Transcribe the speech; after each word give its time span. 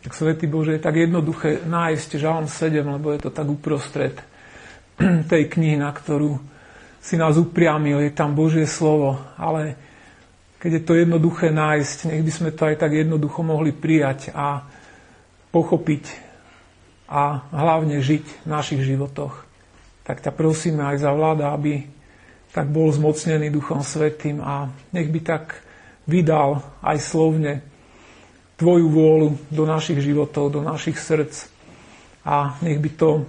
Tak 0.00 0.16
Svetý 0.16 0.48
Bože, 0.48 0.80
je 0.80 0.82
tak 0.82 0.96
jednoduché 0.96 1.60
nájsť 1.68 2.16
Žalm 2.16 2.48
7, 2.48 2.80
lebo 2.88 3.12
je 3.12 3.20
to 3.20 3.28
tak 3.28 3.44
uprostred 3.44 4.16
tej 5.30 5.42
knihy, 5.52 5.76
na 5.76 5.92
ktorú 5.92 6.40
si 7.00 7.20
nás 7.20 7.36
upriamil, 7.36 8.00
je 8.04 8.12
tam 8.12 8.32
Božie 8.32 8.64
slovo, 8.64 9.20
ale 9.36 9.76
keď 10.60 10.70
je 10.80 10.82
to 10.84 10.92
jednoduché 10.96 11.48
nájsť, 11.48 12.12
nech 12.12 12.20
by 12.24 12.32
sme 12.32 12.50
to 12.52 12.68
aj 12.68 12.76
tak 12.76 12.92
jednoducho 12.92 13.40
mohli 13.40 13.72
prijať 13.72 14.32
a 14.36 14.64
pochopiť 15.48 16.04
a 17.08 17.48
hlavne 17.48 18.04
žiť 18.04 18.44
v 18.44 18.48
našich 18.48 18.84
životoch. 18.84 19.48
Tak 20.04 20.20
ťa 20.20 20.32
prosíme 20.36 20.84
aj 20.84 21.00
za 21.00 21.12
vláda, 21.16 21.56
aby 21.56 21.88
tak 22.52 22.68
bol 22.68 22.92
zmocnený 22.92 23.48
Duchom 23.48 23.80
Svetým 23.80 24.44
a 24.44 24.68
nech 24.92 25.08
by 25.08 25.20
tak 25.24 25.60
vydal 26.04 26.60
aj 26.84 26.98
slovne 27.00 27.64
Tvoju 28.60 28.86
vôľu 28.92 29.28
do 29.48 29.64
našich 29.64 30.04
životov, 30.04 30.52
do 30.52 30.60
našich 30.60 31.00
srdc 31.00 31.48
a 32.28 32.60
nech 32.60 32.76
by 32.76 32.90
to 32.92 33.24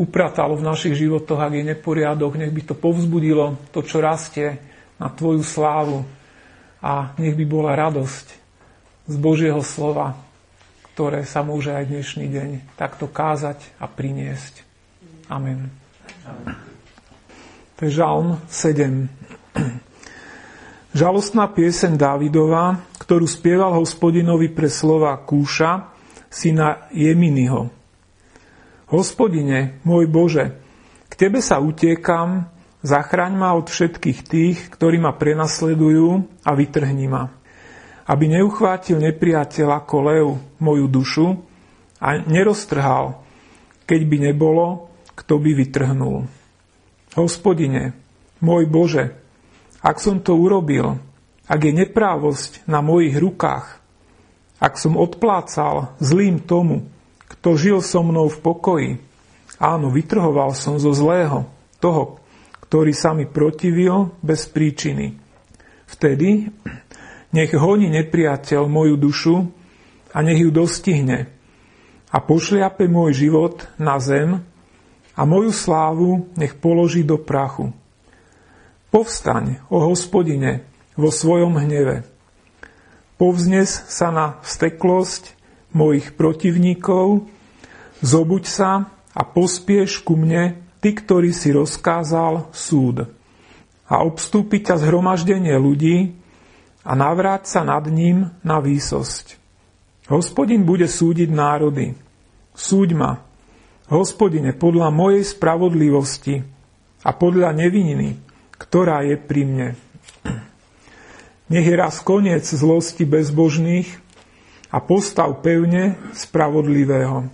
upratalo 0.00 0.56
v 0.56 0.64
našich 0.64 0.96
životoch, 0.96 1.36
ak 1.36 1.52
je 1.60 1.68
neporiadok, 1.76 2.40
nech 2.40 2.48
by 2.48 2.62
to 2.64 2.74
povzbudilo 2.74 3.60
to, 3.68 3.84
čo 3.84 4.00
rastie 4.00 4.56
na 4.96 5.12
Tvoju 5.12 5.44
slávu 5.44 6.08
a 6.80 7.12
nech 7.20 7.36
by 7.36 7.44
bola 7.44 7.76
radosť 7.76 8.26
z 9.12 9.16
Božieho 9.20 9.60
slova, 9.60 10.16
ktoré 10.96 11.28
sa 11.28 11.44
môže 11.44 11.68
aj 11.68 11.92
dnešný 11.92 12.26
deň 12.32 12.48
takto 12.80 13.12
kázať 13.12 13.60
a 13.76 13.84
priniesť. 13.84 14.64
Amen. 15.28 15.68
Amen. 16.24 16.56
To 17.76 17.80
je 17.84 17.92
Žalm 17.92 18.40
7. 18.48 19.91
Žalostná 20.92 21.48
pieseň 21.48 21.96
Dávidova, 21.96 22.76
ktorú 23.00 23.24
spieval 23.24 23.80
hospodinovi 23.80 24.52
pre 24.52 24.68
slova 24.68 25.16
Kúša, 25.24 25.88
syna 26.28 26.84
Jeminyho. 26.92 27.72
Hospodine, 28.92 29.80
môj 29.88 30.04
Bože, 30.04 30.52
k 31.08 31.12
Tebe 31.16 31.40
sa 31.40 31.64
utiekam, 31.64 32.44
zachraň 32.84 33.32
ma 33.32 33.56
od 33.56 33.72
všetkých 33.72 34.18
tých, 34.20 34.68
ktorí 34.68 35.00
ma 35.00 35.16
prenasledujú 35.16 36.28
a 36.44 36.52
vytrhni 36.52 37.08
ma. 37.08 37.32
Aby 38.04 38.36
neuchvátil 38.36 39.00
nepriateľ 39.00 39.68
ako 39.72 39.96
lev 40.12 40.26
moju 40.60 40.92
dušu 40.92 41.40
a 42.04 42.20
neroztrhal, 42.20 43.16
keď 43.88 44.00
by 44.12 44.16
nebolo, 44.28 44.92
kto 45.16 45.40
by 45.40 45.56
vytrhnul. 45.56 46.28
Hospodine, 47.16 47.96
môj 48.44 48.68
Bože, 48.68 49.21
ak 49.82 49.98
som 49.98 50.22
to 50.22 50.38
urobil, 50.38 51.02
ak 51.50 51.60
je 51.60 51.72
neprávosť 51.74 52.64
na 52.70 52.78
mojich 52.80 53.18
rukách, 53.18 53.82
ak 54.62 54.78
som 54.78 54.94
odplácal 54.94 55.98
zlým 55.98 56.38
tomu, 56.38 56.86
kto 57.26 57.58
žil 57.58 57.78
so 57.82 58.06
mnou 58.06 58.30
v 58.30 58.38
pokoji, 58.38 58.90
áno, 59.58 59.90
vytrhoval 59.90 60.54
som 60.54 60.78
zo 60.78 60.94
zlého 60.94 61.50
toho, 61.82 62.22
ktorý 62.70 62.94
sa 62.94 63.10
mi 63.10 63.26
protivil 63.26 64.14
bez 64.22 64.46
príčiny. 64.46 65.18
Vtedy 65.90 66.46
nech 67.34 67.52
honí 67.52 67.90
nepriateľ 67.90 68.70
moju 68.70 68.94
dušu 68.96 69.36
a 70.14 70.18
nech 70.22 70.38
ju 70.40 70.54
dostihne 70.54 71.26
a 72.12 72.16
pošliape 72.20 72.86
môj 72.86 73.26
život 73.26 73.66
na 73.80 73.96
zem 73.96 74.44
a 75.16 75.20
moju 75.24 75.50
slávu 75.50 76.28
nech 76.36 76.54
položí 76.60 77.02
do 77.02 77.16
prachu. 77.16 77.72
Povstaň, 78.92 79.64
o 79.72 79.80
hospodine, 79.88 80.68
vo 81.00 81.08
svojom 81.08 81.56
hneve. 81.56 82.04
Povznes 83.16 83.88
sa 83.88 84.12
na 84.12 84.36
vsteklosť 84.44 85.32
mojich 85.72 86.12
protivníkov, 86.12 87.24
zobuď 88.04 88.44
sa 88.44 88.92
a 89.16 89.24
pospieš 89.24 90.04
ku 90.04 90.12
mne, 90.20 90.60
ty, 90.84 90.92
ktorý 90.92 91.32
si 91.32 91.56
rozkázal 91.56 92.52
súd. 92.52 93.08
A 93.88 94.04
obstúpi 94.04 94.60
ťa 94.60 94.84
zhromaždenie 94.84 95.56
ľudí 95.56 96.12
a 96.84 96.92
navráť 96.92 97.48
sa 97.48 97.64
nad 97.64 97.88
ním 97.88 98.28
na 98.44 98.60
výsosť. 98.60 99.40
Hospodin 100.12 100.68
bude 100.68 100.84
súdiť 100.84 101.32
národy. 101.32 101.96
Súď 102.52 102.92
ma, 102.92 103.24
hospodine, 103.88 104.52
podľa 104.52 104.92
mojej 104.92 105.24
spravodlivosti 105.24 106.44
a 107.00 107.10
podľa 107.16 107.56
nevininy, 107.56 108.31
ktorá 108.62 109.02
je 109.02 109.18
pri 109.18 109.42
mne. 109.42 109.68
Nech 111.50 111.66
je 111.66 111.74
raz 111.74 111.98
koniec 111.98 112.46
zlosti 112.46 113.02
bezbožných 113.02 113.90
a 114.70 114.78
postav 114.78 115.42
pevne 115.42 115.98
spravodlivého. 116.14 117.26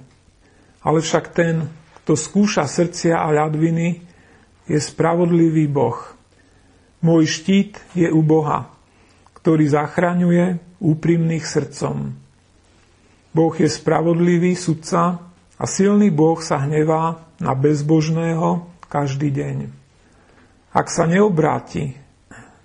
Ale 0.80 0.98
však 1.04 1.24
ten, 1.36 1.68
kto 2.02 2.16
skúša 2.16 2.64
srdcia 2.64 3.20
a 3.20 3.28
ľadviny, 3.28 4.00
je 4.66 4.78
spravodlivý 4.80 5.68
Boh. 5.68 6.00
Môj 7.04 7.28
štít 7.28 7.78
je 7.94 8.08
u 8.10 8.24
Boha, 8.24 8.72
ktorý 9.38 9.68
zachraňuje 9.70 10.58
úprimných 10.82 11.44
srdcom. 11.46 12.16
Boh 13.30 13.54
je 13.54 13.68
spravodlivý 13.70 14.58
sudca 14.58 15.30
a 15.54 15.64
silný 15.68 16.10
Boh 16.10 16.40
sa 16.42 16.64
hnevá 16.66 17.22
na 17.38 17.54
bezbožného 17.54 18.66
každý 18.90 19.30
deň 19.30 19.88
ak 20.78 20.86
sa 20.86 21.10
neobráti, 21.10 21.98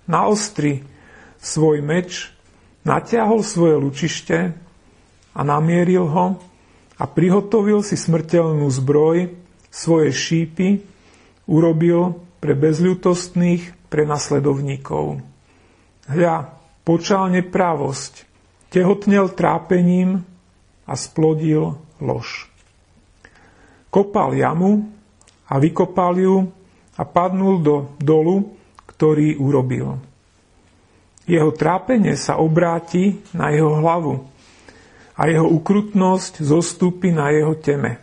naostri 0.06 0.86
svoj 1.42 1.82
meč, 1.82 2.30
natiahol 2.86 3.42
svoje 3.42 3.74
lučište 3.74 4.38
a 5.34 5.40
namieril 5.42 6.06
ho 6.06 6.38
a 6.94 7.04
prihotovil 7.10 7.82
si 7.82 7.98
smrteľnú 7.98 8.70
zbroj, 8.70 9.34
svoje 9.74 10.14
šípy, 10.14 10.86
urobil 11.50 12.22
pre 12.38 12.54
bezľutostných 12.54 13.90
prenasledovníkov. 13.90 15.18
Hľa, 16.06 16.54
počal 16.86 17.34
neprávosť, 17.34 18.22
tehotnel 18.70 19.34
trápením 19.34 20.22
a 20.86 20.94
splodil 20.94 21.82
lož. 21.98 22.46
Kopal 23.90 24.38
jamu 24.38 24.86
a 25.50 25.58
vykopal 25.58 26.14
ju 26.22 26.36
a 26.94 27.02
padnul 27.02 27.60
do 27.60 27.76
dolu, 27.98 28.54
ktorý 28.86 29.38
urobil. 29.38 29.98
Jeho 31.24 31.50
trápenie 31.56 32.14
sa 32.20 32.36
obráti 32.36 33.18
na 33.32 33.50
jeho 33.50 33.80
hlavu 33.80 34.28
a 35.16 35.22
jeho 35.30 35.48
ukrutnosť 35.48 36.44
zostúpi 36.44 37.10
na 37.10 37.32
jeho 37.32 37.56
teme. 37.56 37.96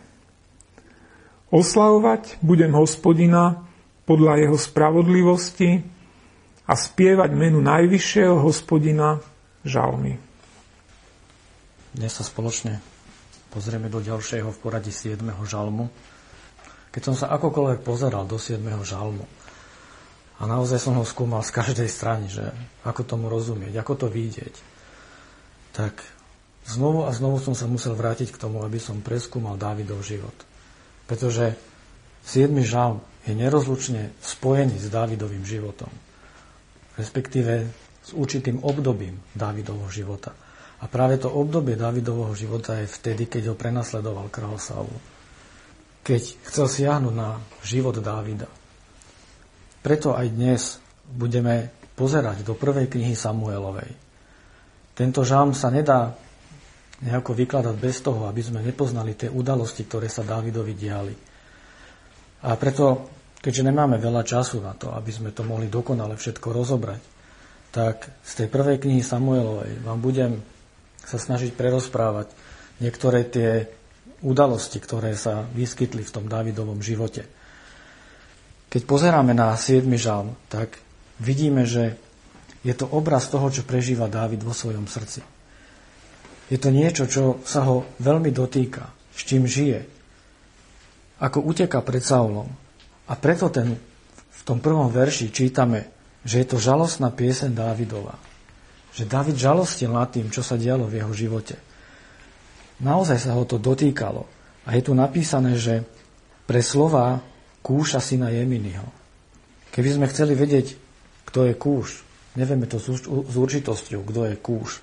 Oslavovať 1.52 2.40
budem 2.40 2.72
hospodina 2.72 3.62
podľa 4.08 4.48
jeho 4.48 4.56
spravodlivosti 4.58 5.84
a 6.66 6.72
spievať 6.74 7.30
menu 7.36 7.60
najvyššieho 7.60 8.40
hospodina 8.40 9.20
žalmy. 9.62 10.16
Dnes 11.92 12.08
sa 12.08 12.24
spoločne 12.24 12.80
pozrieme 13.52 13.92
do 13.92 14.00
ďalšieho 14.00 14.48
v 14.48 14.58
poradí 14.64 14.88
7. 14.88 15.20
žalmu. 15.44 15.92
Keď 16.92 17.02
som 17.08 17.16
sa 17.16 17.32
akokoľvek 17.32 17.80
pozeral 17.80 18.28
do 18.28 18.36
7. 18.36 18.60
žalmu 18.84 19.24
a 20.36 20.42
naozaj 20.44 20.76
som 20.76 21.00
ho 21.00 21.08
skúmal 21.08 21.40
z 21.40 21.56
každej 21.56 21.88
strany, 21.88 22.28
že 22.28 22.52
ako 22.84 23.08
tomu 23.08 23.32
rozumieť, 23.32 23.80
ako 23.80 24.06
to 24.06 24.06
vidieť, 24.12 24.54
tak 25.72 25.96
znovu 26.68 27.08
a 27.08 27.10
znovu 27.16 27.40
som 27.40 27.56
sa 27.56 27.64
musel 27.64 27.96
vrátiť 27.96 28.36
k 28.36 28.40
tomu, 28.40 28.60
aby 28.60 28.76
som 28.76 29.00
preskúmal 29.00 29.56
Dávidov 29.56 30.04
život. 30.04 30.36
Pretože 31.08 31.56
7. 32.28 32.52
žalm 32.60 33.00
je 33.24 33.32
nerozlučne 33.32 34.12
spojený 34.20 34.76
s 34.76 34.92
Dávidovým 34.92 35.48
životom. 35.48 35.88
Respektíve 37.00 37.72
s 38.04 38.12
určitým 38.12 38.60
obdobím 38.60 39.16
Dávidovho 39.32 39.88
života. 39.88 40.36
A 40.82 40.90
práve 40.92 41.16
to 41.16 41.32
obdobie 41.32 41.72
Dávidovho 41.72 42.36
života 42.36 42.76
je 42.84 42.90
vtedy, 42.90 43.32
keď 43.32 43.54
ho 43.54 43.56
prenasledoval 43.56 44.28
král 44.28 44.60
Saul 44.60 44.92
keď 46.02 46.22
chcel 46.50 46.66
siahnuť 46.66 47.14
na 47.14 47.38
život 47.62 47.94
Dávida. 48.02 48.50
Preto 49.82 50.14
aj 50.14 50.26
dnes 50.34 50.82
budeme 51.06 51.70
pozerať 51.94 52.42
do 52.42 52.58
prvej 52.58 52.90
knihy 52.90 53.14
Samuelovej. 53.14 53.90
Tento 54.94 55.22
žám 55.22 55.54
sa 55.54 55.70
nedá 55.70 56.14
nejako 57.02 57.34
vykladať 57.34 57.76
bez 57.78 57.98
toho, 58.02 58.30
aby 58.30 58.42
sme 58.42 58.62
nepoznali 58.62 59.18
tie 59.18 59.30
udalosti, 59.30 59.86
ktoré 59.86 60.06
sa 60.06 60.22
Dávidovi 60.22 60.74
diali. 60.74 61.14
A 62.46 62.54
preto, 62.58 63.10
keďže 63.38 63.66
nemáme 63.66 63.98
veľa 63.98 64.22
času 64.22 64.62
na 64.62 64.74
to, 64.74 64.94
aby 64.94 65.10
sme 65.10 65.30
to 65.34 65.42
mohli 65.42 65.66
dokonale 65.66 66.14
všetko 66.14 66.48
rozobrať, 66.50 67.02
tak 67.74 68.22
z 68.22 68.32
tej 68.42 68.48
prvej 68.50 68.78
knihy 68.82 69.02
Samuelovej 69.02 69.82
vám 69.82 69.98
budem 69.98 70.32
sa 71.02 71.18
snažiť 71.18 71.58
prerozprávať 71.58 72.30
niektoré 72.78 73.26
tie 73.26 73.66
udalosti, 74.22 74.78
ktoré 74.78 75.18
sa 75.18 75.44
vyskytli 75.50 76.06
v 76.06 76.14
tom 76.14 76.30
Davidovom 76.30 76.78
živote. 76.80 77.26
Keď 78.72 78.82
pozeráme 78.88 79.36
na 79.36 79.52
7. 79.52 79.84
žalm, 80.00 80.32
tak 80.48 80.80
vidíme, 81.20 81.68
že 81.68 81.98
je 82.62 82.72
to 82.72 82.86
obraz 82.88 83.28
toho, 83.28 83.50
čo 83.50 83.66
prežíva 83.66 84.06
Dávid 84.06 84.40
vo 84.46 84.54
svojom 84.54 84.86
srdci. 84.86 85.20
Je 86.48 86.58
to 86.58 86.70
niečo, 86.70 87.10
čo 87.10 87.42
sa 87.42 87.66
ho 87.66 87.84
veľmi 87.98 88.30
dotýka, 88.30 88.86
s 89.12 89.20
čím 89.26 89.44
žije. 89.44 89.82
Ako 91.22 91.42
uteka 91.42 91.82
pred 91.82 92.02
Saulom. 92.02 92.48
A 93.10 93.12
preto 93.18 93.50
ten, 93.50 93.74
v 94.30 94.42
tom 94.46 94.62
prvom 94.62 94.90
verši 94.90 95.34
čítame, 95.34 95.90
že 96.22 96.42
je 96.42 96.46
to 96.54 96.62
žalostná 96.62 97.10
piesen 97.10 97.54
Dávidova. 97.54 98.14
Že 98.94 99.10
David 99.10 99.36
žalostil 99.38 99.90
nad 99.90 100.12
tým, 100.14 100.30
čo 100.30 100.44
sa 100.46 100.54
dialo 100.54 100.86
v 100.86 101.02
jeho 101.02 101.12
živote. 101.14 101.71
Naozaj 102.82 103.18
sa 103.22 103.38
ho 103.38 103.46
to 103.46 103.62
dotýkalo. 103.62 104.26
A 104.66 104.74
je 104.74 104.82
tu 104.82 104.92
napísané, 104.94 105.54
že 105.58 105.86
pre 106.46 106.62
slova 106.62 107.22
Kúša 107.62 108.02
syna 108.02 108.34
Jeminiho. 108.34 108.86
Keby 109.70 109.88
sme 110.02 110.10
chceli 110.10 110.34
vedieť, 110.34 110.74
kto 111.30 111.46
je 111.46 111.54
Kúš, 111.54 112.02
nevieme 112.34 112.66
to 112.66 112.82
s 112.82 113.34
určitosťou, 113.38 114.02
kto 114.02 114.20
je 114.28 114.36
Kúš. 114.36 114.82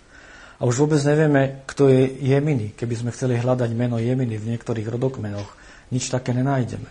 A 0.59 0.67
už 0.67 0.83
vôbec 0.83 0.99
nevieme, 1.03 1.63
kto 1.67 1.87
je 1.87 2.19
Jeminy. 2.19 2.75
Keby 2.75 2.95
sme 2.95 3.13
chceli 3.15 3.39
hľadať 3.39 3.71
meno 3.75 3.95
Jeminy 3.99 4.35
v 4.35 4.55
niektorých 4.55 4.87
rodokmenoch, 4.91 5.55
nič 5.91 6.11
také 6.11 6.35
nenájdeme. 6.35 6.89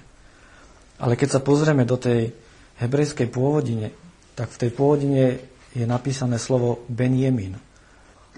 Ale 1.02 1.16
keď 1.16 1.36
sa 1.36 1.44
pozrieme 1.44 1.84
do 1.84 2.00
tej 2.00 2.32
hebrejskej 2.80 3.28
pôvodine, 3.28 3.92
tak 4.38 4.54
v 4.54 4.60
tej 4.66 4.70
pôvodine 4.72 5.24
je 5.74 5.84
napísané 5.84 6.40
slovo 6.40 6.86
Benjemin, 6.88 7.58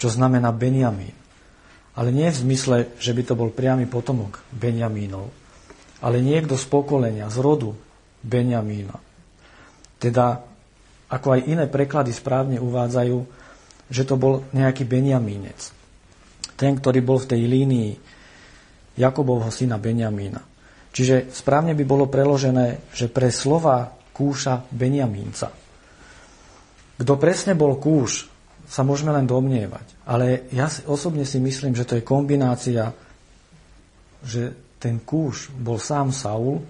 čo 0.00 0.08
znamená 0.08 0.50
Benjamín. 0.50 1.19
Ale 1.98 2.14
nie 2.14 2.30
v 2.30 2.40
zmysle, 2.46 2.76
že 3.02 3.10
by 3.10 3.22
to 3.26 3.34
bol 3.34 3.50
priamy 3.50 3.84
potomok 3.90 4.38
Benjamínov, 4.54 5.26
ale 6.00 6.22
niekto 6.22 6.54
z 6.54 6.64
pokolenia, 6.70 7.26
z 7.28 7.42
rodu 7.42 7.74
Benjamína. 8.22 8.96
Teda, 10.00 10.40
ako 11.10 11.36
aj 11.36 11.40
iné 11.50 11.64
preklady 11.66 12.14
správne 12.14 12.56
uvádzajú, 12.62 13.18
že 13.90 14.02
to 14.06 14.14
bol 14.14 14.46
nejaký 14.54 14.86
Benjamínec. 14.86 15.74
Ten, 16.54 16.78
ktorý 16.78 17.02
bol 17.02 17.18
v 17.18 17.30
tej 17.36 17.42
línii 17.42 17.90
Jakobovho 18.96 19.50
syna 19.50 19.76
Benjamína. 19.76 20.40
Čiže 20.94 21.34
správne 21.34 21.74
by 21.74 21.84
bolo 21.86 22.06
preložené, 22.06 22.94
že 22.94 23.10
pre 23.10 23.34
slova 23.34 23.90
Kúša 24.14 24.62
Benjamínca. 24.70 25.50
Kto 27.00 27.12
presne 27.16 27.56
bol 27.56 27.80
Kúš, 27.80 28.29
sa 28.70 28.86
môžeme 28.86 29.10
len 29.10 29.26
domnievať. 29.26 30.06
Ale 30.06 30.46
ja 30.54 30.70
osobne 30.86 31.26
si 31.26 31.42
myslím, 31.42 31.74
že 31.74 31.82
to 31.82 31.98
je 31.98 32.06
kombinácia, 32.06 32.94
že 34.22 34.54
ten 34.78 35.02
Kúš 35.02 35.50
bol 35.50 35.82
sám 35.82 36.14
Saul 36.14 36.62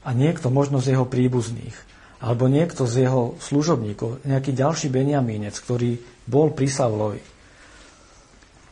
a 0.00 0.16
niekto 0.16 0.48
možno 0.48 0.80
z 0.80 0.96
jeho 0.96 1.04
príbuzných 1.04 1.86
alebo 2.16 2.48
niekto 2.48 2.88
z 2.88 3.04
jeho 3.04 3.36
služobníkov, 3.36 4.24
nejaký 4.24 4.56
ďalší 4.56 4.88
Benjamínec, 4.88 5.52
ktorý 5.60 6.00
bol 6.24 6.56
pri 6.56 6.68
Saulovi. 6.72 7.20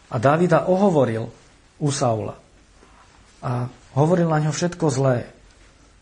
A 0.08 0.16
Davida 0.16 0.64
ohovoril 0.64 1.28
u 1.76 1.88
Saula. 1.93 2.40
A 3.44 3.69
hovoril 3.93 4.32
na 4.32 4.40
ňo 4.40 4.52
všetko 4.55 4.88
zlé. 4.88 5.28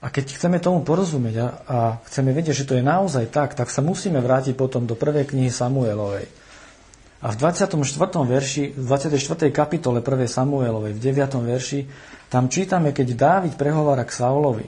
A 0.03 0.11
keď 0.11 0.39
chceme 0.39 0.63
tomu 0.63 0.87
porozumieť 0.87 1.37
a, 1.39 1.47
a 1.47 1.79
chceme 2.07 2.31
vedieť, 2.31 2.63
že 2.63 2.67
to 2.67 2.79
je 2.79 2.85
naozaj 2.85 3.31
tak, 3.31 3.59
tak 3.59 3.71
sa 3.75 3.83
musíme 3.83 4.23
vrátiť 4.23 4.55
potom 4.55 4.87
do 4.87 4.95
prvej 4.95 5.27
knihy 5.27 5.51
Samuelovej. 5.51 6.42
A 7.23 7.31
v 7.31 7.37
24. 7.39 7.79
verši, 8.27 8.75
v 8.75 8.83
24. 8.83 9.55
kapitole 9.55 10.03
1. 10.03 10.27
Samuelovej, 10.27 10.99
v 10.99 11.01
9. 11.01 11.39
verši, 11.39 11.81
tam 12.27 12.51
čítame, 12.51 12.91
keď 12.91 13.09
Dávid 13.15 13.55
prehovára 13.55 14.03
k 14.03 14.11
Saulovi 14.11 14.67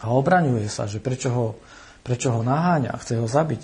a 0.00 0.08
obraňuje 0.08 0.66
sa, 0.72 0.88
že 0.88 1.04
prečo 1.04 1.28
ho 1.28 1.46
prečo 2.02 2.32
ho 2.32 2.40
naháňa 2.40 2.90
a 2.90 3.00
chce 3.00 3.20
ho 3.20 3.28
zabiť, 3.28 3.62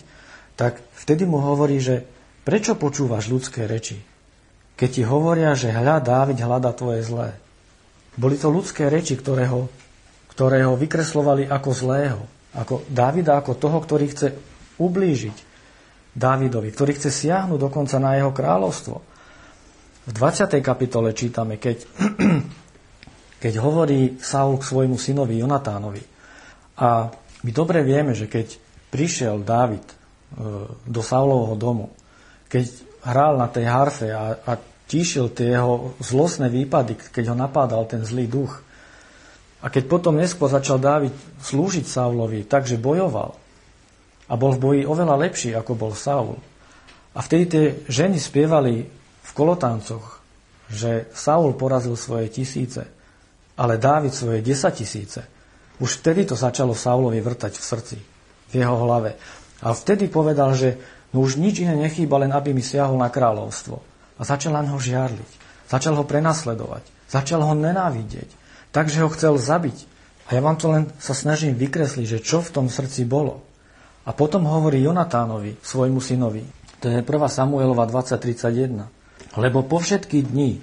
tak 0.57 0.81
vtedy 1.05 1.25
mu 1.25 1.41
hovorí, 1.41 1.81
že 1.81 2.05
prečo 2.45 2.77
počúvaš 2.77 3.29
ľudské 3.33 3.65
reči? 3.65 4.01
Keď 4.77 4.91
ti 4.93 5.03
hovoria, 5.09 5.57
že 5.57 5.73
hľa 5.73 6.05
Dávid 6.05 6.37
hľada 6.37 6.73
tvoje 6.77 7.01
zlé. 7.01 7.33
Boli 8.17 8.37
to 8.37 8.53
ľudské 8.53 8.93
reči, 8.93 9.17
ktoré 9.17 9.49
ho, 9.49 9.73
ktoré 10.33 10.65
ho 10.69 10.77
vykreslovali 10.77 11.49
ako 11.49 11.71
zlého. 11.73 12.21
Ako 12.57 12.85
Dávida, 12.89 13.37
ako 13.37 13.57
toho, 13.57 13.79
ktorý 13.81 14.13
chce 14.13 14.37
ublížiť 14.81 15.56
Dávidovi, 16.17 16.73
ktorý 16.73 16.97
chce 16.97 17.13
siahnuť 17.13 17.61
dokonca 17.61 18.01
na 18.01 18.17
jeho 18.17 18.33
kráľovstvo. 18.33 18.97
V 20.07 20.13
20. 20.17 20.49
kapitole 20.65 21.13
čítame, 21.13 21.61
keď, 21.61 21.85
keď 23.45 23.55
hovorí 23.61 24.17
Saul 24.25 24.57
k 24.57 24.65
svojmu 24.65 24.97
synovi 24.97 25.37
Jonatánovi 25.37 26.01
a 26.81 27.13
my 27.45 27.51
dobre 27.53 27.85
vieme, 27.85 28.17
že 28.17 28.33
keď 28.33 28.57
prišiel 28.89 29.45
Dávid 29.45 29.85
e, 29.85 29.95
do 30.89 31.03
Saulovho 31.05 31.53
domu, 31.53 31.93
keď 32.49 32.65
hral 33.05 33.37
na 33.37 33.53
tej 33.53 33.69
harfe 33.69 34.09
a, 34.09 34.41
a 34.41 34.53
tíšil 34.89 35.37
tie 35.37 35.53
jeho 35.53 35.99
zlostné 36.01 36.49
výpady, 36.49 36.97
keď 37.13 37.35
ho 37.35 37.37
napádal 37.37 37.85
ten 37.85 38.01
zlý 38.01 38.25
duch, 38.25 38.65
a 39.61 39.67
keď 39.69 39.85
potom 39.91 40.17
neskôr 40.17 40.49
začal 40.49 40.81
Dávid 40.81 41.13
slúžiť 41.43 41.85
Saulovi, 41.85 42.47
takže 42.47 42.81
bojoval 42.81 43.46
a 44.27 44.35
bol 44.35 44.55
v 44.55 44.63
boji 44.63 44.83
oveľa 44.83 45.17
lepší, 45.23 45.55
ako 45.55 45.73
bol 45.79 45.93
Saul. 45.95 46.39
A 47.17 47.23
vtedy 47.23 47.45
tie 47.47 47.65
ženy 47.87 48.19
spievali 48.19 48.85
v 49.23 49.31
kolotancoch, 49.33 50.21
že 50.67 51.09
Saul 51.15 51.55
porazil 51.55 51.95
svoje 51.95 52.29
tisíce, 52.29 52.83
ale 53.57 53.79
Dávid 53.79 54.13
svoje 54.13 54.43
desatisíce. 54.43 55.25
Už 55.79 56.03
vtedy 56.03 56.27
to 56.27 56.35
začalo 56.35 56.75
Saulovi 56.75 57.21
vrtať 57.23 57.55
v 57.57 57.65
srdci, 57.65 57.97
v 58.51 58.53
jeho 58.53 58.77
hlave. 58.83 59.15
A 59.63 59.73
vtedy 59.73 60.11
povedal, 60.11 60.53
že 60.53 60.77
no 61.13 61.25
už 61.25 61.41
nič 61.41 61.65
iné 61.65 61.77
nechýba, 61.77 62.21
len 62.21 62.33
aby 62.33 62.53
mi 62.53 62.65
siahol 62.65 62.99
na 63.01 63.09
kráľovstvo. 63.09 63.77
A 64.17 64.23
začal 64.25 64.57
na 64.57 64.65
ho 64.67 64.81
žiarliť. 64.81 65.31
Začal 65.69 65.95
ho 65.97 66.05
prenasledovať. 66.05 66.85
Začal 67.07 67.45
ho 67.45 67.55
nenávidieť. 67.55 68.29
Takže 68.73 69.05
ho 69.05 69.13
chcel 69.13 69.37
zabiť. 69.39 69.79
A 70.27 70.35
ja 70.35 70.41
vám 70.43 70.59
to 70.59 70.67
len 70.73 70.91
sa 70.99 71.15
snažím 71.15 71.55
vykresliť, 71.55 72.07
že 72.19 72.25
čo 72.25 72.43
v 72.43 72.53
tom 72.53 72.67
srdci 72.67 73.07
bolo. 73.07 73.46
A 74.07 74.15
potom 74.15 74.47
hovorí 74.47 74.87
Jonatánovi, 74.87 75.59
svojmu 75.59 75.99
synovi, 75.99 76.47
to 76.79 76.87
je 76.87 77.03
1. 77.03 77.07
Samuelova 77.27 77.91
20.31, 77.91 78.87
lebo 79.35 79.67
po 79.67 79.83
všetky 79.83 80.23
dni, 80.23 80.63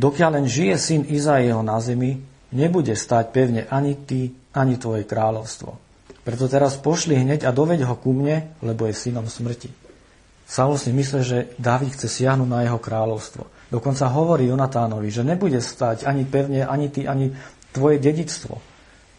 dokiaľ 0.00 0.40
len 0.40 0.46
žije 0.48 0.74
syn 0.80 1.02
Izaiho 1.04 1.60
na 1.60 1.76
zemi, 1.84 2.24
nebude 2.56 2.96
stať 2.96 3.36
pevne 3.36 3.68
ani 3.68 4.00
ty, 4.00 4.32
ani 4.56 4.80
tvoje 4.80 5.04
kráľovstvo. 5.04 5.76
Preto 6.24 6.48
teraz 6.48 6.80
pošli 6.80 7.20
hneď 7.20 7.44
a 7.44 7.50
doveď 7.52 7.84
ho 7.84 7.96
ku 8.00 8.16
mne, 8.16 8.56
lebo 8.64 8.88
je 8.88 8.96
synom 8.96 9.28
smrti. 9.28 9.68
Saul 10.50 10.80
si 10.80 10.90
myslí, 10.90 11.20
že 11.22 11.38
Dávid 11.62 11.94
chce 11.94 12.10
siahnuť 12.10 12.48
na 12.48 12.66
jeho 12.66 12.80
kráľovstvo. 12.82 13.70
Dokonca 13.70 14.10
hovorí 14.10 14.50
Jonatánovi, 14.50 15.06
že 15.06 15.22
nebude 15.22 15.62
stať 15.62 16.08
ani 16.08 16.26
pevne, 16.26 16.66
ani 16.66 16.90
ty, 16.90 17.06
ani 17.06 17.30
tvoje 17.70 18.02
dedictvo. 18.02 18.58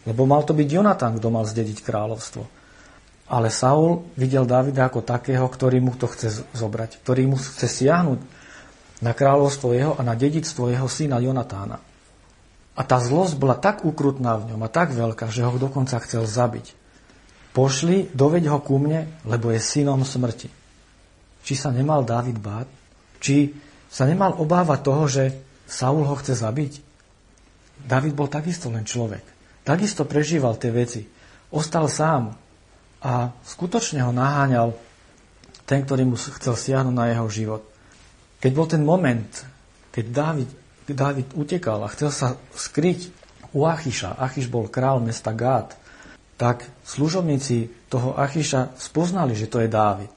Lebo 0.04 0.28
mal 0.28 0.44
to 0.44 0.52
byť 0.52 0.68
Jonatán, 0.68 1.16
kto 1.16 1.32
mal 1.32 1.48
zdediť 1.48 1.88
kráľovstvo. 1.88 2.61
Ale 3.32 3.48
Saul 3.48 4.12
videl 4.20 4.44
Davida 4.44 4.92
ako 4.92 5.08
takého, 5.08 5.48
ktorý 5.48 5.80
mu 5.80 5.96
to 5.96 6.12
chce 6.12 6.44
zobrať, 6.52 7.00
ktorý 7.00 7.32
mu 7.32 7.40
chce 7.40 7.64
siahnuť 7.64 8.20
na 9.00 9.16
kráľovstvo 9.16 9.72
jeho 9.72 9.96
a 9.96 10.04
na 10.04 10.20
dedictvo 10.20 10.68
jeho 10.68 10.92
syna 10.92 11.24
Jonatána. 11.24 11.80
A 12.76 12.82
tá 12.84 13.00
zlosť 13.00 13.40
bola 13.40 13.56
tak 13.56 13.88
ukrutná 13.88 14.36
v 14.36 14.52
ňom 14.52 14.62
a 14.68 14.70
tak 14.72 14.92
veľká, 14.92 15.32
že 15.32 15.48
ho 15.48 15.56
dokonca 15.56 15.96
chcel 16.04 16.28
zabiť. 16.28 16.76
Pošli, 17.56 18.12
doveď 18.12 18.52
ho 18.52 18.60
ku 18.64 18.80
mne, 18.80 19.08
lebo 19.24 19.52
je 19.52 19.60
synom 19.64 20.04
smrti. 20.04 20.52
Či 21.44 21.54
sa 21.56 21.72
nemal 21.72 22.04
David 22.04 22.40
báť? 22.40 22.68
Či 23.20 23.56
sa 23.92 24.08
nemal 24.08 24.40
obávať 24.40 24.80
toho, 24.84 25.04
že 25.08 25.24
Saul 25.68 26.04
ho 26.04 26.16
chce 26.20 26.36
zabiť? 26.36 26.74
David 27.88 28.14
bol 28.16 28.28
takisto 28.28 28.68
len 28.72 28.84
človek. 28.84 29.24
Takisto 29.64 30.04
prežíval 30.04 30.56
tie 30.60 30.72
veci. 30.72 31.02
Ostal 31.52 31.92
sám 31.92 32.41
a 33.02 33.34
skutočne 33.42 34.06
ho 34.06 34.14
naháňal 34.14 34.78
ten, 35.66 35.82
ktorý 35.82 36.06
mu 36.06 36.16
chcel 36.18 36.54
siahnuť 36.54 36.96
na 36.96 37.10
jeho 37.10 37.28
život. 37.30 37.64
Keď 38.42 38.52
bol 38.54 38.68
ten 38.70 38.82
moment, 38.86 39.30
keď 39.90 40.06
David 40.10 40.50
Dávid 40.94 41.32
utekal 41.38 41.84
a 41.84 41.94
chcel 41.94 42.12
sa 42.12 42.28
skryť 42.52 43.12
u 43.52 43.68
Achyša, 43.68 44.20
Achyš 44.20 44.48
bol 44.48 44.72
král 44.72 45.04
mesta 45.04 45.32
Gát, 45.36 45.76
tak 46.40 46.66
služobníci 46.84 47.88
toho 47.92 48.18
Achyša 48.18 48.76
spoznali, 48.80 49.38
že 49.38 49.52
to 49.52 49.62
je 49.62 49.70
Dávid. 49.70 50.12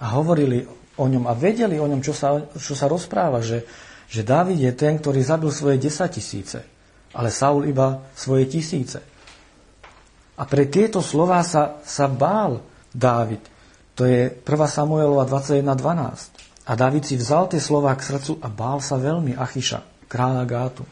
A 0.00 0.16
hovorili 0.16 0.64
o 0.96 1.04
ňom 1.04 1.28
a 1.28 1.36
vedeli 1.36 1.76
o 1.76 1.86
ňom, 1.86 2.00
čo 2.00 2.16
sa, 2.16 2.40
čo 2.56 2.72
sa 2.72 2.88
rozpráva, 2.88 3.44
že, 3.44 3.68
že 4.08 4.24
Dávid 4.24 4.56
je 4.56 4.72
ten, 4.72 4.96
ktorý 4.96 5.20
zabil 5.20 5.50
svoje 5.52 5.76
desatisíce, 5.76 6.64
ale 7.12 7.28
Saul 7.28 7.68
iba 7.68 8.00
svoje 8.16 8.48
tisíce. 8.48 9.04
A 10.40 10.48
pre 10.48 10.64
tieto 10.64 11.04
slová 11.04 11.44
sa, 11.44 11.76
sa 11.84 12.08
bál 12.08 12.64
Dávid. 12.88 13.44
To 13.92 14.08
je 14.08 14.32
1. 14.32 14.40
Samuelova 14.64 15.28
21.12. 15.28 16.64
A 16.64 16.72
David 16.72 17.04
si 17.04 17.20
vzal 17.20 17.52
tie 17.52 17.60
slova 17.60 17.92
k 17.92 18.08
srdcu 18.08 18.40
a 18.40 18.48
bál 18.48 18.80
sa 18.80 18.96
veľmi 18.96 19.36
Achyša, 19.36 20.08
kráľa 20.08 20.44
Gátu. 20.48 20.84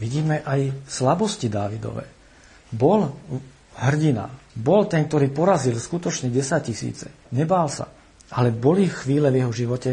Vidíme 0.00 0.40
aj 0.40 0.88
slabosti 0.88 1.52
Dávidové. 1.52 2.08
Bol 2.72 3.12
hrdina, 3.76 4.32
bol 4.56 4.88
ten, 4.88 5.04
ktorý 5.04 5.28
porazil 5.28 5.76
skutočne 5.76 6.32
10 6.32 6.64
tisíce. 6.64 7.12
Nebál 7.36 7.68
sa. 7.68 7.92
Ale 8.32 8.56
boli 8.56 8.88
chvíle 8.88 9.28
v 9.28 9.44
jeho 9.44 9.52
živote, 9.52 9.90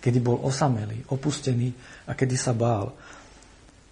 kedy 0.00 0.18
bol 0.24 0.40
osamelý, 0.40 1.04
opustený 1.12 1.68
a 2.08 2.16
kedy 2.16 2.36
sa 2.38 2.56
bál. 2.56 2.96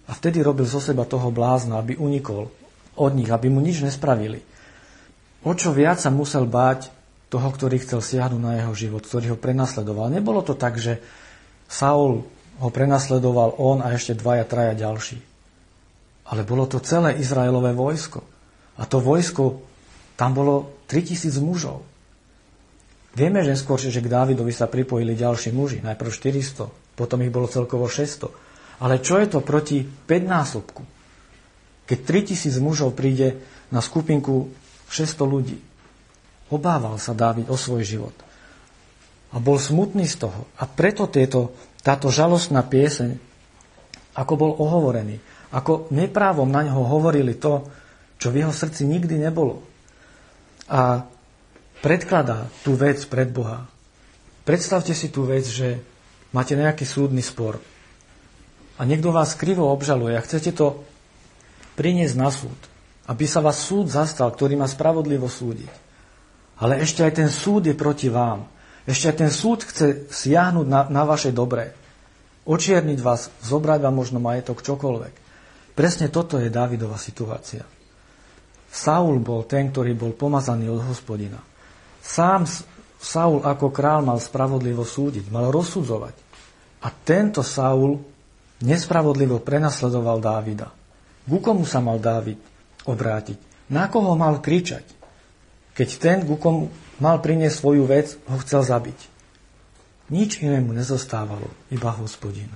A 0.09 0.11
vtedy 0.17 0.41
robil 0.41 0.65
zo 0.65 0.81
seba 0.81 1.05
toho 1.05 1.29
blázna, 1.29 1.77
aby 1.77 1.99
unikol 1.99 2.60
od 2.95 3.11
nich, 3.15 3.29
aby 3.31 3.47
mu 3.47 3.63
nič 3.63 3.83
nespravili. 3.83 4.43
O 5.41 5.51
čo 5.57 5.73
viac 5.73 5.97
sa 5.97 6.13
musel 6.13 6.45
báť 6.45 6.91
toho, 7.31 7.47
ktorý 7.47 7.79
chcel 7.79 8.03
siahnuť 8.03 8.41
na 8.43 8.59
jeho 8.59 8.73
život, 8.75 9.07
ktorý 9.07 9.33
ho 9.33 9.37
prenasledoval. 9.39 10.11
Nebolo 10.11 10.43
to 10.43 10.53
tak, 10.53 10.75
že 10.75 10.99
Saul 11.71 12.27
ho 12.59 12.69
prenasledoval 12.69 13.55
on 13.57 13.79
a 13.79 13.95
ešte 13.95 14.19
dvaja, 14.19 14.43
traja 14.43 14.75
ďalší. 14.75 15.17
Ale 16.27 16.43
bolo 16.43 16.67
to 16.67 16.83
celé 16.83 17.17
Izraelové 17.17 17.71
vojsko. 17.71 18.21
A 18.77 18.83
to 18.83 18.99
vojsko, 18.99 19.63
tam 20.19 20.35
bolo 20.35 20.83
3000 20.91 21.39
mužov. 21.39 21.87
Vieme, 23.15 23.43
že 23.43 23.59
skôr, 23.59 23.79
že 23.79 23.91
k 23.91 24.07
Dávidovi 24.07 24.51
sa 24.55 24.71
pripojili 24.71 25.15
ďalší 25.15 25.51
muži. 25.51 25.83
Najprv 25.83 26.11
400, 26.11 26.95
potom 26.95 27.19
ich 27.23 27.31
bolo 27.31 27.47
celkovo 27.47 27.87
600. 27.87 28.83
Ale 28.83 28.99
čo 28.99 29.19
je 29.19 29.27
to 29.27 29.39
proti 29.43 29.83
5 29.83 30.07
násobku? 30.23 30.83
Keď 31.89 31.99
3000 32.33 32.61
mužov 32.63 32.95
príde 32.95 33.41
na 33.73 33.83
skupinku 33.83 34.51
600 34.91 35.21
ľudí. 35.23 35.57
Obával 36.51 36.99
sa 36.99 37.15
Dávid 37.15 37.47
o 37.47 37.55
svoj 37.55 37.83
život. 37.87 38.15
A 39.31 39.39
bol 39.39 39.55
smutný 39.55 40.03
z 40.03 40.27
toho. 40.27 40.51
A 40.59 40.67
preto 40.67 41.07
tieto, 41.07 41.55
táto 41.79 42.11
žalostná 42.11 42.63
pieseň, 42.67 43.15
ako 44.11 44.33
bol 44.35 44.51
ohovorený, 44.59 45.23
ako 45.55 45.87
neprávom 45.95 46.47
na 46.51 46.67
neho 46.67 46.83
hovorili 46.83 47.39
to, 47.39 47.63
čo 48.19 48.27
v 48.29 48.43
jeho 48.43 48.51
srdci 48.51 48.83
nikdy 48.83 49.15
nebolo. 49.15 49.63
A 50.67 51.07
predkladá 51.79 52.51
tú 52.67 52.75
vec 52.75 52.99
pred 53.07 53.31
Boha. 53.31 53.67
Predstavte 54.43 54.91
si 54.91 55.07
tú 55.07 55.23
vec, 55.23 55.47
že 55.47 55.79
máte 56.35 56.59
nejaký 56.59 56.83
súdny 56.83 57.23
spor 57.23 57.59
a 58.81 58.81
niekto 58.81 59.13
vás 59.13 59.37
krivo 59.37 59.69
obžaluje 59.69 60.17
a 60.17 60.25
chcete 60.25 60.57
to 60.57 60.81
priniesť 61.81 62.13
na 62.13 62.29
súd, 62.29 62.59
aby 63.09 63.25
sa 63.25 63.41
vás 63.41 63.57
súd 63.57 63.89
zastal, 63.89 64.29
ktorý 64.29 64.53
má 64.53 64.69
spravodlivo 64.69 65.25
súdiť. 65.25 65.73
Ale 66.61 66.77
ešte 66.77 67.01
aj 67.01 67.13
ten 67.17 67.29
súd 67.33 67.65
je 67.65 67.73
proti 67.73 68.05
vám. 68.13 68.45
Ešte 68.85 69.09
aj 69.09 69.15
ten 69.17 69.31
súd 69.33 69.65
chce 69.65 70.05
siahnuť 70.13 70.67
na, 70.69 70.85
na 70.93 71.01
vaše 71.09 71.33
dobré. 71.33 71.73
Očierniť 72.45 73.01
vás, 73.01 73.33
zobrať 73.41 73.81
vám 73.81 73.97
možno 73.97 74.21
majetok, 74.21 74.61
čokoľvek. 74.61 75.13
Presne 75.73 76.13
toto 76.13 76.37
je 76.37 76.53
Dávidova 76.53 77.01
situácia. 77.01 77.65
Saul 78.69 79.17
bol 79.17 79.49
ten, 79.49 79.73
ktorý 79.73 79.97
bol 79.97 80.13
pomazaný 80.13 80.69
od 80.69 80.85
hospodina. 80.85 81.41
Sám 81.97 82.45
Saul 83.01 83.41
ako 83.41 83.73
král 83.73 84.05
mal 84.05 84.21
spravodlivo 84.21 84.85
súdiť, 84.85 85.33
mal 85.33 85.49
rozsudzovať. 85.49 86.15
A 86.85 86.87
tento 86.93 87.41
Saul 87.41 87.97
nespravodlivo 88.61 89.41
prenasledoval 89.41 90.21
Dávida. 90.21 90.80
Ku 91.25 91.37
komu 91.39 91.63
sa 91.65 91.79
mal 91.83 92.01
Dávid 92.01 92.37
obrátiť? 92.85 93.37
Na 93.71 93.87
koho 93.87 94.17
mal 94.17 94.41
kričať? 94.41 94.83
Keď 95.71 95.89
ten, 96.01 96.17
ku 96.27 96.35
komu 96.35 96.67
mal 96.99 97.23
priniesť 97.23 97.55
svoju 97.61 97.83
vec, 97.87 98.19
ho 98.27 98.37
chcel 98.43 98.61
zabiť. 98.67 98.99
Nič 100.11 100.43
inému 100.43 100.75
nezostávalo, 100.75 101.47
iba 101.71 101.89
hospodin. 101.95 102.51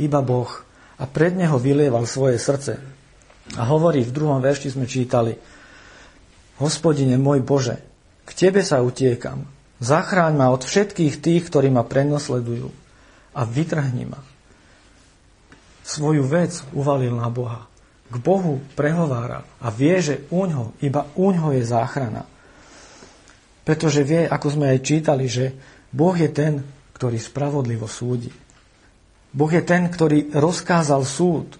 Iba 0.00 0.18
Boh. 0.18 0.50
A 0.98 1.04
pred 1.06 1.34
neho 1.34 1.58
vylieval 1.58 2.06
svoje 2.10 2.42
srdce. 2.42 2.82
A 3.54 3.62
hovorí, 3.66 4.02
v 4.02 4.14
druhom 4.14 4.42
verši 4.42 4.74
sme 4.74 4.86
čítali, 4.86 5.34
Hospodine 6.62 7.18
môj 7.18 7.42
Bože, 7.42 7.82
k 8.22 8.30
Tebe 8.34 8.62
sa 8.62 8.84
utiekam. 8.86 9.46
Zachráň 9.82 10.38
ma 10.38 10.54
od 10.54 10.62
všetkých 10.62 11.18
tých, 11.18 11.42
ktorí 11.50 11.74
ma 11.74 11.82
prenosledujú 11.82 12.70
a 13.34 13.42
vytrhni 13.42 14.06
ma 14.06 14.22
svoju 15.82 16.22
vec 16.24 16.62
uvalil 16.72 17.12
na 17.18 17.28
Boha. 17.28 17.66
K 18.12 18.16
Bohu 18.20 18.60
prehovára 18.76 19.40
a 19.56 19.72
vie, 19.72 19.96
že 20.04 20.28
uňho, 20.28 20.76
iba 20.84 21.08
uňho 21.16 21.56
je 21.56 21.64
záchrana. 21.64 22.28
Pretože 23.64 24.04
vie, 24.04 24.28
ako 24.28 24.48
sme 24.52 24.68
aj 24.68 24.84
čítali, 24.84 25.32
že 25.32 25.56
Boh 25.88 26.12
je 26.12 26.28
ten, 26.28 26.60
ktorý 26.92 27.16
spravodlivo 27.16 27.88
súdi. 27.88 28.28
Boh 29.32 29.48
je 29.48 29.64
ten, 29.64 29.88
ktorý 29.88 30.28
rozkázal 30.36 31.08
súd, 31.08 31.56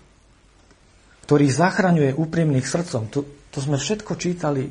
ktorý 1.25 1.49
zachraňuje 1.49 2.12
úprimných 2.12 2.68
srdcom. 2.68 3.09
To, 3.09 3.25
to 3.25 3.59
sme 3.64 3.80
všetko 3.80 4.12
čítali 4.21 4.68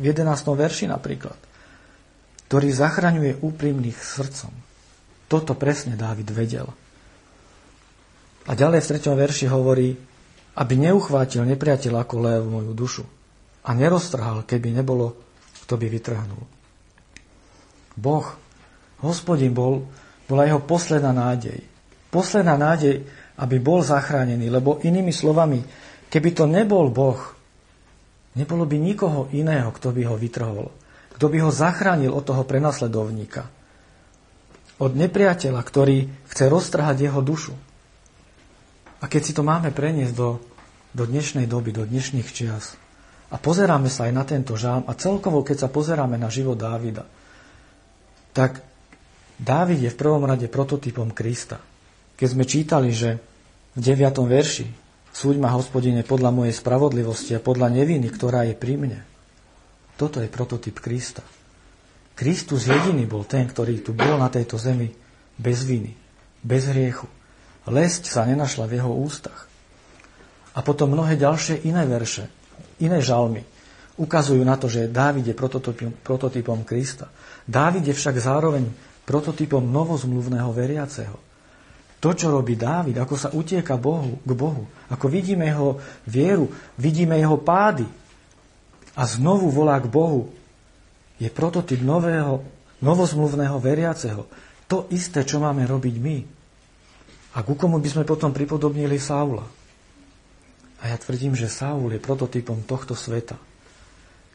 v 0.00 0.04
11. 0.08 0.24
verši 0.48 0.88
napríklad. 0.88 1.36
Ktorý 2.48 2.72
zachraňuje 2.72 3.44
úprimných 3.44 3.98
srdcom. 4.00 4.52
Toto 5.28 5.52
presne 5.52 5.92
Dávid 5.96 6.32
vedel. 6.32 6.68
A 8.48 8.52
ďalej 8.56 8.80
v 8.80 8.90
treťom 8.96 9.14
verši 9.16 9.46
hovorí, 9.52 9.94
aby 10.52 10.74
neuchvátil 10.76 11.48
nepriateľ 11.48 12.04
ako 12.04 12.14
lev 12.20 12.42
moju 12.44 12.72
dušu 12.76 13.04
a 13.62 13.70
neroztrhal, 13.72 14.44
keby 14.44 14.74
nebolo, 14.74 15.16
kto 15.64 15.78
by 15.78 15.86
vytrhnul. 15.88 16.44
Boh, 17.96 18.26
hospodin 19.00 19.52
bol, 19.54 19.86
bola 20.28 20.48
jeho 20.48 20.60
posledná 20.60 21.12
nádej. 21.12 21.60
Posledná 22.12 22.60
nádej, 22.60 23.04
aby 23.40 23.56
bol 23.56 23.80
zachránený, 23.80 24.52
lebo 24.52 24.82
inými 24.84 25.12
slovami, 25.12 25.64
keby 26.12 26.30
to 26.36 26.44
nebol 26.44 26.92
Boh, 26.92 27.20
nebolo 28.36 28.68
by 28.68 28.76
nikoho 28.76 29.32
iného, 29.32 29.72
kto 29.72 29.92
by 29.92 30.02
ho 30.08 30.16
vytrhol, 30.20 30.68
kto 31.16 31.26
by 31.28 31.38
ho 31.40 31.50
zachránil 31.52 32.12
od 32.12 32.24
toho 32.24 32.44
prenasledovníka, 32.44 33.48
od 34.82 34.92
nepriateľa, 34.98 35.60
ktorý 35.62 36.10
chce 36.28 36.44
roztrhať 36.50 37.08
jeho 37.08 37.20
dušu. 37.22 37.54
A 39.02 39.10
keď 39.10 39.22
si 39.26 39.32
to 39.34 39.42
máme 39.42 39.74
preniesť 39.74 40.14
do, 40.14 40.38
do 40.94 41.04
dnešnej 41.04 41.50
doby, 41.50 41.74
do 41.74 41.82
dnešných 41.82 42.28
čias 42.30 42.78
a 43.28 43.36
pozeráme 43.36 43.90
sa 43.90 44.06
aj 44.06 44.12
na 44.14 44.24
tento 44.24 44.54
žám 44.54 44.86
a 44.86 44.94
celkovo, 44.94 45.42
keď 45.42 45.66
sa 45.66 45.68
pozeráme 45.68 46.14
na 46.14 46.30
život 46.30 46.54
Dávida, 46.54 47.02
tak 48.30 48.62
Dávid 49.42 49.82
je 49.82 49.90
v 49.90 49.98
prvom 49.98 50.22
rade 50.22 50.46
prototypom 50.46 51.10
Krista. 51.10 51.58
Keď 52.14 52.28
sme 52.30 52.46
čítali, 52.46 52.94
že 52.94 53.18
v 53.74 53.80
9. 53.82 54.22
verši 54.22 54.70
súď 55.10 55.42
ma 55.42 55.50
hospodine 55.50 56.06
podľa 56.06 56.30
mojej 56.30 56.54
spravodlivosti 56.54 57.34
a 57.34 57.42
podľa 57.42 57.74
neviny, 57.74 58.06
ktorá 58.06 58.46
je 58.46 58.54
pri 58.54 58.78
mne. 58.78 59.00
Toto 59.98 60.22
je 60.22 60.30
prototyp 60.30 60.78
Krista. 60.78 61.26
Kristus 62.14 62.70
jediný 62.70 63.08
bol 63.08 63.26
ten, 63.26 63.48
ktorý 63.48 63.82
tu 63.82 63.96
bol 63.96 64.14
na 64.20 64.30
tejto 64.30 64.60
zemi 64.60 64.92
bez 65.40 65.64
viny, 65.66 65.90
bez 66.44 66.68
hriechu. 66.70 67.08
Lesť 67.68 68.10
sa 68.10 68.26
nenašla 68.26 68.66
v 68.66 68.82
jeho 68.82 68.92
ústach. 68.92 69.46
A 70.52 70.60
potom 70.60 70.92
mnohé 70.92 71.16
ďalšie 71.16 71.64
iné 71.64 71.86
verše, 71.88 72.28
iné 72.82 72.98
žalmy 72.98 73.46
ukazujú 73.96 74.42
na 74.44 74.56
to, 74.56 74.66
že 74.66 74.88
Dávid 74.88 75.28
je 75.28 75.34
prototypom, 75.36 75.92
prototypom 76.00 76.64
Krista. 76.64 77.12
Dávid 77.44 77.84
je 77.86 77.94
však 77.94 78.16
zároveň 78.16 78.66
prototypom 79.04 79.60
novozmluvného 79.60 80.50
veriaceho. 80.54 81.16
To, 82.02 82.10
čo 82.10 82.34
robí 82.34 82.58
Dávid, 82.58 82.98
ako 82.98 83.14
sa 83.14 83.30
utieka 83.30 83.78
Bohu, 83.78 84.18
k 84.26 84.32
Bohu, 84.34 84.66
ako 84.90 85.06
vidíme 85.06 85.46
jeho 85.46 85.78
vieru, 86.02 86.50
vidíme 86.74 87.14
jeho 87.14 87.38
pády 87.38 87.86
a 88.98 89.02
znovu 89.06 89.54
volá 89.54 89.78
k 89.78 89.86
Bohu, 89.86 90.34
je 91.22 91.30
prototyp 91.30 91.78
nového, 91.78 92.42
novozmluvného 92.82 93.54
veriaceho. 93.62 94.26
To 94.66 94.90
isté, 94.90 95.22
čo 95.22 95.38
máme 95.38 95.62
robiť 95.62 95.94
my. 96.02 96.41
A 97.32 97.40
ku 97.40 97.56
komu 97.56 97.80
by 97.80 97.88
sme 97.88 98.04
potom 98.04 98.32
pripodobnili 98.32 99.00
Saula? 99.00 99.48
A 100.82 100.90
ja 100.90 100.96
tvrdím, 100.98 101.32
že 101.32 101.48
Saul 101.48 101.94
je 101.94 102.02
prototypom 102.02 102.60
tohto 102.66 102.92
sveta. 102.92 103.38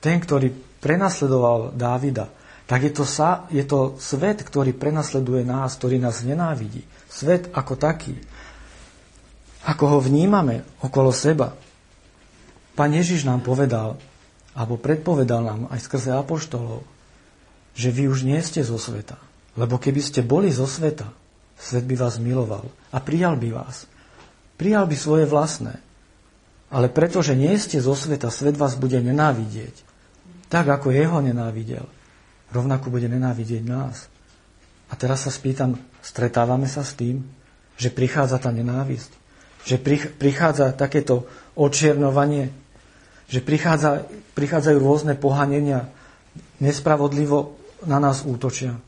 Ten, 0.01 0.18
ktorý 0.18 0.50
prenasledoval 0.82 1.75
Dávida, 1.75 2.32
tak 2.68 2.84
je 2.84 2.92
to, 2.92 3.06
sa, 3.08 3.48
je 3.48 3.63
to 3.63 3.96
svet, 4.00 4.44
ktorý 4.44 4.75
prenasleduje 4.75 5.48
nás, 5.48 5.80
ktorý 5.80 6.04
nás 6.04 6.24
nenávidí. 6.24 6.84
Svet 7.08 7.48
ako 7.56 7.80
taký. 7.80 8.16
Ako 9.63 9.98
ho 9.98 10.00
vnímame 10.04 10.63
okolo 10.84 11.12
seba. 11.12 11.56
Pán 12.75 12.92
Ježiš 12.92 13.24
nám 13.24 13.44
povedal, 13.44 14.00
alebo 14.51 14.75
predpovedal 14.80 15.42
nám 15.44 15.60
aj 15.70 15.80
skrze 15.86 16.12
apoštolov, 16.12 16.84
že 17.77 17.94
vy 17.94 18.10
už 18.10 18.25
nie 18.25 18.39
ste 18.42 18.66
zo 18.66 18.75
sveta. 18.75 19.16
Lebo 19.54 19.77
keby 19.77 20.01
ste 20.01 20.22
boli 20.25 20.50
zo 20.50 20.66
sveta, 20.66 21.10
Svet 21.57 21.83
by 21.89 21.95
vás 21.97 22.21
miloval 22.21 22.69
a 22.93 23.01
prijal 23.01 23.35
by 23.35 23.49
vás. 23.49 23.89
Prijal 24.57 24.85
by 24.85 24.95
svoje 24.97 25.25
vlastné. 25.25 25.81
Ale 26.67 26.91
pretože 26.91 27.33
nie 27.33 27.53
ste 27.57 27.79
zo 27.79 27.95
sveta, 27.95 28.27
svet 28.29 28.59
vás 28.59 28.75
bude 28.75 28.99
nenávidieť. 28.99 29.85
Tak, 30.47 30.67
ako 30.67 30.91
jeho 30.91 31.19
nenávidel. 31.19 31.87
Rovnako 32.51 32.91
bude 32.91 33.07
nenávidieť 33.07 33.63
nás. 33.63 34.07
A 34.87 34.95
teraz 34.95 35.27
sa 35.27 35.31
spýtam, 35.31 35.75
stretávame 35.99 36.67
sa 36.67 36.83
s 36.83 36.95
tým, 36.95 37.23
že 37.75 37.91
prichádza 37.91 38.39
tá 38.39 38.51
nenávisť? 38.51 39.11
Že 39.67 39.75
prichádza 40.15 40.71
takéto 40.71 41.27
očiernovanie? 41.59 42.55
Že 43.27 43.39
prichádza, 43.43 44.07
prichádzajú 44.35 44.77
rôzne 44.79 45.13
pohanenia? 45.19 45.91
Nespravodlivo 46.63 47.59
na 47.83 47.99
nás 47.99 48.23
útočia? 48.23 48.79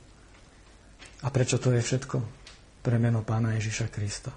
A 1.19 1.27
prečo 1.27 1.59
to 1.59 1.75
je 1.75 1.83
všetko? 1.83 2.38
Pre 2.89 2.97
meno 2.97 3.21
Pána 3.21 3.53
Ježiša 3.53 3.93
Krista. 3.93 4.33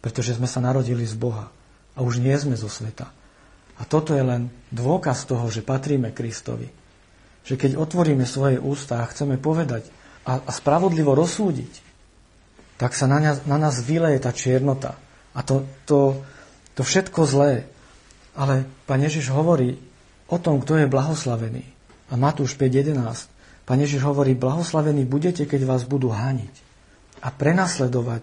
Pretože 0.00 0.40
sme 0.40 0.48
sa 0.48 0.64
narodili 0.64 1.04
z 1.04 1.12
Boha 1.12 1.52
a 1.92 2.00
už 2.00 2.24
nie 2.24 2.32
sme 2.40 2.56
zo 2.56 2.72
sveta. 2.72 3.12
A 3.76 3.84
toto 3.84 4.16
je 4.16 4.24
len 4.24 4.48
dôkaz 4.72 5.28
toho, 5.28 5.44
že 5.52 5.60
patríme 5.60 6.08
Kristovi. 6.16 6.72
Že 7.44 7.54
keď 7.60 7.70
otvoríme 7.76 8.24
svoje 8.24 8.56
ústa 8.56 9.04
a 9.04 9.10
chceme 9.12 9.36
povedať 9.36 9.84
a, 10.24 10.40
a 10.40 10.50
spravodlivo 10.56 11.12
rozsúdiť, 11.12 11.92
tak 12.80 12.96
sa 12.96 13.04
na, 13.04 13.20
nás, 13.20 13.44
na 13.44 13.60
nás 13.60 13.84
vyleje 13.84 14.24
tá 14.24 14.32
čiernota. 14.32 14.96
A 15.36 15.44
to, 15.44 15.68
to, 15.84 16.16
to 16.72 16.80
všetko 16.88 17.28
zlé. 17.28 17.68
Ale 18.32 18.64
Pán 18.88 19.04
Ježiš 19.04 19.28
hovorí 19.28 19.76
o 20.32 20.40
tom, 20.40 20.64
kto 20.64 20.80
je 20.80 20.88
blahoslavený. 20.88 21.68
A 22.08 22.16
Matúš 22.16 22.56
5.11. 22.56 23.28
Pán 23.68 23.78
Ježiš 23.84 24.00
hovorí, 24.00 24.32
blahoslavení 24.32 25.04
budete, 25.04 25.44
keď 25.44 25.68
vás 25.68 25.84
budú 25.84 26.08
hániť 26.08 26.71
a 27.22 27.28
prenasledovať 27.30 28.22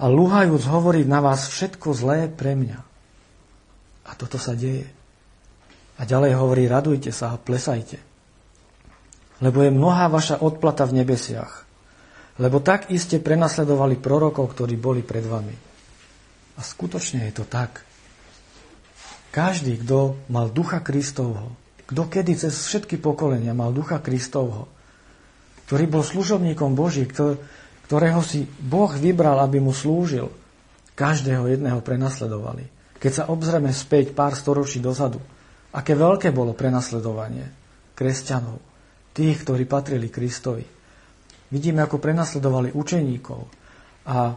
a 0.00 0.04
lúhajúc 0.10 0.64
hovoriť 0.66 1.06
na 1.06 1.20
vás 1.22 1.46
všetko 1.46 1.94
zlé 1.94 2.26
pre 2.26 2.58
mňa. 2.58 2.80
A 4.04 4.10
toto 4.18 4.40
sa 4.40 4.56
deje. 4.58 4.90
A 5.94 6.02
ďalej 6.02 6.34
hovorí, 6.34 6.66
radujte 6.66 7.14
sa 7.14 7.30
a 7.30 7.38
plesajte. 7.38 8.02
Lebo 9.38 9.62
je 9.62 9.70
mnohá 9.70 10.10
vaša 10.10 10.42
odplata 10.42 10.82
v 10.90 11.04
nebesiach. 11.04 11.62
Lebo 12.42 12.58
tak 12.58 12.90
iste 12.90 13.22
prenasledovali 13.22 14.02
prorokov, 14.02 14.50
ktorí 14.50 14.74
boli 14.74 15.06
pred 15.06 15.22
vami. 15.22 15.54
A 16.58 16.60
skutočne 16.60 17.30
je 17.30 17.32
to 17.38 17.44
tak. 17.46 17.86
Každý, 19.30 19.82
kto 19.82 20.18
mal 20.30 20.50
ducha 20.50 20.82
Kristovho, 20.82 21.54
kto 21.86 22.02
kedy 22.06 22.38
cez 22.38 22.54
všetky 22.54 22.98
pokolenia 22.98 23.54
mal 23.54 23.70
ducha 23.70 23.98
Kristovho, 24.02 24.70
ktorý 25.66 25.90
bol 25.90 26.02
služobníkom 26.06 26.74
Boží, 26.74 27.06
ktorého 27.86 28.20
si 28.24 28.44
Boh 28.46 28.90
vybral, 28.92 29.40
aby 29.44 29.60
mu 29.60 29.72
slúžil, 29.72 30.32
každého 30.94 31.50
jedného 31.50 31.82
prenasledovali. 31.82 32.70
Keď 32.98 33.12
sa 33.12 33.24
obzrieme 33.28 33.74
späť 33.74 34.14
pár 34.14 34.38
storočí 34.38 34.78
dozadu, 34.78 35.20
aké 35.74 35.92
veľké 35.98 36.30
bolo 36.30 36.54
prenasledovanie 36.54 37.50
kresťanov, 37.92 38.62
tých, 39.12 39.42
ktorí 39.42 39.66
patrili 39.66 40.08
Kristovi. 40.08 40.64
Vidíme, 41.50 41.84
ako 41.84 42.00
prenasledovali 42.00 42.72
učeníkov 42.74 43.40
a 44.10 44.34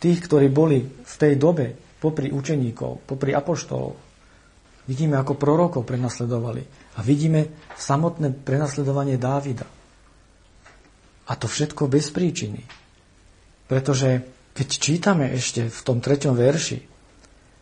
tých, 0.00 0.20
ktorí 0.24 0.48
boli 0.48 0.80
v 0.84 1.14
tej 1.16 1.36
dobe 1.36 1.76
popri 2.00 2.32
učeníkov, 2.32 3.04
popri 3.04 3.36
apoštolov, 3.36 4.10
Vidíme, 4.90 5.22
ako 5.22 5.38
prorokov 5.38 5.86
prenasledovali. 5.86 6.66
A 6.98 7.06
vidíme 7.06 7.70
samotné 7.78 8.34
prenasledovanie 8.42 9.22
Dávida. 9.22 9.62
A 11.30 11.38
to 11.38 11.46
všetko 11.46 11.86
bez 11.86 12.10
príčiny. 12.10 12.66
Pretože 13.70 14.26
keď 14.50 14.68
čítame 14.68 15.30
ešte 15.30 15.70
v 15.70 15.80
tom 15.86 16.02
treťom 16.02 16.34
verši, 16.34 16.78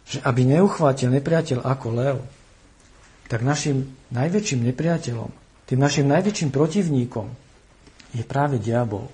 že 0.09 0.19
aby 0.25 0.49
neuchvátil 0.49 1.13
nepriateľ 1.13 1.69
ako 1.69 1.89
lev, 1.93 2.17
tak 3.29 3.45
našim 3.45 3.93
najväčším 4.09 4.65
nepriateľom, 4.73 5.29
tým 5.69 5.79
našim 5.85 6.09
najväčším 6.09 6.49
protivníkom 6.49 7.29
je 8.17 8.25
práve 8.25 8.57
diabol. 8.57 9.13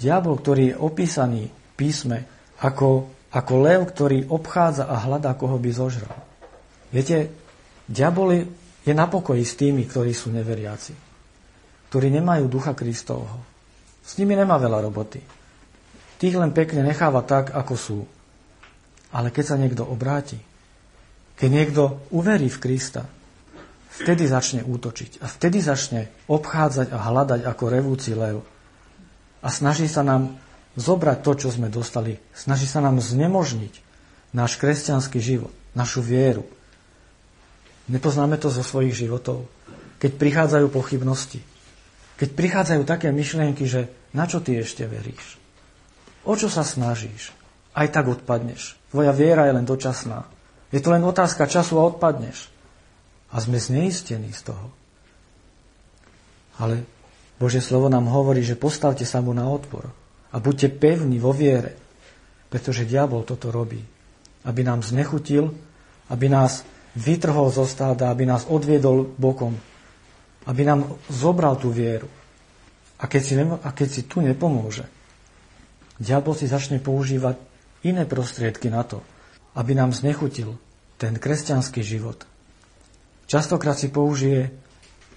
Diabol, 0.00 0.40
ktorý 0.40 0.72
je 0.72 0.80
opísaný 0.80 1.42
v 1.52 1.70
písme 1.76 2.24
ako, 2.64 3.12
ako 3.28 3.54
lev, 3.60 3.84
ktorý 3.84 4.24
obchádza 4.32 4.88
a 4.88 5.04
hľadá, 5.04 5.36
koho 5.36 5.60
by 5.60 5.68
zožral. 5.68 6.16
Viete, 6.88 7.28
diabol 7.84 8.48
je 8.80 8.92
na 8.96 9.04
pokoji 9.04 9.44
s 9.44 9.52
tými, 9.60 9.84
ktorí 9.84 10.16
sú 10.16 10.32
neveriaci, 10.32 10.96
ktorí 11.94 12.10
nemajú 12.10 12.50
ducha 12.50 12.74
Kristovho. 12.74 13.38
S 14.02 14.18
nimi 14.18 14.34
nemá 14.34 14.58
veľa 14.58 14.82
roboty. 14.82 15.22
Tých 16.18 16.34
len 16.34 16.50
pekne 16.50 16.82
necháva 16.82 17.22
tak, 17.22 17.54
ako 17.54 17.74
sú. 17.78 18.02
Ale 19.14 19.30
keď 19.30 19.54
sa 19.54 19.54
niekto 19.54 19.86
obráti, 19.86 20.42
keď 21.38 21.48
niekto 21.54 22.02
uverí 22.10 22.50
v 22.50 22.58
Krista, 22.58 23.06
vtedy 23.94 24.26
začne 24.26 24.66
útočiť 24.66 25.22
a 25.22 25.30
vtedy 25.30 25.62
začne 25.62 26.10
obchádzať 26.26 26.90
a 26.90 26.98
hľadať 26.98 27.40
ako 27.46 27.64
revúci 27.70 28.10
lev. 28.10 28.42
A 29.38 29.46
snaží 29.54 29.86
sa 29.86 30.02
nám 30.02 30.34
zobrať 30.74 31.22
to, 31.22 31.46
čo 31.46 31.48
sme 31.54 31.70
dostali. 31.70 32.18
Snaží 32.34 32.66
sa 32.66 32.82
nám 32.82 32.98
znemožniť 32.98 33.74
náš 34.34 34.58
kresťanský 34.58 35.22
život, 35.22 35.54
našu 35.78 36.02
vieru, 36.02 36.42
Nepoznáme 37.84 38.40
to 38.40 38.48
zo 38.48 38.64
svojich 38.64 38.96
životov. 38.96 39.44
Keď 40.00 40.16
prichádzajú 40.16 40.72
pochybnosti, 40.72 41.44
keď 42.14 42.28
prichádzajú 42.34 42.82
také 42.86 43.10
myšlienky, 43.10 43.66
že 43.66 43.90
na 44.14 44.30
čo 44.30 44.38
ty 44.38 44.54
ešte 44.58 44.86
veríš? 44.86 45.38
O 46.22 46.38
čo 46.38 46.46
sa 46.46 46.62
snažíš? 46.62 47.34
Aj 47.74 47.90
tak 47.90 48.06
odpadneš. 48.06 48.78
Tvoja 48.94 49.10
viera 49.10 49.50
je 49.50 49.56
len 49.58 49.66
dočasná. 49.66 50.24
Je 50.70 50.78
to 50.78 50.94
len 50.94 51.02
otázka 51.02 51.50
času 51.50 51.82
a 51.82 51.86
odpadneš. 51.90 52.48
A 53.34 53.42
sme 53.42 53.58
zneistení 53.58 54.30
z 54.30 54.54
toho. 54.54 54.70
Ale 56.62 56.86
Bože 57.34 57.58
slovo 57.58 57.90
nám 57.90 58.06
hovorí, 58.06 58.46
že 58.46 58.54
postavte 58.54 59.02
sa 59.02 59.18
mu 59.18 59.34
na 59.34 59.50
odpor 59.50 59.90
a 60.30 60.36
buďte 60.38 60.78
pevní 60.78 61.18
vo 61.18 61.34
viere, 61.34 61.74
pretože 62.46 62.86
diabol 62.86 63.26
toto 63.26 63.50
robí. 63.50 63.82
Aby 64.46 64.62
nám 64.62 64.86
znechutil, 64.86 65.50
aby 66.14 66.30
nás 66.30 66.62
vytrhol 66.94 67.50
zo 67.50 67.66
stáda, 67.66 68.14
aby 68.14 68.22
nás 68.22 68.46
odviedol 68.46 69.10
bokom, 69.18 69.58
aby 70.44 70.62
nám 70.64 71.00
zobral 71.08 71.56
tú 71.56 71.72
vieru. 71.72 72.08
A 73.00 73.10
keď 73.10 73.22
si, 73.22 73.34
a 73.38 73.70
keď 73.74 73.88
si 73.90 74.02
tu 74.06 74.22
nepomôže, 74.22 74.86
diabol 75.98 76.32
si 76.32 76.48
začne 76.48 76.78
používať 76.80 77.36
iné 77.84 78.08
prostriedky 78.08 78.72
na 78.72 78.86
to, 78.86 79.04
aby 79.58 79.76
nám 79.76 79.92
znechutil 79.92 80.56
ten 80.96 81.18
kresťanský 81.18 81.84
život. 81.84 82.24
Častokrát 83.28 83.76
si 83.76 83.88
použije 83.90 84.52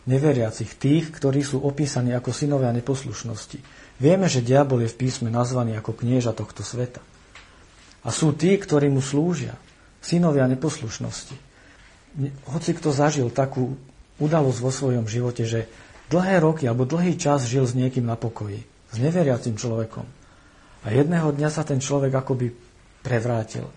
neveriacich, 0.08 0.80
tých, 0.80 1.12
ktorí 1.12 1.44
sú 1.44 1.60
opísaní 1.60 2.16
ako 2.16 2.32
synovia 2.32 2.72
neposlušnosti. 2.72 3.60
Vieme, 4.00 4.32
že 4.32 4.46
diabol 4.46 4.88
je 4.88 4.94
v 4.94 5.00
písme 5.06 5.28
nazvaný 5.28 5.76
ako 5.76 5.92
knieža 5.96 6.32
tohto 6.32 6.64
sveta. 6.64 7.04
A 8.08 8.10
sú 8.10 8.32
tí, 8.32 8.56
ktorí 8.56 8.88
mu 8.88 9.04
slúžia, 9.04 9.60
synovia 10.00 10.48
neposlušnosti 10.48 11.48
hoci 12.50 12.74
kto 12.74 12.90
zažil 12.90 13.30
takú 13.30 13.78
udalosť 14.18 14.60
vo 14.62 14.72
svojom 14.72 15.06
živote, 15.06 15.46
že 15.46 15.70
dlhé 16.10 16.42
roky 16.42 16.66
alebo 16.66 16.88
dlhý 16.88 17.18
čas 17.18 17.46
žil 17.46 17.66
s 17.66 17.78
niekým 17.78 18.06
na 18.06 18.18
pokoji, 18.18 18.64
s 18.94 18.96
neveriacim 18.98 19.58
človekom. 19.58 20.06
A 20.86 20.88
jedného 20.94 21.34
dňa 21.34 21.50
sa 21.52 21.68
ten 21.68 21.82
človek 21.84 22.14
akoby 22.14 22.54
prevrátil. 23.04 23.68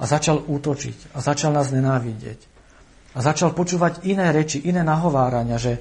A 0.00 0.04
začal 0.08 0.42
útočiť. 0.42 1.14
A 1.14 1.22
začal 1.22 1.54
nás 1.54 1.70
nenávidieť. 1.70 2.40
A 3.14 3.22
začal 3.22 3.54
počúvať 3.54 4.02
iné 4.08 4.32
reči, 4.34 4.58
iné 4.66 4.82
nahovárania, 4.82 5.60
že 5.60 5.78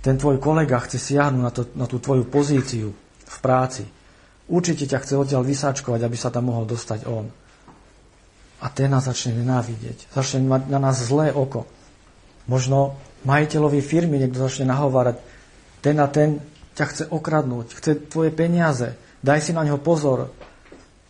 ten 0.00 0.16
tvoj 0.16 0.38
kolega 0.38 0.78
chce 0.78 0.96
siahnuť 0.96 1.42
na, 1.42 1.52
to, 1.52 1.62
na 1.74 1.86
tú 1.90 1.98
tvoju 1.98 2.24
pozíciu 2.30 2.94
v 3.26 3.38
práci. 3.42 3.84
Určite 4.46 4.86
ťa 4.86 5.02
chce 5.02 5.14
odtiaľ 5.18 5.42
vysáčkovať, 5.42 6.00
aby 6.06 6.16
sa 6.16 6.30
tam 6.30 6.48
mohol 6.48 6.64
dostať 6.64 7.04
on 7.10 7.26
a 8.56 8.66
ten 8.72 8.88
nás 8.88 9.04
začne 9.04 9.36
nenávidieť. 9.36 10.08
Začne 10.16 10.48
mať 10.48 10.72
na 10.72 10.80
nás 10.80 10.96
zlé 10.96 11.28
oko. 11.28 11.68
Možno 12.46 12.94
majiteľovi 13.26 13.82
firmy 13.82 14.22
niekto 14.22 14.38
začne 14.38 14.70
nahovárať, 14.70 15.18
ten 15.82 15.98
a 15.98 16.06
ten 16.06 16.38
ťa 16.78 16.84
chce 16.92 17.04
okradnúť, 17.10 17.66
chce 17.78 17.92
tvoje 18.06 18.30
peniaze, 18.30 18.94
daj 19.24 19.40
si 19.42 19.52
na 19.56 19.66
neho 19.66 19.80
pozor. 19.80 20.30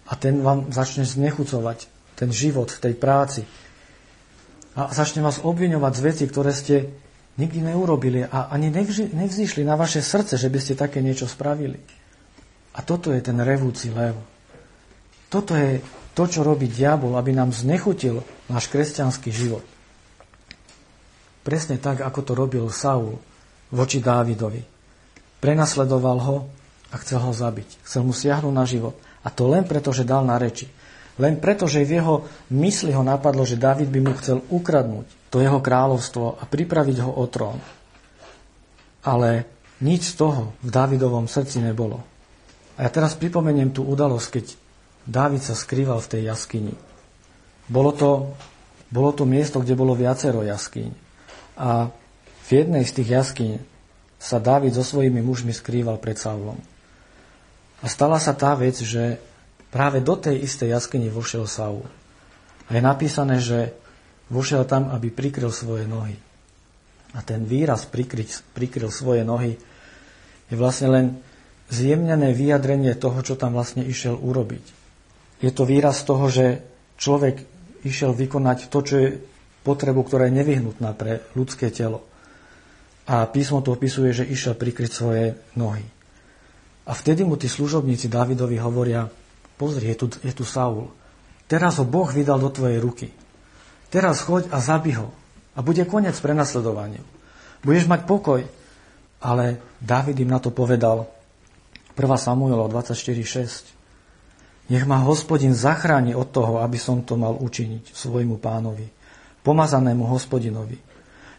A 0.07 0.12
ten 0.14 0.38
vám 0.38 0.70
začne 0.70 1.03
znechucovať 1.03 1.90
ten 2.14 2.31
život 2.31 2.70
v 2.70 2.83
tej 2.88 2.94
práci. 2.94 3.42
A 4.79 4.94
začne 4.94 5.20
vás 5.20 5.42
obviňovať 5.42 5.92
z 5.99 6.05
veci, 6.05 6.25
ktoré 6.31 6.55
ste 6.55 6.88
nikdy 7.37 7.72
neurobili 7.72 8.25
a 8.25 8.49
ani 8.49 8.72
nevzýšli 9.12 9.66
na 9.66 9.77
vaše 9.77 10.01
srdce, 10.01 10.40
že 10.40 10.49
by 10.49 10.59
ste 10.62 10.79
také 10.79 11.05
niečo 11.05 11.29
spravili. 11.29 11.77
A 12.77 12.85
toto 12.85 13.12
je 13.12 13.20
ten 13.20 13.37
revúci 13.40 13.92
lev. 13.92 14.16
Toto 15.29 15.53
je 15.57 15.83
to, 16.16 16.25
čo 16.25 16.46
robí 16.46 16.70
diabol, 16.70 17.18
aby 17.18 17.35
nám 17.35 17.53
znechutil 17.53 18.25
náš 18.49 18.72
kresťanský 18.72 19.29
život. 19.35 19.64
Presne 21.46 21.78
tak, 21.78 22.02
ako 22.02 22.20
to 22.26 22.32
robil 22.35 22.66
Saul 22.74 23.22
voči 23.70 24.02
Dávidovi. 24.02 24.66
Prenasledoval 25.38 26.18
ho 26.26 26.37
a 26.90 26.98
chcel 26.98 27.22
ho 27.22 27.30
zabiť. 27.30 27.87
Chcel 27.87 28.02
mu 28.02 28.11
siahnuť 28.11 28.50
na 28.50 28.66
život. 28.66 28.98
A 29.22 29.30
to 29.30 29.46
len 29.46 29.62
preto, 29.62 29.94
že 29.94 30.02
dal 30.02 30.26
na 30.26 30.42
reči. 30.42 30.66
Len 31.22 31.38
preto, 31.38 31.70
že 31.70 31.87
v 31.87 32.02
jeho 32.02 32.14
mysli 32.50 32.90
ho 32.90 33.06
napadlo, 33.06 33.46
že 33.46 33.54
David 33.54 33.94
by 33.94 34.00
mu 34.02 34.12
chcel 34.18 34.42
ukradnúť 34.50 35.30
to 35.30 35.38
jeho 35.38 35.62
kráľovstvo 35.62 36.42
a 36.42 36.44
pripraviť 36.50 36.98
ho 37.06 37.14
o 37.14 37.24
trón. 37.30 37.62
Ale 39.06 39.46
nič 39.87 40.12
z 40.12 40.14
toho 40.18 40.50
v 40.66 40.70
Davidovom 40.74 41.30
srdci 41.30 41.62
nebolo. 41.62 42.02
A 42.74 42.85
ja 42.85 42.90
teraz 42.90 43.14
pripomeniem 43.14 43.70
tú 43.70 43.87
udalosť, 43.87 44.28
keď 44.35 44.46
Dávid 45.06 45.46
sa 45.46 45.54
skrýval 45.54 46.02
v 46.02 46.11
tej 46.11 46.22
jaskyni. 46.26 46.74
Bolo 47.70 47.94
to, 47.94 48.35
bolo 48.90 49.14
to 49.14 49.22
miesto, 49.22 49.62
kde 49.62 49.78
bolo 49.78 49.94
viacero 49.94 50.42
jaskyň. 50.42 51.06
A 51.57 51.88
v 52.47 52.51
jednej 52.53 52.85
z 52.85 53.03
tých 53.03 53.09
jaskyň 53.16 53.51
sa 54.21 54.38
Dávid 54.40 54.77
so 54.77 54.85
svojimi 54.85 55.21
mužmi 55.21 55.53
skrýval 55.53 55.99
pred 55.99 56.16
Saulom. 56.16 56.57
A 57.85 57.87
stala 57.88 58.16
sa 58.16 58.33
tá 58.33 58.57
vec, 58.57 58.81
že 58.81 59.21
práve 59.69 60.01
do 60.01 60.16
tej 60.16 60.40
istej 60.40 60.73
jaskyni 60.73 61.12
vošiel 61.12 61.45
Saul. 61.45 61.85
A 62.66 62.71
je 62.73 62.83
napísané, 62.83 63.38
že 63.38 63.77
vošiel 64.33 64.64
tam, 64.64 64.88
aby 64.90 65.12
prikryl 65.12 65.53
svoje 65.53 65.85
nohy. 65.85 66.16
A 67.14 67.23
ten 67.23 67.45
výraz 67.45 67.87
prikryť, 67.87 68.53
prikryl 68.57 68.90
svoje 68.90 69.23
nohy 69.23 69.57
je 70.51 70.55
vlastne 70.57 70.88
len 70.90 71.07
zjemnené 71.71 72.35
vyjadrenie 72.35 72.95
toho, 72.95 73.19
čo 73.23 73.35
tam 73.35 73.55
vlastne 73.55 73.83
išiel 73.83 74.14
urobiť. 74.19 74.64
Je 75.42 75.51
to 75.53 75.69
výraz 75.69 76.03
toho, 76.07 76.27
že 76.33 76.62
človek 76.97 77.45
išiel 77.85 78.16
vykonať 78.16 78.73
to, 78.73 78.79
čo 78.83 78.95
je 78.97 79.09
potrebu, 79.66 80.07
ktorá 80.07 80.31
je 80.31 80.38
nevyhnutná 80.38 80.94
pre 80.94 81.26
ľudské 81.35 81.74
telo. 81.74 82.07
A 83.11 83.26
písmo 83.26 83.59
to 83.66 83.74
opisuje, 83.74 84.14
že 84.14 84.22
išiel 84.22 84.55
prikryť 84.55 84.90
svoje 84.94 85.35
nohy. 85.59 85.83
A 86.87 86.94
vtedy 86.94 87.26
mu 87.26 87.35
tí 87.35 87.50
služobníci 87.50 88.07
Davidovi 88.07 88.62
hovoria, 88.62 89.11
pozri, 89.59 89.90
je 89.90 89.96
tu, 89.98 90.07
je 90.22 90.31
tu 90.31 90.46
Saul. 90.46 90.87
Teraz 91.50 91.83
ho 91.83 91.87
Boh 91.87 92.07
vydal 92.07 92.38
do 92.38 92.50
tvojej 92.50 92.79
ruky. 92.79 93.11
Teraz 93.90 94.22
choď 94.22 94.46
a 94.55 94.62
zabi 94.62 94.94
ho. 94.94 95.11
A 95.59 95.62
bude 95.66 95.83
koniec 95.87 96.14
prenasledovaniu. 96.22 97.02
Budeš 97.66 97.90
mať 97.90 98.07
pokoj. 98.07 98.46
Ale 99.18 99.59
David 99.83 100.22
im 100.22 100.31
na 100.31 100.38
to 100.38 100.55
povedal, 100.55 101.11
1 101.96 102.05
Samuela 102.20 102.68
24.6. 102.68 103.76
Nech 104.66 104.85
ma 104.85 104.98
hospodin 105.07 105.55
zachráni 105.55 106.12
od 106.12 106.29
toho, 106.35 106.61
aby 106.61 106.76
som 106.76 107.07
to 107.07 107.14
mal 107.14 107.38
učiniť 107.38 107.94
svojmu 107.94 108.42
pánovi, 108.42 108.85
pomazanému 109.46 110.11
hospodinovi. 110.11 110.82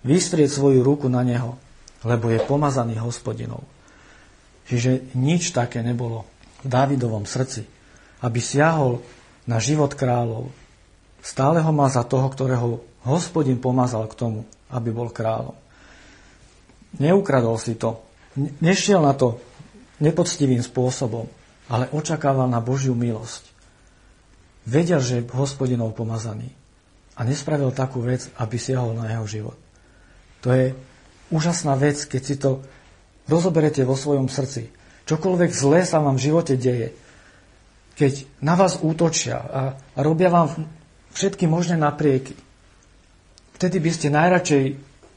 Vystrieť 0.08 0.56
svoju 0.56 0.80
ruku 0.80 1.12
na 1.12 1.28
neho, 1.28 1.60
lebo 2.08 2.32
je 2.32 2.40
pomazaný 2.40 3.04
hospodinov. 3.04 3.68
Čiže 4.72 5.12
nič 5.20 5.52
také 5.52 5.84
nebolo 5.84 6.24
v 6.64 6.68
Dávidovom 6.72 7.28
srdci, 7.28 7.68
aby 8.24 8.40
siahol 8.40 9.04
na 9.44 9.60
život 9.60 9.92
kráľov. 9.92 10.48
Stále 11.20 11.60
ho 11.60 11.72
má 11.76 11.92
za 11.92 12.08
toho, 12.08 12.32
ktorého 12.32 12.80
hospodin 13.04 13.60
pomazal 13.60 14.08
k 14.08 14.16
tomu, 14.16 14.40
aby 14.72 14.96
bol 14.96 15.12
kráľom. 15.12 15.56
Neukradol 17.04 17.60
si 17.60 17.76
to. 17.76 18.00
Nešiel 18.64 19.04
na 19.04 19.12
to 19.12 19.44
nepoctivým 20.00 20.64
spôsobom, 20.64 21.28
ale 21.68 21.92
očakával 21.92 22.48
na 22.48 22.64
Božiu 22.64 22.96
milosť. 22.96 23.44
Vedel, 24.68 25.00
že 25.04 25.24
je 25.24 25.28
hospodinov 25.32 25.96
pomazaný 25.96 26.67
a 27.18 27.26
nespravil 27.26 27.74
takú 27.74 28.06
vec, 28.06 28.30
aby 28.38 28.62
siahol 28.62 28.94
na 28.94 29.10
jeho 29.10 29.26
život. 29.26 29.58
To 30.46 30.54
je 30.54 30.78
úžasná 31.34 31.74
vec, 31.74 32.06
keď 32.06 32.22
si 32.22 32.36
to 32.38 32.62
rozoberete 33.26 33.82
vo 33.82 33.98
svojom 33.98 34.30
srdci. 34.30 34.70
Čokoľvek 35.10 35.52
zlé 35.52 35.82
sa 35.84 35.98
vám 36.00 36.16
v 36.16 36.26
živote 36.30 36.54
deje, 36.56 36.94
keď 37.98 38.30
na 38.46 38.54
vás 38.54 38.78
útočia 38.78 39.42
a, 39.42 39.62
robia 39.98 40.30
vám 40.30 40.70
všetky 41.18 41.50
možné 41.50 41.82
naprieky, 41.82 42.38
vtedy 43.58 43.82
by 43.82 43.92
ste 43.92 44.14
najradšej 44.14 44.64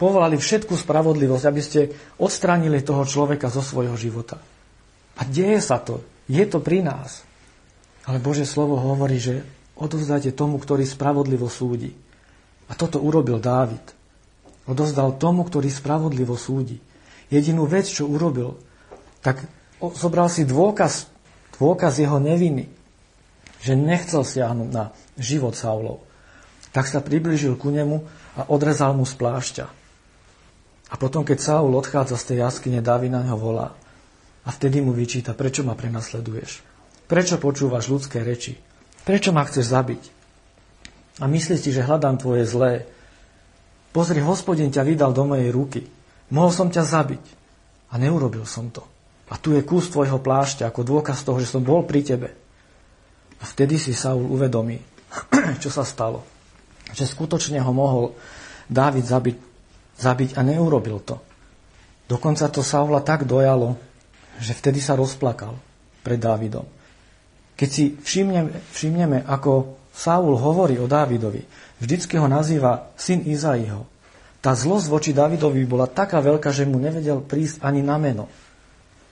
povolali 0.00 0.40
všetku 0.40 0.72
spravodlivosť, 0.80 1.44
aby 1.44 1.60
ste 1.60 1.92
odstránili 2.16 2.80
toho 2.80 3.04
človeka 3.04 3.52
zo 3.52 3.60
svojho 3.60 4.00
života. 4.00 4.40
A 5.20 5.28
deje 5.28 5.60
sa 5.60 5.76
to. 5.76 6.00
Je 6.24 6.40
to 6.48 6.64
pri 6.64 6.80
nás. 6.80 7.20
Ale 8.08 8.16
Bože 8.16 8.48
slovo 8.48 8.80
hovorí, 8.80 9.20
že 9.20 9.44
odovzdajte 9.80 10.36
tomu, 10.36 10.60
ktorý 10.60 10.84
spravodlivo 10.84 11.48
súdi. 11.48 11.96
A 12.70 12.76
toto 12.78 13.02
urobil 13.02 13.40
Dávid. 13.42 13.82
Odozdal 14.68 15.18
tomu, 15.18 15.42
ktorý 15.42 15.72
spravodlivo 15.72 16.38
súdi 16.38 16.78
jedinú 17.30 17.64
vec, 17.64 17.86
čo 17.86 18.10
urobil, 18.10 18.58
tak 19.22 19.46
zobral 19.94 20.26
si 20.28 20.42
dôkaz, 20.42 21.06
dôkaz 21.56 22.02
jeho 22.02 22.18
neviny, 22.18 22.68
že 23.62 23.78
nechcel 23.78 24.26
siahnuť 24.26 24.68
na 24.68 24.90
život 25.16 25.54
Saulov. 25.54 26.02
Tak 26.74 26.90
sa 26.90 27.00
priblížil 27.00 27.54
ku 27.56 27.70
nemu 27.70 28.02
a 28.36 28.50
odrezal 28.50 28.92
mu 28.94 29.06
z 29.06 29.14
plášťa. 29.16 29.66
A 30.90 30.94
potom, 30.98 31.22
keď 31.22 31.38
Saul 31.38 31.70
odchádza 31.78 32.18
z 32.18 32.34
tej 32.34 32.38
jaskyne, 32.42 32.82
Dávid 32.82 33.14
na 33.14 33.22
neho 33.22 33.38
volá. 33.38 33.78
A 34.42 34.50
vtedy 34.50 34.82
mu 34.82 34.90
vyčíta, 34.90 35.38
prečo 35.38 35.62
ma 35.62 35.78
prenasleduješ? 35.78 36.66
Prečo 37.06 37.38
počúvaš 37.38 37.86
ľudské 37.86 38.26
reči? 38.26 38.58
Prečo 39.10 39.34
ma 39.34 39.42
chceš 39.42 39.74
zabiť? 39.74 40.02
A 41.18 41.26
myslíš 41.26 41.66
si, 41.66 41.70
že 41.74 41.82
hľadám 41.82 42.22
tvoje 42.22 42.46
zlé. 42.46 42.86
Pozri, 43.90 44.22
hospodin 44.22 44.70
ťa 44.70 44.86
vydal 44.86 45.10
do 45.10 45.26
mojej 45.26 45.50
ruky. 45.50 45.82
Mohol 46.30 46.54
som 46.54 46.68
ťa 46.70 46.86
zabiť. 46.86 47.24
A 47.90 47.98
neurobil 47.98 48.46
som 48.46 48.70
to. 48.70 48.86
A 49.26 49.34
tu 49.34 49.50
je 49.50 49.66
kus 49.66 49.90
tvojho 49.90 50.22
plášťa 50.22 50.70
ako 50.70 50.86
dôkaz 50.86 51.26
toho, 51.26 51.42
že 51.42 51.50
som 51.50 51.58
bol 51.58 51.82
pri 51.90 52.06
tebe. 52.06 52.30
A 53.42 53.44
vtedy 53.50 53.82
si 53.82 53.98
Saul 53.98 54.30
uvedomí, 54.30 54.78
čo 55.62 55.74
sa 55.74 55.82
stalo. 55.82 56.22
Že 56.94 57.10
skutočne 57.10 57.58
ho 57.58 57.72
mohol 57.74 58.14
Dávid 58.70 59.10
zabiť, 59.10 59.36
zabiť 59.98 60.38
a 60.38 60.46
neurobil 60.46 61.02
to. 61.02 61.18
Dokonca 62.06 62.46
to 62.46 62.62
Saula 62.62 63.02
tak 63.02 63.26
dojalo, 63.26 63.74
že 64.38 64.54
vtedy 64.54 64.78
sa 64.78 64.94
rozplakal 64.94 65.58
pred 66.06 66.22
Dávidom. 66.22 66.78
Keď 67.60 67.68
si 67.68 67.92
všimneme, 67.92 68.72
všimneme, 68.72 69.18
ako 69.28 69.76
Saul 69.92 70.32
hovorí 70.40 70.80
o 70.80 70.88
Dávidovi, 70.88 71.44
vždycky 71.76 72.16
ho 72.16 72.24
nazýva 72.24 72.88
syn 72.96 73.28
Izaiho, 73.28 73.84
tá 74.40 74.56
zlosť 74.56 74.86
voči 74.88 75.10
Davidovi 75.12 75.68
bola 75.68 75.84
taká 75.84 76.24
veľká, 76.24 76.48
že 76.48 76.64
mu 76.64 76.80
nevedel 76.80 77.20
prísť 77.20 77.60
ani 77.60 77.84
na 77.84 78.00
meno. 78.00 78.32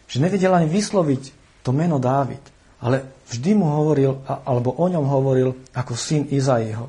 Že 0.09 0.25
nevedel 0.25 0.57
ani 0.57 0.65
vysloviť 0.73 1.23
to 1.61 1.77
meno 1.77 2.01
Dávid. 2.01 2.41
Ale 2.81 3.05
vždy 3.29 3.53
mu 3.53 3.69
hovoril, 3.69 4.25
alebo 4.25 4.73
o 4.81 4.87
ňom 4.89 5.05
hovoril 5.05 5.53
ako 5.77 5.93
syn 5.93 6.33
Izaiho. 6.33 6.89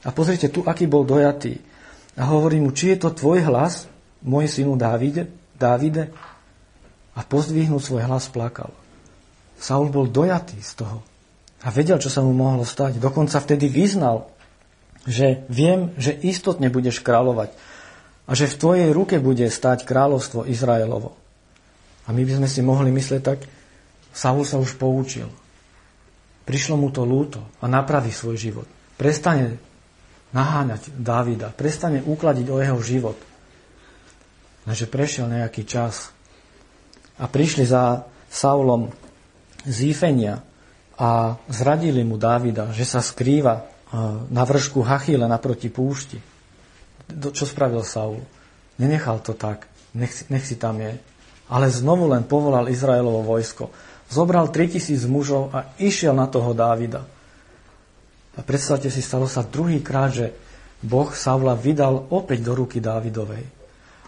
A 0.00 0.08
pozrite 0.16 0.48
tu, 0.48 0.64
aký 0.64 0.88
bol 0.88 1.04
dojatý. 1.04 1.60
A 2.16 2.24
hovorí 2.32 2.56
mu, 2.56 2.72
či 2.72 2.96
je 2.96 3.04
to 3.04 3.12
tvoj 3.12 3.44
hlas, 3.44 3.84
môj 4.24 4.48
synu 4.48 4.80
Dávide, 4.80 5.28
Dávide? 5.52 6.08
A 7.12 7.20
pozdvihnúť 7.20 7.84
svoj 7.84 8.08
hlas 8.08 8.32
plakal. 8.32 8.72
Saul 9.58 9.90
bol 9.90 10.06
dojatý 10.06 10.58
z 10.62 10.72
toho. 10.78 11.02
A 11.66 11.74
vedel, 11.74 11.98
čo 11.98 12.08
sa 12.08 12.22
mu 12.22 12.30
mohlo 12.30 12.62
stať. 12.62 13.02
Dokonca 13.02 13.42
vtedy 13.42 13.66
vyznal, 13.66 14.30
že 15.02 15.42
viem, 15.50 15.90
že 15.98 16.14
istotne 16.14 16.70
budeš 16.70 17.02
kráľovať 17.02 17.50
a 18.28 18.30
že 18.36 18.46
v 18.46 18.58
tvojej 18.60 18.88
ruke 18.94 19.18
bude 19.18 19.48
stať 19.50 19.82
kráľovstvo 19.82 20.46
Izraelovo. 20.46 21.16
A 22.06 22.14
my 22.14 22.22
by 22.22 22.32
sme 22.38 22.48
si 22.48 22.60
mohli 22.62 22.94
myslieť 22.94 23.22
tak, 23.24 23.40
Saul 24.14 24.46
sa 24.46 24.56
už 24.62 24.78
poučil. 24.78 25.28
Prišlo 26.48 26.80
mu 26.80 26.88
to 26.88 27.04
lúto 27.04 27.44
a 27.60 27.68
napraví 27.68 28.08
svoj 28.08 28.36
život. 28.40 28.68
Prestane 28.96 29.60
naháňať 30.32 30.92
Dávida, 30.96 31.52
prestane 31.52 32.04
ukladiť 32.04 32.46
o 32.48 32.60
jeho 32.60 32.80
život. 32.80 33.18
Lenže 34.68 34.88
prešiel 34.88 35.28
nejaký 35.32 35.64
čas 35.64 36.12
a 37.16 37.24
prišli 37.24 37.64
za 37.64 38.04
Saulom 38.28 38.92
z 39.68 39.92
Ifenia 39.92 40.40
a 40.98 41.36
zradili 41.46 42.02
mu 42.02 42.16
Dávida, 42.16 42.72
že 42.72 42.88
sa 42.88 43.04
skrýva 43.04 43.68
na 44.28 44.42
vršku 44.42 44.82
Hachile 44.82 45.28
naproti 45.28 45.68
púšti. 45.68 46.18
Čo 47.08 47.44
spravil 47.44 47.84
Saul? 47.84 48.20
Nenechal 48.80 49.20
to 49.24 49.32
tak, 49.32 49.68
nech, 49.94 50.28
nech 50.28 50.44
si 50.44 50.56
tam 50.56 50.80
je. 50.80 50.96
Ale 51.48 51.72
znovu 51.72 52.08
len 52.08 52.24
povolal 52.28 52.68
Izraelovo 52.68 53.24
vojsko. 53.24 53.72
Zobral 54.08 54.52
3000 54.52 55.08
mužov 55.08 55.52
a 55.52 55.72
išiel 55.80 56.12
na 56.12 56.28
toho 56.28 56.52
Dávida. 56.52 57.04
A 58.36 58.40
predstavte 58.44 58.92
si, 58.92 59.00
stalo 59.00 59.24
sa 59.24 59.44
druhý 59.44 59.80
krát, 59.80 60.12
že 60.12 60.26
Boh 60.78 61.10
Saula 61.10 61.58
vydal 61.58 62.06
opäť 62.12 62.44
do 62.44 62.52
ruky 62.54 62.78
Dávidovej. 62.78 63.42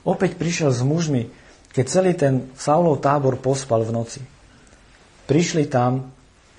Opäť 0.06 0.38
prišiel 0.38 0.70
s 0.70 0.80
mužmi, 0.86 1.28
keď 1.74 1.84
celý 1.88 2.12
ten 2.14 2.52
Saulov 2.54 3.02
tábor 3.02 3.40
pospal 3.42 3.82
v 3.82 3.90
noci. 3.90 4.20
Prišli 5.30 5.70
tam 5.70 6.10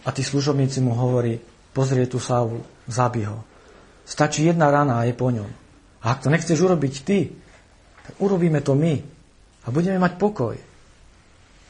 a 0.08 0.10
tí 0.16 0.24
služobníci 0.24 0.80
mu 0.80 0.96
hovorí, 0.96 1.36
pozrie 1.76 2.08
tu 2.08 2.24
Saul, 2.24 2.64
zabij 2.88 3.28
ho. 3.28 3.44
Stačí 4.08 4.48
jedna 4.48 4.72
rana 4.72 5.04
a 5.04 5.08
je 5.08 5.12
po 5.12 5.28
ňom. 5.28 5.52
A 6.00 6.16
ak 6.16 6.24
to 6.24 6.32
nechceš 6.32 6.56
urobiť 6.56 6.94
ty, 7.04 7.36
tak 8.08 8.16
urobíme 8.24 8.64
to 8.64 8.72
my 8.72 8.96
a 9.62 9.68
budeme 9.76 10.00
mať 10.00 10.16
pokoj. 10.16 10.56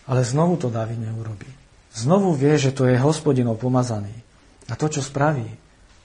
Ale 0.06 0.22
znovu 0.22 0.62
to 0.62 0.70
David 0.70 1.02
neurobí. 1.02 1.50
Znovu 1.90 2.38
vie, 2.38 2.54
že 2.62 2.70
to 2.70 2.86
je 2.86 3.02
hospodinov 3.02 3.58
pomazaný. 3.58 4.14
A 4.70 4.78
to, 4.78 4.86
čo 4.86 5.02
spraví, 5.02 5.50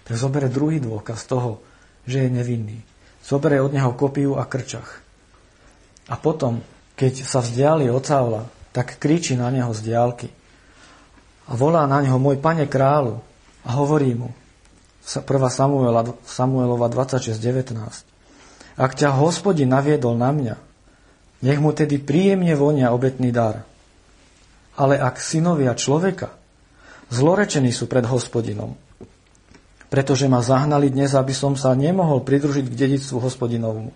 tak 0.00 0.16
zobere 0.16 0.48
druhý 0.48 0.80
dôkaz 0.80 1.28
toho, 1.28 1.61
že 2.09 2.24
je 2.24 2.30
nevinný. 2.32 2.80
Zobere 3.20 3.61
od 3.61 3.70
neho 3.70 3.92
kopiu 3.92 4.40
a 4.40 4.48
krčach. 4.48 5.04
A 6.09 6.16
potom, 6.16 6.64
keď 6.96 7.20
sa 7.20 7.44
vzdiali 7.44 7.92
od 7.92 8.00
Saula, 8.00 8.48
tak 8.72 8.96
kričí 8.96 9.37
na 9.37 9.52
neho 9.52 9.76
z 9.76 9.92
diálky. 9.92 10.32
A 11.46 11.52
volá 11.54 11.87
na 11.87 12.02
neho, 12.02 12.18
môj 12.18 12.42
pane 12.42 12.66
kráľu, 12.66 13.22
a 13.66 13.70
hovorí 13.78 14.14
mu, 14.14 14.30
1. 15.06 15.22
Samuela, 15.50 16.02
Samuelova 16.26 16.90
26.19. 16.90 18.78
Ak 18.78 18.92
ťa 18.98 19.14
hospodin 19.14 19.70
naviedol 19.70 20.18
na 20.18 20.35
mňa, 20.35 20.56
nech 21.46 21.59
mu 21.62 21.70
tedy 21.70 22.02
príjemne 22.02 22.54
vonia 22.59 22.90
obetný 22.90 23.30
dar. 23.30 23.62
Ale 24.76 24.98
ak 24.98 25.22
synovia 25.22 25.72
človeka, 25.78 26.35
zlorečení 27.09 27.70
sú 27.70 27.87
pred 27.87 28.02
hospodinom. 28.02 28.74
Pretože 29.87 30.26
ma 30.26 30.42
zahnali 30.42 30.90
dnes, 30.90 31.14
aby 31.14 31.30
som 31.30 31.54
sa 31.54 31.72
nemohol 31.78 32.26
pridružiť 32.26 32.66
k 32.66 32.78
dedictvu 32.87 33.22
hospodinovmu. 33.22 33.94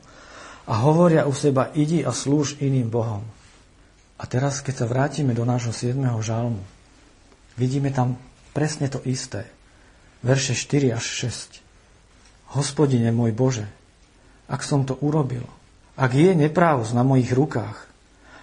A 0.71 0.75
hovoria 0.87 1.27
u 1.27 1.35
seba, 1.35 1.75
idi 1.75 2.07
a 2.07 2.15
slúž 2.15 2.55
iným 2.63 2.87
Bohom. 2.87 3.27
A 4.21 4.25
teraz, 4.31 4.63
keď 4.63 4.85
sa 4.85 4.87
vrátime 4.87 5.35
do 5.35 5.43
nášho 5.43 5.75
7. 5.75 5.99
žalmu, 6.23 6.63
vidíme 7.61 7.93
tam 7.93 8.17
presne 8.57 8.89
to 8.89 9.05
isté. 9.05 9.45
Verše 10.25 10.57
4 10.57 10.97
až 10.97 11.05
6. 11.29 12.57
Hospodine 12.57 13.13
môj 13.13 13.37
Bože, 13.37 13.69
ak 14.49 14.65
som 14.65 14.89
to 14.89 14.97
urobil, 15.05 15.45
ak 16.01 16.17
je 16.17 16.33
neprávosť 16.33 16.97
na 16.97 17.05
mojich 17.05 17.31
rukách, 17.37 17.77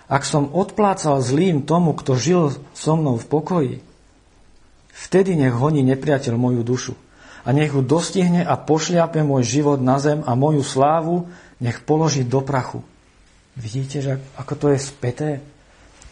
ak 0.07 0.23
som 0.23 0.53
odplácal 0.53 1.19
zlým 1.19 1.65
tomu, 1.65 1.91
kto 1.97 2.15
žil 2.15 2.55
so 2.71 2.93
mnou 2.95 3.19
v 3.19 3.25
pokoji, 3.27 3.75
vtedy 4.93 5.35
nech 5.35 5.51
honí 5.51 5.83
nepriateľ 5.83 6.37
moju 6.37 6.61
dušu 6.63 6.93
a 7.43 7.51
nech 7.51 7.75
ju 7.75 7.83
dostihne 7.83 8.45
a 8.45 8.55
pošliape 8.55 9.19
môj 9.25 9.43
život 9.43 9.79
na 9.83 9.99
zem 9.99 10.23
a 10.23 10.37
moju 10.37 10.63
slávu 10.63 11.27
nech 11.59 11.83
položí 11.83 12.23
do 12.23 12.39
prachu. 12.39 12.85
Vidíte, 13.57 13.99
že 13.99 14.13
ako 14.37 14.53
to 14.55 14.65
je 14.71 14.79
späté 14.79 15.29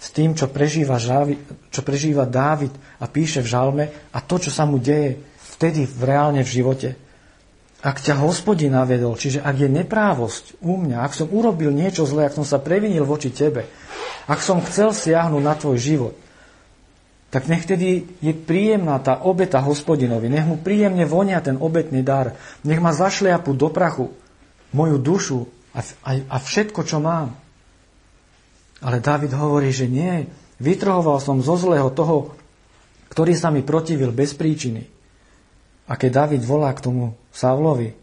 s 0.05 0.13
tým, 0.13 0.37
čo 0.37 0.45
prežíva, 0.53 1.01
Žávi, 1.01 1.65
čo 1.73 1.81
prežíva 1.81 2.29
Dávid 2.29 2.69
a 3.01 3.09
píše 3.09 3.41
v 3.41 3.49
žalme 3.49 3.85
a 4.13 4.21
to, 4.21 4.37
čo 4.37 4.53
sa 4.53 4.69
mu 4.69 4.77
deje 4.77 5.17
vtedy 5.57 5.89
v 5.89 6.01
reálne 6.05 6.45
v 6.45 6.53
živote. 6.61 6.89
Ak 7.81 8.05
ťa 8.05 8.21
hospodin 8.21 8.77
navedol, 8.77 9.17
čiže 9.17 9.41
ak 9.41 9.65
je 9.65 9.69
neprávosť 9.69 10.61
u 10.61 10.77
mňa, 10.77 11.01
ak 11.01 11.13
som 11.17 11.27
urobil 11.33 11.73
niečo 11.73 12.05
zlé, 12.05 12.29
ak 12.29 12.37
som 12.37 12.45
sa 12.45 12.61
previnil 12.61 13.01
voči 13.01 13.33
tebe, 13.33 13.65
ak 14.29 14.45
som 14.45 14.61
chcel 14.61 14.93
siahnuť 14.93 15.41
na 15.41 15.53
tvoj 15.57 15.77
život, 15.81 16.13
tak 17.33 17.49
nech 17.49 17.65
tedy 17.65 18.05
je 18.21 18.33
príjemná 18.33 19.01
tá 19.01 19.25
obeta 19.25 19.57
hospodinovi, 19.57 20.29
nech 20.29 20.45
mu 20.45 20.61
príjemne 20.61 21.03
vonia 21.09 21.41
ten 21.41 21.57
obetný 21.57 22.05
dar, 22.05 22.37
nech 22.61 22.77
ma 22.77 22.93
zašliapu 22.93 23.57
do 23.57 23.73
prachu, 23.73 24.13
moju 24.69 24.97
dušu 25.01 25.39
a, 25.73 25.81
a, 25.81 26.11
a 26.29 26.37
všetko, 26.37 26.85
čo 26.85 27.01
mám. 27.01 27.44
Ale 28.83 28.99
David 28.99 29.31
hovorí, 29.35 29.71
že 29.71 29.87
nie, 29.87 30.27
vytrhoval 30.59 31.19
som 31.23 31.39
zo 31.39 31.55
zlého 31.55 31.91
toho, 31.91 32.35
ktorý 33.11 33.31
sa 33.37 33.53
mi 33.53 33.63
protivil 33.63 34.11
bez 34.11 34.35
príčiny. 34.35 34.83
A 35.85 35.93
keď 35.95 36.25
David 36.25 36.43
volá 36.43 36.73
k 36.73 36.83
tomu 36.83 37.15
Saulovi 37.31 37.93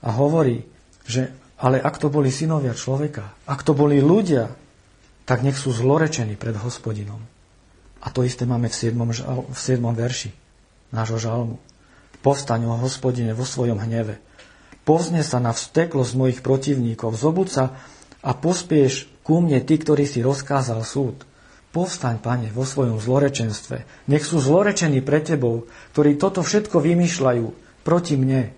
a 0.00 0.08
hovorí, 0.14 0.64
že 1.04 1.34
ale 1.62 1.78
ak 1.78 2.00
to 2.00 2.10
boli 2.10 2.32
synovia 2.32 2.74
človeka, 2.74 3.38
ak 3.46 3.62
to 3.62 3.70
boli 3.76 4.02
ľudia, 4.02 4.50
tak 5.22 5.46
nech 5.46 5.54
sú 5.54 5.70
zlorečení 5.70 6.34
pred 6.34 6.58
hospodinom. 6.58 7.22
A 8.02 8.10
to 8.10 8.26
isté 8.26 8.42
máme 8.42 8.66
v 8.66 8.74
7. 8.74 8.98
Žal, 9.14 9.46
v 9.46 9.58
7. 9.58 9.78
verši 9.94 10.30
nášho 10.90 11.22
žalmu. 11.22 11.62
Povstaň 12.22 12.66
o 12.66 12.74
hospodine 12.82 13.30
vo 13.30 13.46
svojom 13.46 13.78
hneve. 13.78 14.18
Povzne 14.82 15.22
sa 15.22 15.38
na 15.38 15.54
vsteklosť 15.54 16.12
mojich 16.18 16.40
protivníkov. 16.42 17.14
Zobud 17.14 17.46
sa 17.46 17.78
a 18.22 18.30
pospieš 18.34 19.11
ku 19.22 19.42
mne 19.42 19.62
ty, 19.62 19.78
ktorý 19.78 20.04
si 20.06 20.20
rozkázal 20.22 20.82
súd. 20.82 21.22
Povstaň, 21.72 22.20
pane, 22.20 22.48
vo 22.52 22.68
svojom 22.68 23.00
zlorečenstve. 23.00 24.06
Nech 24.12 24.28
sú 24.28 24.42
zlorečení 24.42 25.00
pre 25.00 25.24
tebou, 25.24 25.64
ktorí 25.96 26.20
toto 26.20 26.44
všetko 26.44 26.84
vymýšľajú 26.84 27.46
proti 27.80 28.14
mne 28.20 28.52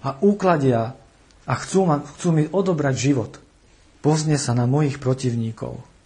a 0.00 0.16
úkladia 0.24 0.96
a 1.44 1.52
chcú, 1.60 1.80
ma, 1.84 2.00
chcú 2.00 2.28
mi 2.32 2.44
odobrať 2.48 2.94
život. 2.96 3.32
Pozne 4.00 4.40
sa 4.40 4.56
na 4.56 4.64
mojich 4.64 4.96
protivníkov 5.02 5.96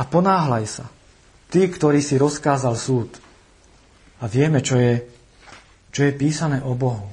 a 0.00 0.02
ponáhľaj 0.08 0.64
sa. 0.64 0.86
Ty, 1.52 1.68
ktorý 1.68 2.00
si 2.00 2.16
rozkázal 2.16 2.74
súd. 2.78 3.10
A 4.22 4.30
vieme, 4.30 4.64
čo 4.64 4.80
je, 4.80 5.04
čo 5.92 6.08
je 6.08 6.16
písané 6.16 6.64
o 6.64 6.72
Bohu. 6.72 7.10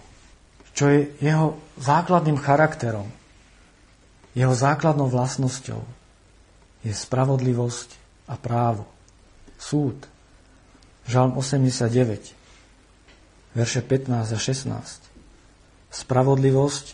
Čo 0.72 0.93
je 0.93 1.12
jeho 1.20 1.60
základným 1.82 2.39
charakterom. 2.39 3.10
Jeho 4.38 4.54
základnou 4.54 5.10
vlastnosťou 5.10 5.82
je 6.86 6.93
spravodlivosť 6.93 7.89
a 8.30 8.38
právo. 8.38 8.86
Súd. 9.58 9.97
Žalm 11.10 11.41
89, 11.41 12.38
verše 13.58 13.82
15 13.82 14.13
a 14.13 14.38
16. 14.38 15.89
Spravodlivosť 15.89 16.86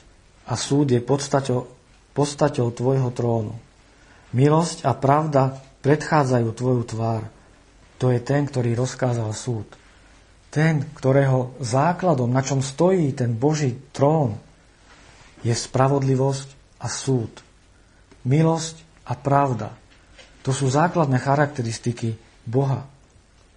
a 0.47 0.55
súd 0.55 0.95
je 0.95 1.03
podstaťou, 1.03 1.67
podstaťou 2.15 2.71
tvojho 2.71 3.11
trónu. 3.11 3.59
Milosť 4.31 4.87
a 4.87 4.95
pravda 4.95 5.59
predchádzajú 5.83 6.47
tvoju 6.55 6.83
tvár. 6.87 7.27
To 7.99 8.07
je 8.07 8.23
ten, 8.23 8.47
ktorý 8.47 8.71
rozkázal 8.79 9.35
súd. 9.35 9.67
Ten, 10.47 10.87
ktorého 10.95 11.59
základom, 11.59 12.31
na 12.31 12.39
čom 12.39 12.63
stojí 12.63 13.11
ten 13.11 13.35
Boží 13.35 13.75
trón, 13.91 14.39
je 15.43 15.51
spravodlivosť 15.51 16.62
a 16.83 16.87
súd. 16.91 17.31
Milosť 18.27 18.83
a 19.07 19.15
pravda. 19.15 19.71
To 20.43 20.51
sú 20.51 20.67
základné 20.67 21.23
charakteristiky 21.23 22.19
Boha. 22.43 22.83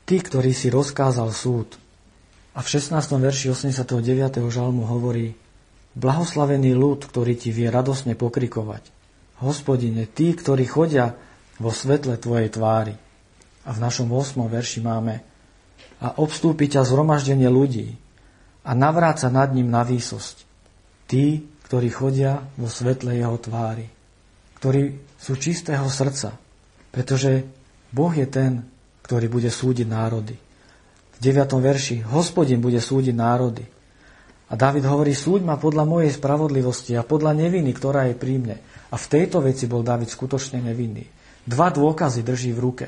Ty, 0.07 0.23
ktorý 0.23 0.55
si 0.55 0.71
rozkázal 0.71 1.35
súd. 1.35 1.75
A 2.55 2.63
v 2.63 2.69
16. 2.71 2.95
verši 3.19 3.51
89. 3.51 4.47
žalmu 4.49 4.87
hovorí 4.87 5.35
Blahoslavený 5.99 6.79
ľud, 6.79 7.05
ktorý 7.11 7.35
ti 7.35 7.51
vie 7.51 7.67
radosne 7.67 8.15
pokrikovať. 8.15 8.95
Hospodine, 9.43 10.07
tí, 10.07 10.33
ktorí 10.33 10.65
chodia 10.65 11.19
vo 11.59 11.75
svetle 11.75 12.15
Tvojej 12.17 12.49
tvári. 12.55 12.95
A 13.67 13.75
v 13.75 13.79
našom 13.83 14.07
8. 14.09 14.39
verši 14.47 14.79
máme 14.81 15.27
a 15.97 16.21
obstúpi 16.21 16.69
ťa 16.69 16.85
zhromaždenie 16.85 17.49
ľudí 17.49 17.97
a 18.63 18.77
navráca 18.77 19.33
nad 19.33 19.49
ním 19.57 19.73
na 19.73 19.81
výsosť. 19.81 20.45
Tí, 21.09 21.49
ktorí 21.67 21.91
chodia 21.91 22.47
vo 22.55 22.71
svetle 22.71 23.19
jeho 23.19 23.35
tvári, 23.43 23.91
ktorí 24.63 25.03
sú 25.19 25.35
čistého 25.35 25.91
srdca, 25.91 26.39
pretože 26.95 27.43
Boh 27.91 28.15
je 28.15 28.27
ten, 28.31 28.63
ktorý 29.03 29.27
bude 29.27 29.51
súdiť 29.51 29.87
národy. 29.87 30.39
V 31.17 31.19
9. 31.19 31.43
verši 31.59 32.07
Hospodin 32.07 32.63
bude 32.63 32.79
súdiť 32.79 33.15
národy. 33.17 33.67
A 34.47 34.55
David 34.55 34.87
hovorí, 34.87 35.11
súď 35.11 35.43
ma 35.43 35.59
podľa 35.59 35.83
mojej 35.83 36.15
spravodlivosti 36.15 36.95
a 36.95 37.03
podľa 37.03 37.35
neviny, 37.35 37.75
ktorá 37.75 38.07
je 38.07 38.15
pri 38.15 38.35
mne. 38.39 38.57
A 38.63 38.95
v 38.95 39.11
tejto 39.11 39.43
veci 39.43 39.67
bol 39.67 39.83
David 39.83 40.07
skutočne 40.07 40.63
nevinný. 40.63 41.03
Dva 41.43 41.75
dôkazy 41.75 42.23
drží 42.23 42.55
v 42.55 42.63
ruke, 42.63 42.87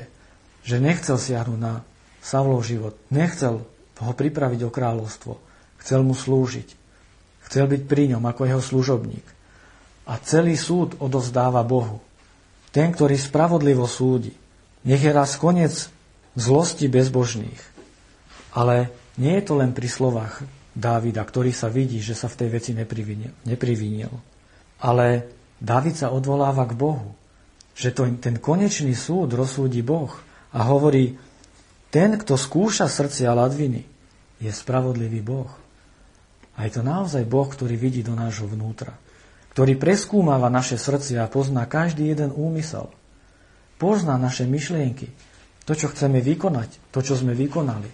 že 0.63 0.79
nechcel 0.79 1.19
siahnuť 1.19 1.59
na 1.59 1.83
Savlov 2.23 2.63
život, 2.63 2.95
nechcel 3.11 3.67
ho 3.99 4.13
pripraviť 4.15 4.61
o 4.67 4.71
kráľovstvo, 4.71 5.33
chcel 5.83 6.03
mu 6.07 6.15
slúžiť, 6.15 6.78
chcel 7.49 7.65
byť 7.65 7.81
pri 7.89 8.13
ňom 8.13 8.23
ako 8.29 8.45
jeho 8.45 8.61
služobník. 8.61 9.25
A 10.05 10.21
celý 10.21 10.53
súd 10.53 11.01
odovzdáva 11.01 11.65
Bohu. 11.65 11.97
Ten, 12.69 12.93
ktorý 12.93 13.17
spravodlivo 13.17 13.89
súdi. 13.89 14.37
Nech 14.85 15.01
je 15.01 15.09
raz 15.09 15.33
koniec 15.41 15.89
zlosti 16.37 16.85
bezbožných. 16.85 17.57
Ale 18.53 18.93
nie 19.17 19.33
je 19.41 19.43
to 19.49 19.57
len 19.57 19.73
pri 19.73 19.89
slovách 19.89 20.45
Dávida, 20.77 21.25
ktorý 21.25 21.49
sa 21.49 21.67
vidí, 21.67 21.99
že 21.99 22.13
sa 22.13 22.29
v 22.29 22.45
tej 22.45 22.49
veci 22.53 22.71
neprivinil. 22.77 24.13
Ale 24.79 25.05
Dávid 25.59 25.99
sa 25.99 26.13
odvoláva 26.13 26.63
k 26.69 26.77
Bohu. 26.77 27.17
Že 27.75 27.89
to, 27.91 28.01
ten 28.21 28.35
konečný 28.39 28.95
súd 28.95 29.35
rozsúdi 29.35 29.83
Boh 29.83 30.13
a 30.55 30.59
hovorí, 30.69 31.19
ten, 31.89 32.15
kto 32.15 32.37
skúša 32.37 32.85
srdcia 32.87 33.33
ladviny, 33.33 33.83
je 34.39 34.51
spravodlivý 34.53 35.19
Boh. 35.19 35.51
A 36.59 36.67
je 36.67 36.75
to 36.75 36.83
naozaj 36.83 37.23
Boh, 37.23 37.47
ktorý 37.47 37.79
vidí 37.79 38.03
do 38.03 38.11
nášho 38.19 38.45
vnútra 38.51 38.99
ktorý 39.59 39.75
preskúmava 39.75 40.47
naše 40.47 40.79
srdcia 40.79 41.25
a 41.25 41.31
pozná 41.31 41.67
každý 41.67 42.07
jeden 42.07 42.31
úmysel. 42.31 42.87
Pozná 43.75 44.15
naše 44.15 44.47
myšlienky, 44.47 45.11
to, 45.67 45.75
čo 45.75 45.91
chceme 45.91 46.23
vykonať, 46.23 46.95
to, 46.95 47.03
čo 47.03 47.19
sme 47.19 47.35
vykonali. 47.35 47.91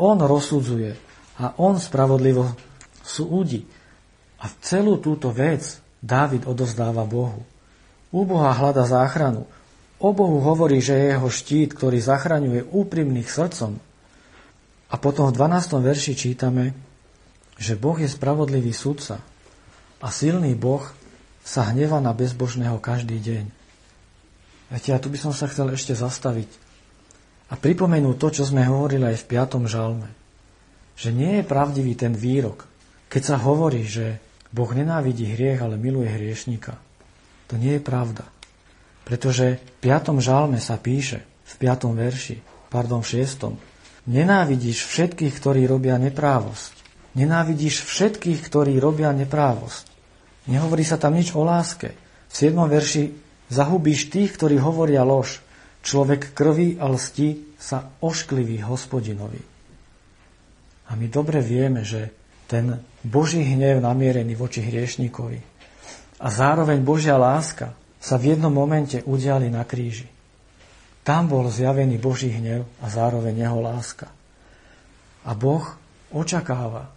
On 0.00 0.16
rozsudzuje 0.16 0.96
a 1.36 1.60
on 1.60 1.76
spravodlivo 1.76 2.48
súdi. 3.04 3.60
A 4.40 4.48
celú 4.64 4.96
túto 5.04 5.36
vec 5.36 5.84
Dávid 6.04 6.44
odozdáva 6.48 7.04
Bohu. 7.08 7.44
U 8.12 8.28
Boha 8.28 8.52
hľada 8.52 8.84
záchranu. 8.84 9.48
O 10.00 10.12
Bohu 10.12 10.40
hovorí, 10.44 10.80
že 10.84 10.96
je 10.96 11.12
jeho 11.16 11.28
štít, 11.32 11.76
ktorý 11.76 11.96
zachraňuje 11.96 12.72
úprimných 12.72 13.28
srdcom. 13.28 13.80
A 14.92 14.94
potom 15.00 15.28
v 15.28 15.36
12. 15.36 15.80
verši 15.80 16.12
čítame, 16.12 16.76
že 17.58 17.78
Boh 17.78 17.96
je 17.98 18.10
spravodlivý 18.10 18.74
sudca, 18.74 19.22
a 20.04 20.12
silný 20.12 20.52
Boh 20.52 20.84
sa 21.40 21.72
hneva 21.72 21.96
na 21.96 22.12
bezbožného 22.12 22.76
každý 22.76 23.16
deň. 23.24 23.44
Viete, 24.68 24.92
ja 24.92 25.00
tu 25.00 25.08
by 25.08 25.16
som 25.16 25.32
sa 25.32 25.48
chcel 25.48 25.72
ešte 25.72 25.96
zastaviť 25.96 26.50
a 27.48 27.56
pripomenúť 27.56 28.16
to, 28.20 28.28
čo 28.40 28.42
sme 28.44 28.68
hovorili 28.68 29.08
aj 29.08 29.24
v 29.24 29.28
5. 29.32 29.64
žalme. 29.64 30.08
Že 31.00 31.10
nie 31.16 31.32
je 31.40 31.48
pravdivý 31.48 31.96
ten 31.96 32.12
výrok, 32.12 32.68
keď 33.08 33.22
sa 33.24 33.36
hovorí, 33.40 33.88
že 33.88 34.20
Boh 34.52 34.68
nenávidí 34.68 35.24
hriech, 35.24 35.64
ale 35.64 35.80
miluje 35.80 36.12
hriešnika. 36.12 36.76
To 37.48 37.56
nie 37.56 37.80
je 37.80 37.82
pravda. 37.82 38.28
Pretože 39.08 39.60
v 39.80 39.88
5. 39.88 40.20
žalme 40.20 40.60
sa 40.60 40.76
píše, 40.76 41.24
v 41.48 41.54
5. 41.64 41.96
verši, 41.96 42.36
pardon, 42.68 43.00
v 43.00 43.24
6. 43.24 44.04
Nenávidíš 44.04 44.84
všetkých, 44.84 45.32
ktorí 45.40 45.64
robia 45.64 45.96
neprávosť. 45.96 46.83
Nenávidíš 47.14 47.86
všetkých, 47.86 48.42
ktorí 48.42 48.78
robia 48.82 49.14
neprávosť. 49.14 49.86
Nehovorí 50.50 50.82
sa 50.82 50.98
tam 50.98 51.14
nič 51.14 51.30
o 51.38 51.46
láske. 51.46 51.94
V 52.28 52.34
7. 52.34 52.58
verši 52.66 53.04
zahubíš 53.54 54.10
tých, 54.10 54.34
ktorí 54.34 54.58
hovoria 54.58 55.06
lož. 55.06 55.38
Človek 55.84 56.34
krvi 56.34 56.80
a 56.80 56.90
lsti 56.90 57.54
sa 57.60 57.86
oškliví 58.02 58.66
hospodinovi. 58.66 59.40
A 60.90 60.98
my 60.98 61.06
dobre 61.08 61.40
vieme, 61.40 61.86
že 61.86 62.12
ten 62.50 62.82
Boží 63.00 63.40
hnev 63.40 63.80
namierený 63.80 64.36
voči 64.36 64.60
hriešníkovi 64.60 65.38
a 66.20 66.26
zároveň 66.28 66.80
Božia 66.84 67.16
láska 67.16 67.72
sa 68.00 68.20
v 68.20 68.36
jednom 68.36 68.52
momente 68.52 69.00
udiali 69.04 69.48
na 69.48 69.64
kríži. 69.64 70.08
Tam 71.04 71.28
bol 71.28 71.48
zjavený 71.52 72.00
Boží 72.00 72.32
hnev 72.32 72.64
a 72.80 72.88
zároveň 72.88 73.44
jeho 73.44 73.60
láska. 73.60 74.08
A 75.24 75.32
Boh 75.36 75.64
očakáva 76.12 76.93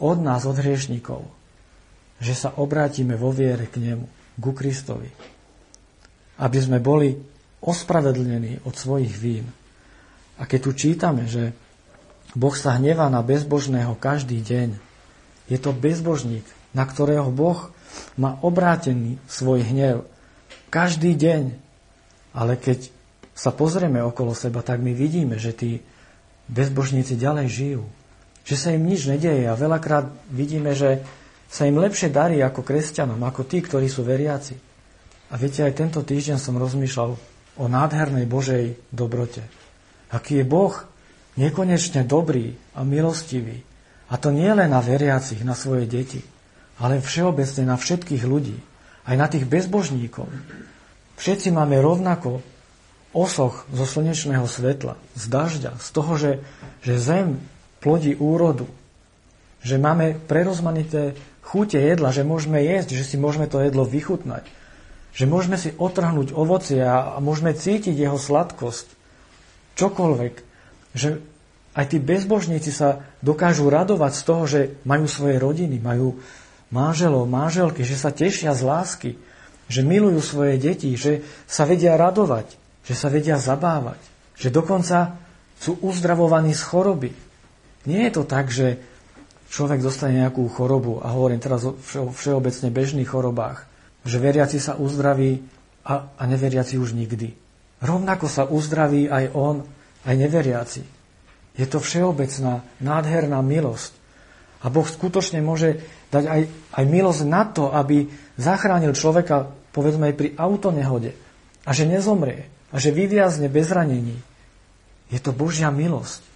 od 0.00 0.18
nás, 0.24 0.48
od 0.48 0.56
hriešníkov, 0.56 1.22
že 2.20 2.34
sa 2.34 2.56
obrátime 2.56 3.14
vo 3.14 3.30
viere 3.30 3.68
k 3.68 3.80
nemu, 3.80 4.06
ku 4.40 4.56
Kristovi. 4.56 5.12
Aby 6.40 6.58
sme 6.58 6.80
boli 6.80 7.12
ospravedlnení 7.60 8.64
od 8.64 8.72
svojich 8.72 9.14
vín. 9.20 9.46
A 10.40 10.48
keď 10.48 10.60
tu 10.64 10.70
čítame, 10.72 11.28
že 11.28 11.52
Boh 12.32 12.54
sa 12.56 12.80
hnevá 12.80 13.12
na 13.12 13.20
bezbožného 13.20 13.98
každý 13.98 14.40
deň. 14.40 14.78
Je 15.50 15.58
to 15.58 15.74
bezbožník, 15.74 16.46
na 16.72 16.86
ktorého 16.86 17.28
Boh 17.28 17.74
má 18.14 18.38
obrátený 18.40 19.18
svoj 19.26 19.66
hnev 19.66 20.06
každý 20.70 21.18
deň. 21.18 21.52
Ale 22.32 22.54
keď 22.54 22.88
sa 23.34 23.50
pozrieme 23.50 23.98
okolo 24.00 24.32
seba, 24.32 24.62
tak 24.62 24.78
my 24.78 24.94
vidíme, 24.94 25.36
že 25.36 25.50
tí 25.50 25.70
bezbožníci 26.46 27.18
ďalej 27.18 27.46
žijú. 27.50 27.82
Že 28.44 28.56
sa 28.56 28.68
im 28.72 28.84
nič 28.84 29.06
nedeje 29.06 29.46
a 29.46 29.58
veľakrát 29.58 30.10
vidíme, 30.32 30.72
že 30.74 31.04
sa 31.50 31.66
im 31.66 31.82
lepšie 31.82 32.14
darí 32.14 32.38
ako 32.40 32.62
kresťanom, 32.62 33.18
ako 33.26 33.42
tí, 33.46 33.58
ktorí 33.58 33.90
sú 33.90 34.06
veriaci. 34.06 34.54
A 35.30 35.38
viete, 35.38 35.66
aj 35.66 35.78
tento 35.78 36.00
týždeň 36.02 36.38
som 36.38 36.58
rozmýšľal 36.58 37.10
o 37.58 37.64
nádhernej 37.66 38.26
Božej 38.26 38.78
dobrote. 38.94 39.42
Aký 40.10 40.42
je 40.42 40.46
Boh 40.46 40.74
nekonečne 41.38 42.02
dobrý 42.06 42.54
a 42.74 42.82
milostivý. 42.82 43.62
A 44.10 44.18
to 44.18 44.34
nie 44.34 44.50
len 44.50 44.74
na 44.74 44.82
veriacich, 44.82 45.42
na 45.46 45.54
svoje 45.54 45.86
deti, 45.86 46.22
ale 46.82 46.98
všeobecne 46.98 47.62
na 47.66 47.76
všetkých 47.78 48.26
ľudí, 48.26 48.58
aj 49.06 49.14
na 49.14 49.26
tých 49.30 49.46
bezbožníkov. 49.46 50.26
Všetci 51.14 51.54
máme 51.54 51.78
rovnako 51.78 52.42
osoch 53.14 53.66
zo 53.70 53.86
slnečného 53.86 54.46
svetla, 54.46 54.98
z 55.14 55.24
dažďa, 55.30 55.72
z 55.78 55.88
toho, 55.94 56.12
že, 56.18 56.32
že 56.82 56.94
zem 56.98 57.38
plodí 57.80 58.16
úrodu, 58.16 58.68
že 59.60 59.76
máme 59.80 60.16
prerozmanité 60.28 61.16
chute 61.40 61.76
jedla, 61.76 62.14
že 62.14 62.22
môžeme 62.22 62.60
jesť, 62.62 62.96
že 62.96 63.04
si 63.04 63.16
môžeme 63.18 63.50
to 63.50 63.60
jedlo 63.60 63.82
vychutnať, 63.82 64.46
že 65.10 65.24
môžeme 65.26 65.58
si 65.58 65.74
otrhnúť 65.74 66.30
ovocie 66.32 66.80
a, 66.80 67.18
môžeme 67.18 67.56
cítiť 67.56 67.96
jeho 67.96 68.16
sladkosť, 68.20 68.86
čokoľvek, 69.74 70.34
že 70.94 71.18
aj 71.74 71.84
tí 71.90 71.98
bezbožníci 72.02 72.70
sa 72.74 73.02
dokážu 73.22 73.70
radovať 73.70 74.12
z 74.14 74.22
toho, 74.22 74.42
že 74.46 74.60
majú 74.82 75.06
svoje 75.06 75.38
rodiny, 75.38 75.78
majú 75.78 76.18
manželov, 76.70 77.26
manželky, 77.26 77.82
že 77.82 77.98
sa 77.98 78.14
tešia 78.14 78.54
z 78.54 78.62
lásky, 78.62 79.10
že 79.70 79.86
milujú 79.86 80.18
svoje 80.22 80.58
deti, 80.58 80.90
že 80.98 81.22
sa 81.46 81.62
vedia 81.62 81.94
radovať, 81.94 82.58
že 82.86 82.94
sa 82.98 83.06
vedia 83.06 83.38
zabávať, 83.38 84.02
že 84.34 84.50
dokonca 84.50 85.14
sú 85.62 85.78
uzdravovaní 85.78 86.50
z 86.54 86.62
choroby. 86.66 87.10
Nie 87.88 88.08
je 88.08 88.12
to 88.12 88.24
tak, 88.28 88.52
že 88.52 88.76
človek 89.50 89.80
dostane 89.80 90.20
nejakú 90.20 90.46
chorobu, 90.52 91.00
a 91.00 91.10
hovorím 91.12 91.40
teraz 91.42 91.64
o 91.66 91.74
všeobecne 92.12 92.68
bežných 92.70 93.08
chorobách, 93.08 93.66
že 94.04 94.22
veriaci 94.22 94.60
sa 94.60 94.76
uzdraví 94.76 95.42
a, 95.84 96.12
a 96.16 96.22
neveriaci 96.24 96.76
už 96.76 96.92
nikdy. 96.92 97.34
Rovnako 97.80 98.28
sa 98.28 98.44
uzdraví 98.44 99.08
aj 99.08 99.32
on, 99.32 99.64
aj 100.04 100.14
neveriaci. 100.16 100.82
Je 101.56 101.66
to 101.66 101.80
všeobecná, 101.82 102.62
nádherná 102.80 103.40
milosť. 103.40 103.92
A 104.60 104.68
Boh 104.68 104.84
skutočne 104.84 105.40
môže 105.40 105.80
dať 106.12 106.24
aj, 106.28 106.40
aj 106.76 106.84
milosť 106.84 107.22
na 107.24 107.42
to, 107.48 107.72
aby 107.72 108.12
zachránil 108.36 108.92
človeka, 108.92 109.48
povedzme 109.72 110.12
aj 110.12 110.14
pri 110.16 110.28
autonehode. 110.36 111.16
A 111.64 111.70
že 111.72 111.88
nezomrie. 111.88 112.48
A 112.70 112.76
že 112.76 112.94
vyviazne 112.94 113.48
bez 113.48 113.72
ranení. 113.72 114.20
Je 115.08 115.18
to 115.18 115.34
Božia 115.34 115.72
milosť. 115.72 116.29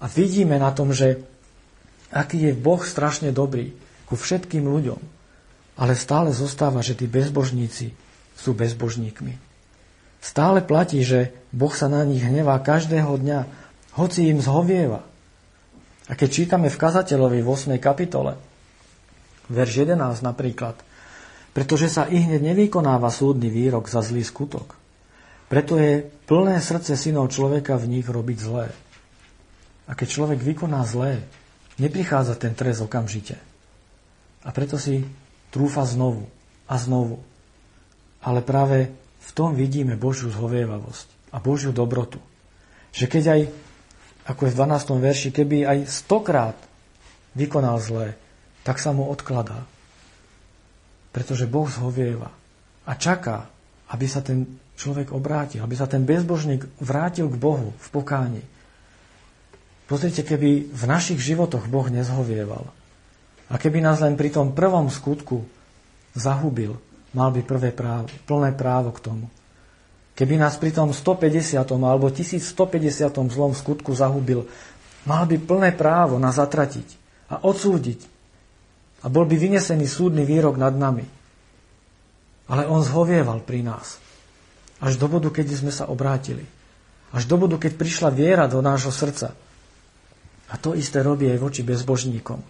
A 0.00 0.08
vidíme 0.08 0.56
na 0.56 0.72
tom, 0.72 0.96
že 0.96 1.20
aký 2.10 2.50
je 2.50 2.52
Boh 2.56 2.80
strašne 2.80 3.30
dobrý 3.30 3.76
ku 4.08 4.16
všetkým 4.16 4.64
ľuďom. 4.64 5.00
Ale 5.80 5.96
stále 5.96 6.32
zostáva, 6.32 6.80
že 6.84 6.96
tí 6.96 7.08
bezbožníci 7.08 7.92
sú 8.36 8.52
bezbožníkmi. 8.56 9.36
Stále 10.20 10.60
platí, 10.60 11.00
že 11.00 11.32
Boh 11.52 11.72
sa 11.72 11.88
na 11.88 12.04
nich 12.04 12.20
hnevá 12.20 12.60
každého 12.60 13.16
dňa 13.16 13.38
hoci 13.96 14.28
im 14.28 14.40
zhovieva. 14.44 15.00
A 16.10 16.12
keď 16.12 16.28
čítame 16.28 16.68
v 16.68 16.80
kazateľovi 16.80 17.40
v 17.40 17.48
8. 17.48 17.78
kapitole, 17.80 18.36
verš 19.48 19.88
11 19.88 20.20
napríklad, 20.20 20.76
pretože 21.50 21.90
sa 21.90 22.06
i 22.06 22.20
hneď 22.20 22.54
nevykonáva 22.54 23.10
súdny 23.10 23.50
výrok 23.50 23.88
za 23.90 24.02
zlý 24.04 24.22
skutok. 24.22 24.76
Preto 25.50 25.80
je 25.80 26.06
plné 26.30 26.62
srdce 26.62 26.94
synov 26.94 27.34
človeka 27.34 27.74
v 27.74 27.98
nich 27.98 28.06
robiť 28.06 28.38
zlé. 28.38 28.70
A 29.90 29.98
keď 29.98 30.06
človek 30.06 30.38
vykoná 30.38 30.86
zlé, 30.86 31.26
neprichádza 31.82 32.38
ten 32.38 32.54
trest 32.54 32.78
okamžite. 32.78 33.34
A 34.46 34.54
preto 34.54 34.78
si 34.78 35.02
trúfa 35.50 35.82
znovu 35.82 36.30
a 36.70 36.78
znovu. 36.78 37.18
Ale 38.22 38.46
práve 38.46 38.94
v 39.20 39.30
tom 39.34 39.58
vidíme 39.58 39.98
Božiu 39.98 40.30
zhovievavosť 40.30 41.34
a 41.34 41.42
Božiu 41.42 41.74
dobrotu. 41.74 42.22
Že 42.94 43.06
keď 43.10 43.24
aj 43.26 43.40
ako 44.30 44.46
je 44.46 44.52
v 44.54 44.58
12. 44.62 45.02
verši, 45.02 45.28
keby 45.34 45.56
aj 45.66 45.78
stokrát 45.90 46.54
vykonal 47.34 47.82
zlé, 47.82 48.14
tak 48.62 48.78
sa 48.78 48.94
mu 48.94 49.10
odkladá. 49.10 49.66
Pretože 51.10 51.50
Boh 51.50 51.66
zhovieva 51.66 52.30
a 52.86 52.92
čaká, 52.94 53.50
aby 53.90 54.06
sa 54.06 54.22
ten 54.22 54.46
človek 54.78 55.10
obrátil, 55.10 55.66
aby 55.66 55.74
sa 55.74 55.90
ten 55.90 56.06
bezbožník 56.06 56.62
vrátil 56.78 57.26
k 57.26 57.36
Bohu 57.36 57.74
v 57.74 57.88
pokáni. 57.90 58.42
Pozrite, 59.90 60.22
keby 60.22 60.70
v 60.70 60.84
našich 60.86 61.18
životoch 61.18 61.66
Boh 61.66 61.90
nezhovieval 61.90 62.70
a 63.50 63.54
keby 63.58 63.82
nás 63.82 63.98
len 63.98 64.14
pri 64.14 64.30
tom 64.30 64.54
prvom 64.54 64.86
skutku 64.86 65.42
zahubil, 66.14 66.78
mal 67.10 67.34
by 67.34 67.42
prvé 67.42 67.74
právo, 67.74 68.06
plné 68.22 68.54
právo 68.54 68.94
k 68.94 69.02
tomu. 69.02 69.26
Keby 70.14 70.38
nás 70.38 70.62
pri 70.62 70.70
tom 70.70 70.94
150. 70.94 71.58
alebo 71.58 72.06
1150. 72.06 72.54
zlom 73.34 73.50
skutku 73.50 73.90
zahubil, 73.90 74.46
mal 75.10 75.26
by 75.26 75.42
plné 75.42 75.74
právo 75.74 76.22
nás 76.22 76.38
zatratiť 76.38 76.86
a 77.26 77.42
odsúdiť. 77.42 78.06
A 79.02 79.10
bol 79.10 79.26
by 79.26 79.34
vynesený 79.34 79.90
súdny 79.90 80.22
výrok 80.22 80.54
nad 80.54 80.76
nami. 80.76 81.08
Ale 82.46 82.68
on 82.68 82.84
zhovieval 82.84 83.42
pri 83.42 83.66
nás. 83.66 83.98
Až 84.78 85.00
do 85.00 85.10
bodu, 85.10 85.34
keď 85.34 85.50
sme 85.50 85.72
sa 85.74 85.88
obrátili. 85.90 86.44
Až 87.10 87.26
do 87.26 87.40
bodu, 87.40 87.56
keď 87.58 87.80
prišla 87.80 88.12
viera 88.12 88.44
do 88.46 88.60
nášho 88.60 88.92
srdca. 88.92 89.34
A 90.50 90.58
to 90.58 90.74
isté 90.74 91.00
robí 91.00 91.30
aj 91.30 91.38
voči 91.38 91.62
bezbožníkom. 91.62 92.42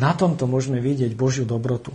Na 0.00 0.16
tomto 0.16 0.48
môžeme 0.48 0.80
vidieť 0.80 1.14
Božiu 1.14 1.44
dobrotu. 1.46 1.94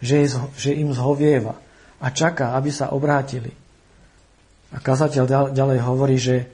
Že, 0.00 0.14
je, 0.24 0.26
že 0.56 0.70
im 0.74 0.90
zhovieva 0.96 1.54
a 2.00 2.06
čaká, 2.08 2.56
aby 2.56 2.72
sa 2.72 2.90
obrátili. 2.96 3.52
A 4.72 4.80
kazateľ 4.80 5.52
ďalej 5.52 5.78
hovorí, 5.84 6.16
že 6.16 6.48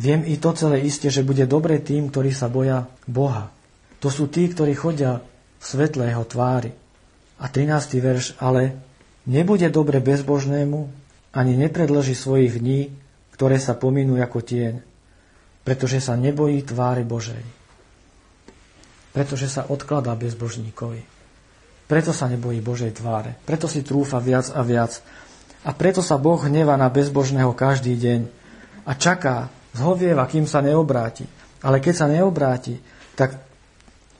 viem 0.00 0.24
i 0.24 0.40
to 0.40 0.56
celé 0.56 0.80
isté, 0.86 1.12
že 1.12 1.26
bude 1.26 1.44
dobre 1.44 1.78
tým, 1.82 2.08
ktorí 2.08 2.32
sa 2.32 2.48
boja 2.48 2.88
Boha. 3.04 3.52
To 4.00 4.08
sú 4.08 4.32
tí, 4.32 4.48
ktorí 4.48 4.72
chodia 4.72 5.20
v 5.60 5.64
svetle 5.64 6.08
jeho 6.08 6.24
tvári. 6.24 6.72
A 7.40 7.52
13. 7.52 8.00
verš, 8.00 8.26
ale 8.40 8.80
nebude 9.28 9.68
dobre 9.68 10.00
bezbožnému, 10.00 10.88
ani 11.36 11.52
nepredloží 11.54 12.16
svojich 12.16 12.58
dní, 12.58 12.90
ktoré 13.36 13.60
sa 13.60 13.76
pominú 13.76 14.16
ako 14.18 14.40
tieň, 14.40 14.74
pretože 15.64 16.00
sa 16.00 16.16
nebojí 16.16 16.64
tvári 16.64 17.04
Božej. 17.04 17.59
Pretože 19.10 19.50
sa 19.50 19.66
odkladá 19.66 20.14
bezbožníkovi. 20.14 21.02
Preto 21.90 22.14
sa 22.14 22.30
nebojí 22.30 22.62
Božej 22.62 22.94
tváre. 23.02 23.34
Preto 23.42 23.66
si 23.66 23.82
trúfa 23.82 24.22
viac 24.22 24.46
a 24.54 24.62
viac 24.62 25.02
a 25.66 25.74
preto 25.74 26.00
sa 26.00 26.16
Boh 26.16 26.38
hneva 26.38 26.78
na 26.78 26.86
bezbožného 26.86 27.52
každý 27.52 27.98
deň 27.98 28.20
a 28.86 28.94
čaká, 28.94 29.50
zhovieva, 29.74 30.24
kým 30.30 30.46
sa 30.46 30.62
neobráti. 30.62 31.26
Ale 31.60 31.82
keď 31.82 31.94
sa 31.94 32.06
neobráti, 32.08 32.80
tak 33.18 33.36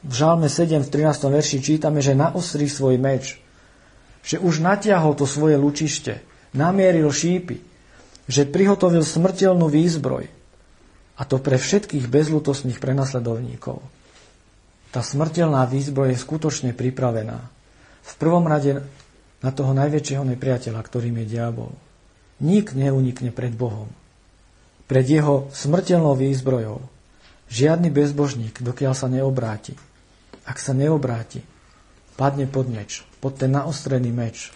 v 0.05 0.13
Žalme 0.13 0.51
7 0.51 0.85
v 0.85 0.91
13. 0.91 1.31
verši 1.31 1.59
čítame, 1.63 2.05
že 2.05 2.19
naostrí 2.19 2.69
svoj 2.69 3.01
meč, 3.01 3.41
že 4.21 4.37
už 4.37 4.61
natiahol 4.61 5.17
to 5.17 5.25
svoje 5.25 5.57
lučište, 5.57 6.21
namieril 6.53 7.09
šípy, 7.09 7.63
že 8.29 8.49
prihotovil 8.49 9.07
smrteľnú 9.07 9.71
výzbroj, 9.71 10.29
a 11.21 11.23
to 11.29 11.37
pre 11.37 11.61
všetkých 11.61 12.09
bezlutostných 12.09 12.81
prenasledovníkov. 12.81 13.85
Tá 14.91 15.07
smrteľná 15.07 15.63
výzbroj 15.71 16.15
je 16.15 16.19
skutočne 16.19 16.71
pripravená. 16.75 17.39
V 18.03 18.13
prvom 18.19 18.43
rade 18.51 18.83
na 19.39 19.51
toho 19.55 19.71
najväčšieho 19.71 20.27
nepriateľa, 20.35 20.81
ktorým 20.83 21.23
je 21.23 21.27
diabol. 21.39 21.71
Nik 22.43 22.75
neunikne 22.75 23.31
pred 23.31 23.55
Bohom. 23.55 23.87
Pred 24.91 25.07
jeho 25.07 25.47
smrteľnou 25.55 26.19
výzbrojou. 26.19 26.83
Žiadny 27.51 27.95
bezbožník, 27.95 28.59
dokiaľ 28.59 28.95
sa 28.99 29.07
neobráti. 29.07 29.79
Ak 30.43 30.59
sa 30.59 30.75
neobráti, 30.75 31.47
padne 32.19 32.51
pod 32.51 32.67
meč, 32.67 33.07
pod 33.23 33.39
ten 33.39 33.55
naostrený 33.55 34.11
meč. 34.11 34.51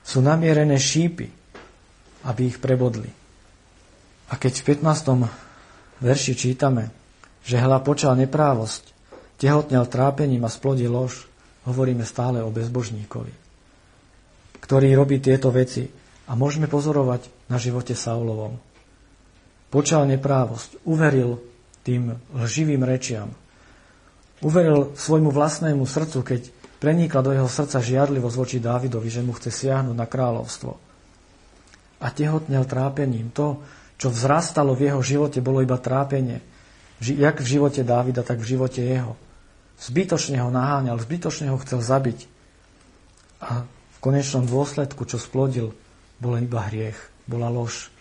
Sú 0.00 0.24
namierené 0.24 0.80
šípy, 0.80 1.28
aby 2.24 2.40
ich 2.48 2.56
prebodli. 2.60 3.12
A 4.32 4.40
keď 4.40 4.64
v 4.64 4.64
15. 4.80 6.00
verši 6.00 6.32
čítame, 6.32 6.88
že 7.44 7.60
hla 7.60 7.84
počal 7.84 8.16
neprávosť, 8.16 8.93
tehotnel 9.40 9.86
trápením 9.86 10.44
a 10.46 10.52
splodil 10.52 10.92
lož, 10.92 11.26
hovoríme 11.64 12.04
stále 12.06 12.44
o 12.44 12.52
bezbožníkovi, 12.52 13.32
ktorý 14.60 14.88
robí 14.94 15.18
tieto 15.18 15.48
veci 15.48 15.88
a 16.28 16.32
môžeme 16.36 16.68
pozorovať 16.68 17.50
na 17.50 17.56
živote 17.60 17.92
Saulovom. 17.96 18.56
Počal 19.68 20.06
neprávosť, 20.06 20.86
uveril 20.86 21.42
tým 21.82 22.14
lživým 22.32 22.86
rečiam, 22.86 23.28
uveril 24.40 24.94
svojmu 24.94 25.32
vlastnému 25.32 25.84
srdcu, 25.84 26.20
keď 26.22 26.40
prenikla 26.78 27.20
do 27.24 27.32
jeho 27.32 27.48
srdca 27.48 27.80
žiarlivosť 27.80 28.36
voči 28.36 28.58
Dávidovi, 28.60 29.08
že 29.08 29.24
mu 29.24 29.32
chce 29.32 29.48
siahnuť 29.48 29.96
na 29.96 30.04
kráľovstvo. 30.04 30.72
A 32.04 32.06
tehotnel 32.12 32.68
trápením. 32.68 33.32
To, 33.32 33.64
čo 33.96 34.12
vzrastalo 34.12 34.76
v 34.76 34.92
jeho 34.92 35.00
živote, 35.00 35.40
bolo 35.40 35.64
iba 35.64 35.80
trápenie. 35.80 36.44
Jak 37.04 37.44
v 37.44 37.50
živote 37.58 37.84
Dávida, 37.84 38.24
tak 38.24 38.40
v 38.40 38.56
živote 38.56 38.80
jeho. 38.80 39.20
Zbytočne 39.76 40.40
ho 40.40 40.48
naháňal, 40.48 40.96
zbytočne 41.02 41.52
ho 41.52 41.60
chcel 41.60 41.84
zabiť. 41.84 42.24
A 43.44 43.68
v 43.68 43.98
konečnom 44.00 44.48
dôsledku, 44.48 45.04
čo 45.04 45.20
splodil, 45.20 45.76
bol 46.22 46.38
iba 46.40 46.64
hriech, 46.64 46.96
bola 47.28 47.52
lož. 47.52 47.92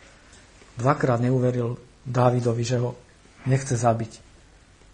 Dvakrát 0.79 1.19
neuveril 1.19 1.75
Dávidovi, 2.07 2.63
že 2.63 2.79
ho 2.79 2.95
nechce 3.49 3.75
zabiť. 3.75 4.21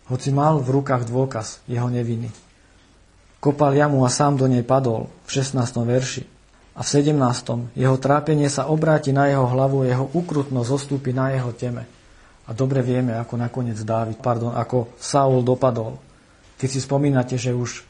Hoci 0.10 0.34
mal 0.34 0.58
v 0.58 0.82
rukách 0.82 1.06
dôkaz 1.06 1.62
jeho 1.70 1.86
neviny. 1.86 2.34
Kopal 3.40 3.78
jamu 3.78 4.04
a 4.04 4.10
sám 4.10 4.36
do 4.42 4.50
nej 4.50 4.66
padol 4.66 5.08
v 5.30 5.30
16. 5.38 5.60
verši. 5.86 6.24
A 6.76 6.82
v 6.82 6.88
17. 6.88 7.76
jeho 7.76 7.98
trápenie 8.00 8.48
sa 8.48 8.72
obráti 8.72 9.12
na 9.12 9.28
jeho 9.28 9.46
hlavu, 9.46 9.84
jeho 9.84 10.08
ukrutnosť 10.16 10.68
zostúpi 10.68 11.12
na 11.12 11.36
jeho 11.36 11.52
teme. 11.52 11.99
A 12.50 12.52
dobre 12.58 12.82
vieme, 12.82 13.14
ako 13.14 13.38
nakoniec 13.38 13.78
Dávid, 13.86 14.18
pardon, 14.18 14.58
ako 14.58 14.98
Saul 14.98 15.46
dopadol. 15.46 16.02
Keď 16.58 16.70
si 16.70 16.82
spomínate, 16.82 17.38
že 17.38 17.54
už 17.54 17.86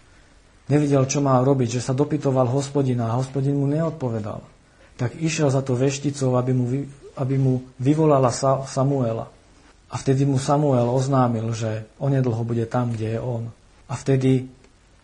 nevidel, 0.68 1.08
čo 1.08 1.24
má 1.24 1.40
robiť, 1.40 1.80
že 1.80 1.86
sa 1.88 1.96
dopytoval 1.96 2.52
hospodina 2.52 3.08
a 3.08 3.18
hospodin 3.18 3.56
mu 3.56 3.66
neodpovedal 3.72 4.60
tak 5.00 5.16
išiel 5.16 5.48
za 5.48 5.64
to 5.64 5.80
vešticou, 5.80 6.36
aby 6.36 6.52
mu, 6.52 6.84
aby 7.16 7.36
mu 7.40 7.64
vyvolala 7.80 8.36
Samuela. 8.68 9.32
A 9.88 9.96
vtedy 9.96 10.28
mu 10.28 10.36
Samuel 10.36 10.92
oznámil, 10.92 11.56
že 11.56 11.88
onedlho 12.04 12.44
bude 12.44 12.68
tam, 12.68 12.92
kde 12.92 13.16
je 13.16 13.20
on. 13.24 13.48
A 13.88 13.96
vtedy 13.96 14.52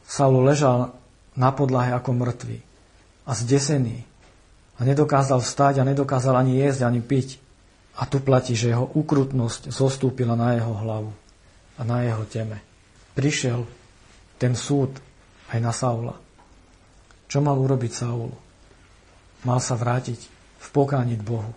Saul 0.04 0.44
ležal 0.44 0.92
na 1.40 1.56
podlahe 1.56 1.96
ako 1.96 2.12
mŕtvy 2.12 2.60
a 3.24 3.32
zdesený. 3.32 4.04
A 4.76 4.84
nedokázal 4.84 5.40
vstať 5.40 5.80
a 5.80 5.88
nedokázal 5.88 6.36
ani 6.36 6.60
jesť, 6.60 6.92
ani 6.92 7.00
piť. 7.00 7.40
A 7.96 8.04
tu 8.04 8.20
platí, 8.20 8.60
že 8.60 8.76
jeho 8.76 8.88
ukrutnosť 8.92 9.72
zostúpila 9.72 10.36
na 10.36 10.60
jeho 10.60 10.76
hlavu 10.76 11.12
a 11.80 11.82
na 11.88 12.04
jeho 12.04 12.28
teme. 12.28 12.60
Prišiel 13.16 13.64
ten 14.36 14.52
súd 14.52 15.00
aj 15.52 15.60
na 15.64 15.72
Saula. 15.72 16.16
Čo 17.32 17.40
mal 17.40 17.56
urobiť 17.56 17.92
Saul? 17.96 18.32
Mal 19.48 19.60
sa 19.64 19.80
vrátiť 19.80 20.20
v 20.60 20.68
pokáni 20.76 21.16
k 21.16 21.24
Bohu. 21.24 21.54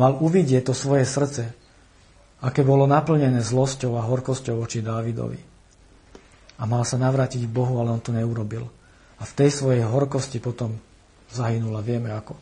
Mal 0.00 0.16
uvidieť 0.16 0.70
to 0.70 0.74
svoje 0.74 1.04
srdce, 1.04 1.52
aké 2.40 2.64
bolo 2.64 2.88
naplnené 2.88 3.44
zlosťou 3.44 4.00
a 4.00 4.06
horkosťou 4.06 4.64
voči 4.64 4.80
Dávidovi. 4.80 5.40
A 6.60 6.62
mal 6.64 6.88
sa 6.88 6.96
navrátiť 6.96 7.44
k 7.44 7.52
Bohu, 7.52 7.80
ale 7.80 7.92
on 7.92 8.00
to 8.00 8.16
neurobil. 8.16 8.64
A 9.20 9.28
v 9.28 9.36
tej 9.36 9.50
svojej 9.52 9.84
horkosti 9.84 10.40
potom 10.40 10.80
zahynul 11.28 11.76
a 11.76 11.84
vieme 11.84 12.08
ako. 12.08 12.36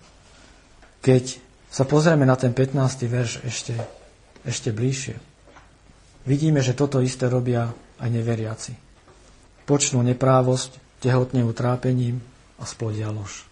Keď 1.02 1.47
sa 1.68 1.84
pozrieme 1.84 2.24
na 2.24 2.34
ten 2.34 2.56
15. 2.56 3.04
verš 3.08 3.32
ešte, 3.44 3.76
ešte 4.44 4.72
bližšie, 4.72 5.16
vidíme, 6.24 6.64
že 6.64 6.76
toto 6.76 6.98
isté 7.04 7.28
robia 7.28 7.68
aj 8.00 8.08
neveriaci. 8.08 8.72
Počnú 9.68 10.00
neprávosť, 10.00 11.00
tehotne 11.04 11.44
utrápením 11.44 12.24
a 12.56 12.64
splodia 12.64 13.12
lož 13.12 13.48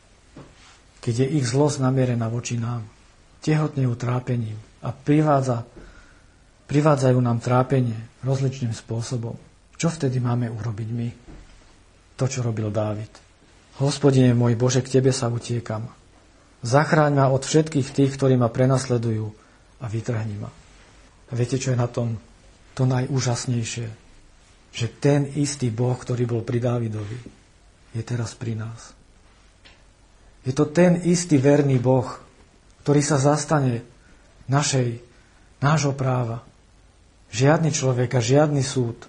keď 1.06 1.22
je 1.22 1.38
ich 1.38 1.46
zlosť 1.46 1.86
namierená 1.86 2.26
voči 2.26 2.58
nám, 2.58 2.82
tehotne 3.38 3.86
trápením 3.94 4.58
a 4.82 4.90
privádza, 4.90 5.62
privádzajú 6.66 7.18
nám 7.22 7.38
trápenie 7.38 7.94
rozličným 8.26 8.74
spôsobom. 8.74 9.38
Čo 9.78 9.94
vtedy 9.94 10.18
máme 10.18 10.50
urobiť 10.50 10.88
my? 10.90 11.08
To, 12.18 12.26
čo 12.26 12.42
robil 12.42 12.74
Dávid. 12.74 13.12
Hospodine 13.78 14.34
môj 14.34 14.58
Bože, 14.58 14.82
k 14.82 14.98
Tebe 14.98 15.14
sa 15.14 15.30
utiekam. 15.30 15.86
Zachráň 16.66 17.14
ma 17.14 17.30
od 17.30 17.46
všetkých 17.46 17.94
tých, 17.94 18.10
ktorí 18.18 18.34
ma 18.34 18.50
prenasledujú 18.50 19.30
a 19.78 19.86
vytrhni 19.86 20.34
ma. 20.34 20.50
A 21.30 21.32
viete, 21.38 21.62
čo 21.62 21.70
je 21.70 21.78
na 21.78 21.86
tom 21.86 22.18
to 22.74 22.82
najúžasnejšie? 22.90 23.86
Že 24.74 24.86
ten 24.98 25.30
istý 25.38 25.70
Boh, 25.70 25.94
ktorý 25.94 26.26
bol 26.26 26.42
pri 26.42 26.58
Dávidovi, 26.58 27.18
je 27.94 28.02
teraz 28.02 28.34
pri 28.34 28.58
nás. 28.58 28.98
Je 30.42 30.50
to 30.50 30.66
ten 30.66 31.06
istý 31.06 31.38
verný 31.38 31.78
Boh, 31.78 32.06
ktorý 32.82 32.98
sa 32.98 33.22
zastane 33.22 33.86
našej, 34.50 34.98
nášho 35.62 35.94
práva. 35.94 36.42
Žiadny 37.30 37.70
človek 37.70 38.10
a 38.18 38.20
žiadny 38.22 38.62
súd. 38.66 39.06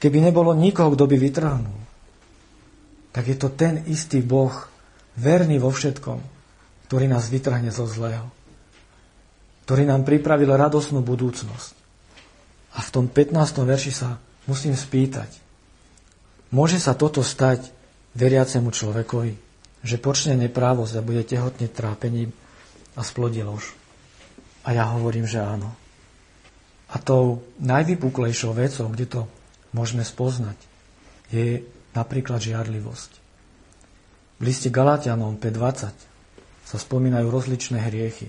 Keby 0.00 0.32
nebolo 0.32 0.56
nikoho, 0.56 0.96
kto 0.96 1.04
by 1.04 1.16
vytrhnul, 1.16 1.80
tak 3.12 3.24
je 3.28 3.36
to 3.36 3.52
ten 3.52 3.84
istý 3.88 4.24
Boh, 4.24 4.52
verný 5.18 5.58
vo 5.58 5.72
všetkom, 5.74 6.37
ktorý 6.88 7.06
nás 7.06 7.28
vytrhne 7.28 7.68
zo 7.68 7.84
zlého. 7.84 8.26
Ktorý 9.68 9.84
nám 9.84 10.08
pripravil 10.08 10.48
radosnú 10.48 11.04
budúcnosť. 11.04 11.76
A 12.76 12.84
v 12.84 12.88
tom 12.88 13.04
15. 13.06 13.36
verši 13.68 13.92
sa 13.92 14.16
musím 14.48 14.72
spýtať, 14.72 15.28
môže 16.52 16.80
sa 16.80 16.96
toto 16.96 17.20
stať 17.20 17.68
veriacemu 18.16 18.72
človekovi? 18.72 19.48
že 19.82 20.00
počne 20.00 20.34
neprávosť 20.34 20.98
a 20.98 21.06
bude 21.06 21.22
tehotne 21.22 21.70
trápením 21.70 22.34
a 22.98 23.06
splodí 23.06 23.42
lož. 23.46 23.74
A 24.66 24.74
ja 24.74 24.90
hovorím, 24.90 25.26
že 25.28 25.38
áno. 25.38 25.70
A 26.90 26.98
tou 26.98 27.44
najvypuklejšou 27.62 28.56
vecou, 28.56 28.88
kde 28.90 29.06
to 29.06 29.20
môžeme 29.70 30.02
spoznať, 30.02 30.56
je 31.30 31.62
napríklad 31.92 32.40
žiarlivosť. 32.42 33.10
V 34.38 34.42
liste 34.42 34.72
Galatianom 34.72 35.36
5.20 35.36 36.07
sa 36.68 36.76
spomínajú 36.76 37.32
rozličné 37.32 37.80
hriechy 37.80 38.28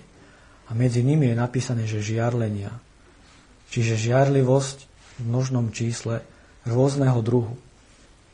a 0.70 0.78
medzi 0.78 1.04
nimi 1.04 1.28
je 1.28 1.36
napísané, 1.36 1.84
že 1.84 2.00
žiarlenia. 2.00 2.72
Čiže 3.68 4.00
žiarlivosť 4.00 4.78
v 5.20 5.22
množnom 5.28 5.76
čísle 5.76 6.24
rôzneho 6.64 7.20
druhu. 7.20 7.60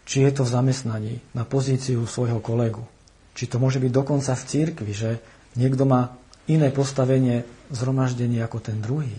Či 0.06 0.30
je 0.30 0.32
to 0.38 0.41
v 0.45 0.53
zamestnaní 0.53 1.14
na 1.34 1.41
pozíciu 1.41 2.06
svojho 2.06 2.38
kolegu, 2.38 2.86
či 3.34 3.49
to 3.49 3.58
môže 3.58 3.82
byť 3.82 3.89
dokonca 3.89 4.38
v 4.38 4.47
církvi, 4.47 4.91
že 4.93 5.18
niekto 5.58 5.89
má 5.89 6.14
iné 6.45 6.70
postavenie 6.70 7.41
zhromaždení 7.74 8.38
ako 8.45 8.62
ten 8.62 8.78
druhý. 8.86 9.18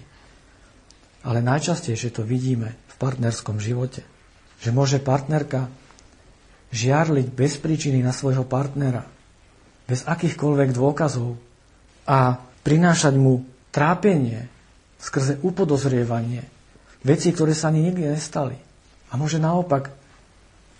Ale 1.27 1.43
najčastejšie 1.43 2.15
to 2.15 2.23
vidíme 2.23 2.79
v 2.79 2.95
partnerskom 3.03 3.59
živote. 3.59 4.07
Že 4.63 4.71
môže 4.71 4.99
partnerka 5.03 5.67
žiarliť 6.71 7.27
bez 7.35 7.59
príčiny 7.59 7.99
na 7.99 8.15
svojho 8.15 8.47
partnera, 8.47 9.03
bez 9.87 10.03
akýchkoľvek 10.07 10.75
dôkazov 10.75 11.39
a 12.07 12.43
prinášať 12.67 13.15
mu 13.15 13.47
trápenie 13.71 14.51
skrze 14.99 15.39
upodozrievanie, 15.43 16.43
veci, 17.07 17.31
ktoré 17.31 17.55
sa 17.55 17.71
ani 17.71 17.87
nikdy 17.87 18.11
nestali. 18.11 18.59
A 19.11 19.15
môže 19.15 19.39
naopak 19.39 19.95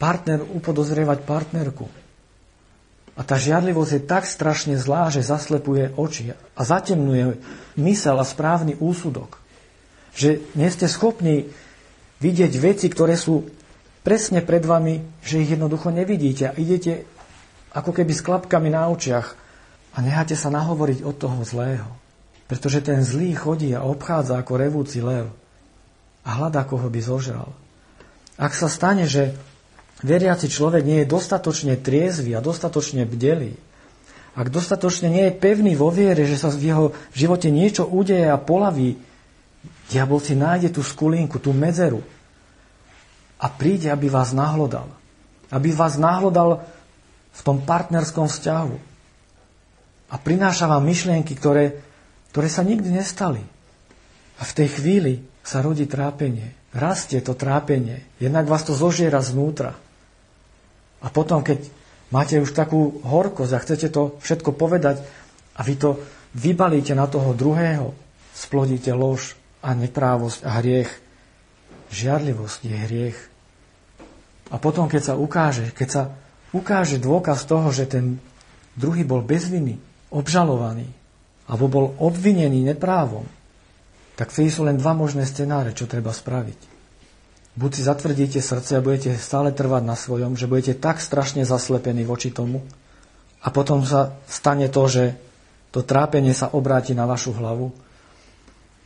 partner 0.03 0.43
upodozrievať 0.43 1.23
partnerku, 1.23 1.87
a 3.17 3.25
tá 3.25 3.41
žiadlivosť 3.41 3.93
je 3.97 4.03
tak 4.05 4.29
strašne 4.29 4.77
zlá, 4.77 5.09
že 5.09 5.25
zaslepuje 5.25 5.97
oči 5.97 6.37
a 6.37 6.61
zatemnuje 6.61 7.41
mysel 7.81 8.21
a 8.21 8.29
správny 8.29 8.77
úsudok. 8.77 9.41
Že 10.13 10.45
nie 10.53 10.69
ste 10.69 10.85
schopní 10.85 11.49
vidieť 12.21 12.53
veci, 12.61 12.93
ktoré 12.93 13.17
sú 13.17 13.49
presne 14.05 14.45
pred 14.45 14.69
vami, 14.69 15.01
že 15.25 15.41
ich 15.41 15.49
jednoducho 15.57 15.89
nevidíte 15.89 16.53
a 16.53 16.57
idete 16.61 17.09
ako 17.77 17.93
keby 17.93 18.13
s 18.17 18.25
klapkami 18.25 18.73
na 18.73 18.89
očiach 18.89 19.37
a 19.93 19.99
necháte 20.01 20.33
sa 20.33 20.49
nahovoriť 20.49 21.05
od 21.05 21.17
toho 21.21 21.45
zlého. 21.45 21.89
Pretože 22.49 22.81
ten 22.81 23.05
zlý 23.05 23.37
chodí 23.37 23.77
a 23.77 23.85
obchádza 23.85 24.41
ako 24.41 24.53
revúci 24.57 25.05
lev 25.05 25.29
a 26.25 26.29
hľadá, 26.41 26.65
koho 26.65 26.89
by 26.89 27.01
zožral. 27.05 27.53
Ak 28.41 28.57
sa 28.57 28.73
stane, 28.73 29.05
že 29.05 29.37
veriaci 30.01 30.49
človek 30.49 30.85
nie 30.85 31.05
je 31.05 31.13
dostatočne 31.13 31.77
triezvy 31.77 32.33
a 32.33 32.41
dostatočne 32.41 33.05
bdelý, 33.05 33.57
ak 34.37 34.53
dostatočne 34.53 35.09
nie 35.09 35.25
je 35.29 35.39
pevný 35.39 35.73
vo 35.77 35.89
viere, 35.89 36.29
že 36.29 36.37
sa 36.37 36.53
v 36.53 36.69
jeho 36.69 36.87
živote 37.17 37.49
niečo 37.49 37.89
udeje 37.89 38.29
a 38.29 38.37
polaví, 38.37 39.01
diabol 39.89 40.21
si 40.21 40.37
nájde 40.37 40.77
tú 40.77 40.85
skulinku, 40.85 41.41
tú 41.41 41.57
medzeru 41.57 42.05
a 43.41 43.49
príde, 43.49 43.89
aby 43.89 44.13
vás 44.13 44.37
nahlodal. 44.37 44.93
Aby 45.49 45.73
vás 45.73 45.97
nahlodal 45.97 46.69
v 47.37 47.41
tom 47.45 47.61
partnerskom 47.63 48.27
vzťahu. 48.27 48.77
A 50.07 50.17
prináša 50.17 50.71
vám 50.71 50.87
myšlienky, 50.87 51.37
ktoré 51.37 51.87
ktoré 52.37 52.53
sa 52.53 52.69
nikdy 52.69 52.93
nestali. 52.93 53.41
A 54.37 54.45
v 54.45 54.53
tej 54.53 54.69
chvíli 54.69 55.25
sa 55.41 55.65
rodí 55.65 55.89
trápenie. 55.89 56.53
Rastie 56.77 57.25
to 57.25 57.33
trápenie. 57.33 58.05
Jednak 58.21 58.45
vás 58.45 58.61
to 58.61 58.77
zožiera 58.77 59.25
znútra. 59.25 59.73
A 61.01 61.09
potom, 61.09 61.41
keď 61.41 61.65
máte 62.13 62.37
už 62.37 62.53
takú 62.53 63.01
horkosť 63.01 63.53
a 63.57 63.63
chcete 63.65 63.89
to 63.89 64.21
všetko 64.21 64.53
povedať 64.53 65.01
a 65.57 65.65
vy 65.65 65.81
to 65.81 65.97
vybalíte 66.37 66.93
na 66.93 67.09
toho 67.09 67.33
druhého, 67.33 67.97
splodíte 68.37 68.93
lož 68.93 69.33
a 69.65 69.73
neprávosť 69.73 70.45
a 70.45 70.61
hriech. 70.61 70.93
Žiarlivosť 71.89 72.61
je 72.69 72.77
hriech. 72.77 73.19
A 74.53 74.61
potom, 74.61 74.93
keď 74.93 75.03
sa 75.09 75.15
ukáže, 75.17 75.73
keď 75.73 75.89
sa 75.89 76.03
ukáže 76.57 76.97
dôkaz 76.97 77.45
toho, 77.45 77.69
že 77.69 77.85
ten 77.85 78.17
druhý 78.73 79.05
bol 79.05 79.21
bez 79.21 79.53
viny, 79.53 79.77
obžalovaný, 80.09 80.89
alebo 81.47 81.67
bol 81.69 81.87
obvinený 82.01 82.65
neprávom, 82.73 83.29
tak 84.17 84.33
vtedy 84.33 84.49
sú 84.49 84.65
len 84.65 84.81
dva 84.81 84.97
možné 84.97 85.29
scenáre, 85.29 85.77
čo 85.77 85.85
treba 85.85 86.11
spraviť. 86.11 86.77
Buď 87.57 87.71
si 87.73 87.83
zatvrdíte 87.85 88.41
srdce 88.41 88.77
a 88.77 88.85
budete 88.85 89.17
stále 89.17 89.53
trvať 89.53 89.83
na 89.85 89.97
svojom, 89.97 90.37
že 90.37 90.49
budete 90.49 90.77
tak 90.77 91.01
strašne 91.01 91.45
zaslepení 91.49 92.05
voči 92.05 92.29
tomu 92.29 92.65
a 93.41 93.49
potom 93.49 93.85
sa 93.85 94.17
stane 94.29 94.69
to, 94.69 94.85
že 94.89 95.05
to 95.73 95.81
trápenie 95.85 96.37
sa 96.37 96.53
obráti 96.53 96.93
na 96.93 97.09
vašu 97.09 97.33
hlavu 97.37 97.73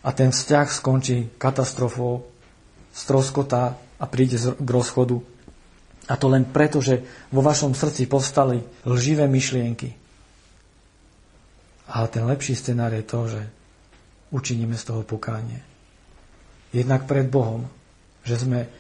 a 0.07 0.11
ten 0.15 0.31
vzťah 0.31 0.67
skončí 0.71 1.35
katastrofou, 1.35 2.27
stroskotá 2.95 3.75
a 3.99 4.05
príde 4.07 4.39
k 4.39 4.69
rozchodu. 4.71 5.19
A 6.11 6.19
to 6.19 6.27
len 6.27 6.43
preto, 6.43 6.83
že 6.83 7.07
vo 7.31 7.39
vašom 7.39 7.71
srdci 7.71 8.11
povstali 8.11 8.59
lživé 8.83 9.31
myšlienky, 9.31 9.95
ale 11.91 12.07
ten 12.11 12.27
lepší 12.27 12.55
scenár 12.55 12.95
je 12.95 13.05
to, 13.07 13.21
že 13.31 13.43
učiníme 14.31 14.79
z 14.79 14.85
toho 14.87 15.03
pokánie. 15.03 15.59
Jednak 16.71 17.07
pred 17.11 17.27
Bohom, 17.27 17.67
že 18.23 18.39
sme 18.39 18.71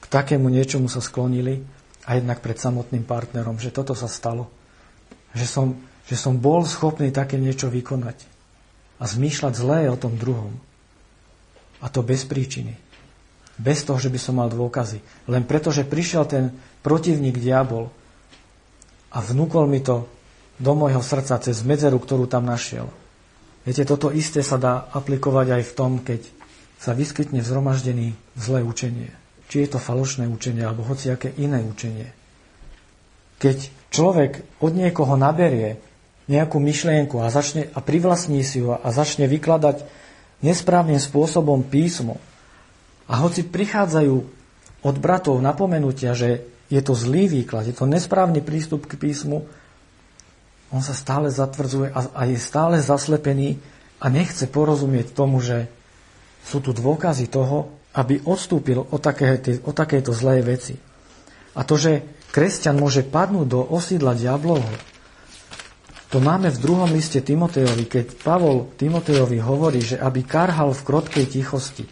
k 0.00 0.04
takému 0.08 0.52
niečomu 0.52 0.88
sa 0.92 1.00
sklonili 1.00 1.64
a 2.04 2.20
jednak 2.20 2.44
pred 2.44 2.56
samotným 2.60 3.04
partnerom, 3.08 3.56
že 3.56 3.72
toto 3.72 3.96
sa 3.96 4.08
stalo. 4.08 4.52
Že 5.32 5.46
som, 5.48 5.66
že 6.04 6.16
som 6.20 6.36
bol 6.36 6.68
schopný 6.68 7.08
také 7.08 7.40
niečo 7.40 7.72
vykonať 7.72 8.28
a 9.00 9.04
zmýšľať 9.08 9.52
zlé 9.56 9.88
o 9.88 9.96
tom 9.96 10.20
druhom. 10.20 10.52
A 11.80 11.88
to 11.88 12.04
bez 12.04 12.28
príčiny. 12.28 12.76
Bez 13.56 13.88
toho, 13.88 13.96
že 13.96 14.12
by 14.12 14.20
som 14.20 14.36
mal 14.36 14.52
dôkazy. 14.52 15.00
Len 15.28 15.44
preto, 15.48 15.72
že 15.72 15.88
prišiel 15.88 16.28
ten 16.28 16.52
protivník 16.80 17.36
diabol 17.38 17.92
a 19.10 19.18
vnúkol 19.20 19.66
mi 19.68 19.80
to 19.82 20.06
do 20.60 20.72
môjho 20.76 21.00
srdca 21.00 21.40
cez 21.40 21.64
medzeru, 21.64 21.96
ktorú 21.96 22.28
tam 22.28 22.44
našiel. 22.44 22.88
Viete, 23.64 23.84
toto 23.84 24.12
isté 24.12 24.40
sa 24.40 24.56
dá 24.56 24.88
aplikovať 24.92 25.60
aj 25.60 25.62
v 25.68 25.72
tom, 25.76 25.92
keď 26.00 26.20
sa 26.80 26.96
vyskytne 26.96 27.44
v 27.44 27.48
zhromaždení 27.48 28.08
zlé 28.36 28.64
učenie. 28.64 29.12
Či 29.52 29.66
je 29.66 29.68
to 29.76 29.80
falošné 29.80 30.28
učenie, 30.28 30.64
alebo 30.64 30.86
hociaké 30.86 31.32
iné 31.36 31.60
učenie. 31.60 32.08
Keď 33.40 33.58
človek 33.92 34.62
od 34.64 34.72
niekoho 34.72 35.16
naberie 35.16 35.80
nejakú 36.28 36.56
myšlienku 36.62 37.20
a, 37.20 37.28
začne, 37.32 37.68
a 37.72 37.80
privlastní 37.82 38.40
si 38.46 38.64
ju 38.64 38.72
a 38.72 38.88
začne 38.92 39.28
vykladať 39.28 39.84
nesprávnym 40.40 41.00
spôsobom 41.00 41.66
písmo, 41.66 42.20
a 43.10 43.18
hoci 43.18 43.42
prichádzajú 43.42 44.16
od 44.86 44.96
bratov 45.02 45.42
napomenutia, 45.42 46.14
že 46.14 46.46
je 46.70 46.80
to 46.80 46.94
zlý 46.94 47.26
výklad, 47.26 47.66
je 47.66 47.74
to 47.74 47.84
nesprávny 47.84 48.40
prístup 48.40 48.86
k 48.86 48.94
písmu, 48.94 49.44
on 50.70 50.82
sa 50.86 50.94
stále 50.94 51.26
zatvrdzuje 51.26 51.90
a, 51.90 52.00
a 52.14 52.22
je 52.30 52.38
stále 52.38 52.78
zaslepený 52.78 53.58
a 53.98 54.06
nechce 54.06 54.46
porozumieť 54.46 55.10
tomu, 55.10 55.42
že 55.42 55.66
sú 56.46 56.62
tu 56.62 56.70
dôkazy 56.70 57.26
toho, 57.26 57.74
aby 57.98 58.22
odstúpil 58.22 58.78
od, 58.78 59.02
také, 59.02 59.42
od 59.66 59.74
takéto 59.74 60.14
zlej 60.14 60.46
veci. 60.46 60.74
A 61.58 61.66
to, 61.66 61.74
že 61.74 62.06
kresťan 62.30 62.78
môže 62.78 63.02
padnúť 63.02 63.46
do 63.50 63.60
osídla 63.66 64.14
diablovho, 64.14 64.70
to 66.10 66.18
máme 66.18 66.50
v 66.50 66.58
druhom 66.58 66.90
liste 66.90 67.22
Timotejovi, 67.22 67.86
keď 67.86 68.06
Pavol 68.18 68.70
Timotejovi 68.74 69.38
hovorí, 69.38 69.78
že 69.78 69.98
aby 69.98 70.26
karhal 70.26 70.74
v 70.74 70.82
krotkej 70.82 71.26
tichosti 71.26 71.86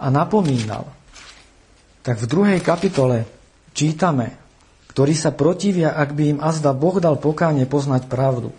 a 0.00 0.12
napomínal, 0.12 0.84
tak 2.04 2.20
v 2.20 2.28
druhej 2.28 2.60
kapitole 2.60 3.39
čítame, 3.74 4.40
ktorí 4.90 5.14
sa 5.14 5.30
protivia, 5.30 5.94
ak 5.94 6.10
by 6.12 6.22
im 6.36 6.38
azda 6.42 6.74
Boh 6.74 6.98
dal 6.98 7.16
pokáne 7.16 7.62
poznať 7.64 8.10
pravdu. 8.10 8.50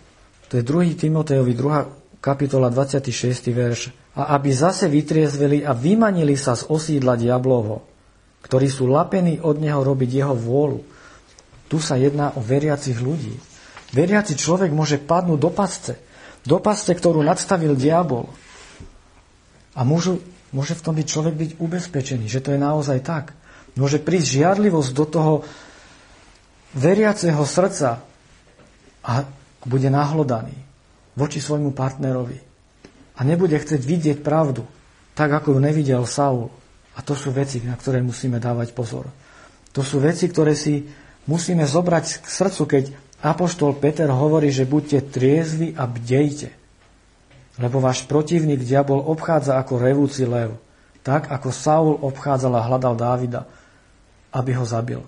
To 0.51 0.59
je 0.59 0.63
2. 0.63 0.95
Timotejovi 0.95 1.53
2. 1.55 2.23
kapitola 2.23 2.71
26. 2.71 3.51
verš. 3.51 3.91
A 4.15 4.35
aby 4.35 4.51
zase 4.51 4.91
vytriezveli 4.91 5.63
a 5.63 5.71
vymanili 5.71 6.35
sa 6.35 6.55
z 6.55 6.67
osídla 6.67 7.15
diablovho, 7.15 7.83
ktorí 8.43 8.67
sú 8.67 8.87
lapení 8.87 9.39
od 9.39 9.59
neho 9.59 9.79
robiť 9.79 10.09
jeho 10.11 10.35
vôľu. 10.35 10.83
Tu 11.71 11.79
sa 11.79 11.95
jedná 11.95 12.35
o 12.35 12.43
veriacich 12.43 12.99
ľudí. 12.99 13.39
Veriaci 13.95 14.35
človek 14.35 14.71
môže 14.71 14.99
padnúť 14.99 15.39
do 15.39 15.51
pasce, 15.51 15.93
do 16.43 16.59
pasce, 16.59 16.91
ktorú 16.91 17.23
nadstavil 17.23 17.75
diabol. 17.75 18.27
A 19.75 19.87
môžu, 19.87 20.19
môže 20.51 20.75
v 20.75 20.83
tom 20.83 20.95
byť 20.95 21.07
človek 21.07 21.35
byť 21.35 21.51
ubezpečený, 21.59 22.27
že 22.27 22.43
to 22.43 22.55
je 22.55 22.59
naozaj 22.59 22.99
tak. 23.03 23.35
Môže 23.79 24.03
prísť 24.03 24.41
žiarlivosť 24.41 24.89
do 24.91 25.05
toho 25.07 25.33
veriaceho 26.75 27.43
srdca 27.43 28.03
a 29.03 29.11
bude 29.63 29.87
nahlodaný 29.87 30.55
voči 31.15 31.43
svojmu 31.43 31.75
partnerovi 31.75 32.39
a 33.15 33.19
nebude 33.21 33.55
chcieť 33.55 33.81
vidieť 33.83 34.17
pravdu, 34.23 34.65
tak 35.13 35.31
ako 35.31 35.55
ju 35.55 35.59
nevidel 35.59 36.03
Saul. 36.07 36.49
A 36.95 36.99
to 36.99 37.15
sú 37.15 37.31
veci, 37.31 37.63
na 37.63 37.75
ktoré 37.79 38.03
musíme 38.03 38.41
dávať 38.41 38.75
pozor. 38.75 39.07
To 39.71 39.79
sú 39.79 40.03
veci, 40.03 40.27
ktoré 40.27 40.57
si 40.57 40.83
musíme 41.29 41.63
zobrať 41.63 42.23
k 42.23 42.27
srdcu, 42.27 42.63
keď 42.67 42.83
Apoštol 43.21 43.77
Peter 43.77 44.09
hovorí, 44.09 44.49
že 44.49 44.65
buďte 44.65 45.13
triezvi 45.13 45.77
a 45.77 45.85
bdejte. 45.85 46.49
Lebo 47.61 47.77
váš 47.77 48.09
protivník 48.09 48.65
diabol 48.65 48.97
obchádza 48.97 49.61
ako 49.61 49.77
revúci 49.77 50.25
lev, 50.25 50.57
tak 51.05 51.29
ako 51.29 51.49
Saul 51.53 51.93
obchádzal 52.01 52.53
a 52.57 52.65
hľadal 52.65 52.95
Dávida, 52.97 53.45
aby 54.31 54.51
ho 54.55 54.65
zabil. 54.65 55.01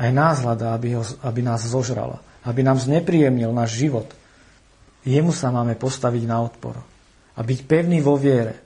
Aj 0.00 0.10
nás 0.10 0.42
hľadá, 0.42 0.74
aby, 0.74 0.98
ho, 0.98 1.04
aby 1.22 1.40
nás 1.42 1.66
zožrala, 1.66 2.22
aby 2.42 2.64
nám 2.64 2.80
znepríjemnil 2.80 3.52
náš 3.52 3.78
život. 3.78 4.10
Jemu 5.06 5.32
sa 5.32 5.48
máme 5.54 5.76
postaviť 5.76 6.24
na 6.28 6.44
odpor 6.44 6.76
a 7.36 7.40
byť 7.40 7.58
pevný 7.64 8.04
vo 8.04 8.18
viere, 8.20 8.58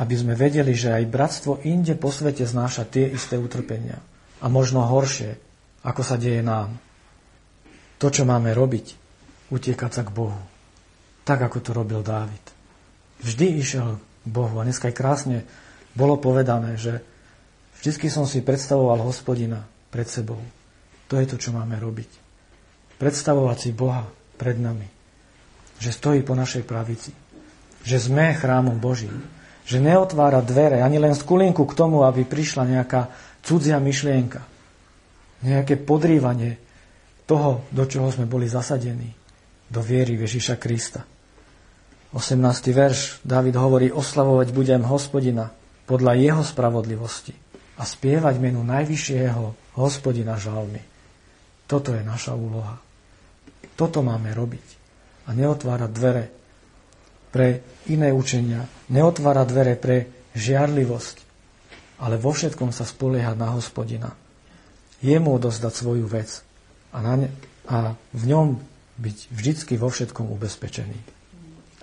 aby 0.00 0.14
sme 0.16 0.32
vedeli, 0.32 0.72
že 0.72 0.96
aj 0.96 1.12
bratstvo 1.12 1.52
inde 1.68 1.94
po 1.94 2.08
svete 2.08 2.48
znáša 2.48 2.88
tie 2.88 3.06
isté 3.06 3.36
utrpenia. 3.36 4.00
A 4.40 4.48
možno 4.48 4.80
horšie, 4.80 5.36
ako 5.84 6.00
sa 6.00 6.16
deje 6.16 6.40
nám. 6.40 6.80
To, 8.00 8.08
čo 8.08 8.24
máme 8.24 8.56
robiť, 8.56 8.96
utiekať 9.52 9.90
sa 9.92 10.02
k 10.06 10.14
Bohu. 10.14 10.40
Tak, 11.28 11.44
ako 11.44 11.58
to 11.60 11.70
robil 11.76 12.00
Dávid. 12.00 12.40
Vždy 13.20 13.60
išiel 13.60 14.00
k 14.00 14.28
Bohu. 14.32 14.56
A 14.56 14.64
dneska 14.64 14.88
aj 14.88 14.96
krásne 14.96 15.38
bolo 15.92 16.16
povedané, 16.16 16.80
že 16.80 17.04
vždy 17.80 18.12
som 18.12 18.28
si 18.28 18.44
predstavoval 18.44 19.00
hospodina 19.00 19.64
pred 19.88 20.04
sebou. 20.04 20.38
To 21.10 21.18
je 21.18 21.26
to, 21.26 21.36
čo 21.40 21.50
máme 21.50 21.80
robiť. 21.80 22.10
Predstavovať 23.00 23.56
si 23.58 23.70
Boha 23.74 24.06
pred 24.38 24.60
nami. 24.60 24.86
Že 25.82 25.90
stojí 25.90 26.20
po 26.22 26.38
našej 26.38 26.62
pravici. 26.62 27.10
Že 27.82 27.96
sme 28.12 28.36
chrámom 28.36 28.78
Božím. 28.78 29.24
Že 29.66 29.82
neotvára 29.82 30.44
dvere 30.44 30.84
ani 30.84 31.02
len 31.02 31.16
skulinku 31.16 31.66
k 31.66 31.74
tomu, 31.74 32.06
aby 32.06 32.22
prišla 32.28 32.68
nejaká 32.68 33.10
cudzia 33.42 33.82
myšlienka. 33.82 34.44
Nejaké 35.42 35.80
podrývanie 35.80 36.60
toho, 37.24 37.64
do 37.72 37.88
čoho 37.88 38.12
sme 38.12 38.28
boli 38.28 38.46
zasadení. 38.46 39.10
Do 39.72 39.80
viery 39.80 40.20
Ježiša 40.20 40.60
Krista. 40.60 41.02
18. 42.12 42.36
verš 42.74 43.22
David 43.22 43.56
hovorí, 43.56 43.88
oslavovať 43.88 44.50
budem 44.50 44.82
hospodina 44.84 45.48
podľa 45.86 46.18
jeho 46.18 46.42
spravodlivosti 46.42 47.49
a 47.80 47.82
spievať 47.82 48.36
menu 48.36 48.60
najvyššieho 48.60 49.74
hospodina 49.80 50.36
žalmy. 50.36 50.84
Toto 51.64 51.96
je 51.96 52.04
naša 52.04 52.36
úloha. 52.36 52.76
Toto 53.72 54.04
máme 54.04 54.36
robiť. 54.36 54.66
A 55.24 55.32
neotvárať 55.32 55.90
dvere 55.94 56.24
pre 57.30 57.64
iné 57.88 58.12
učenia, 58.12 58.66
neotvárať 58.92 59.46
dvere 59.48 59.74
pre 59.78 59.96
žiarlivosť, 60.36 61.16
ale 62.04 62.20
vo 62.20 62.34
všetkom 62.34 62.74
sa 62.74 62.84
spoliehať 62.84 63.36
na 63.38 63.48
hospodina. 63.54 64.10
Jemu 65.00 65.40
odozdať 65.40 65.72
svoju 65.72 66.04
vec 66.04 66.44
a, 66.92 67.00
na 67.00 67.14
ne, 67.16 67.28
a 67.70 67.96
v 68.12 68.24
ňom 68.28 68.60
byť 69.00 69.16
vždycky 69.32 69.80
vo 69.80 69.88
všetkom 69.88 70.28
ubezpečený. 70.28 70.98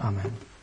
Amen. 0.04 0.57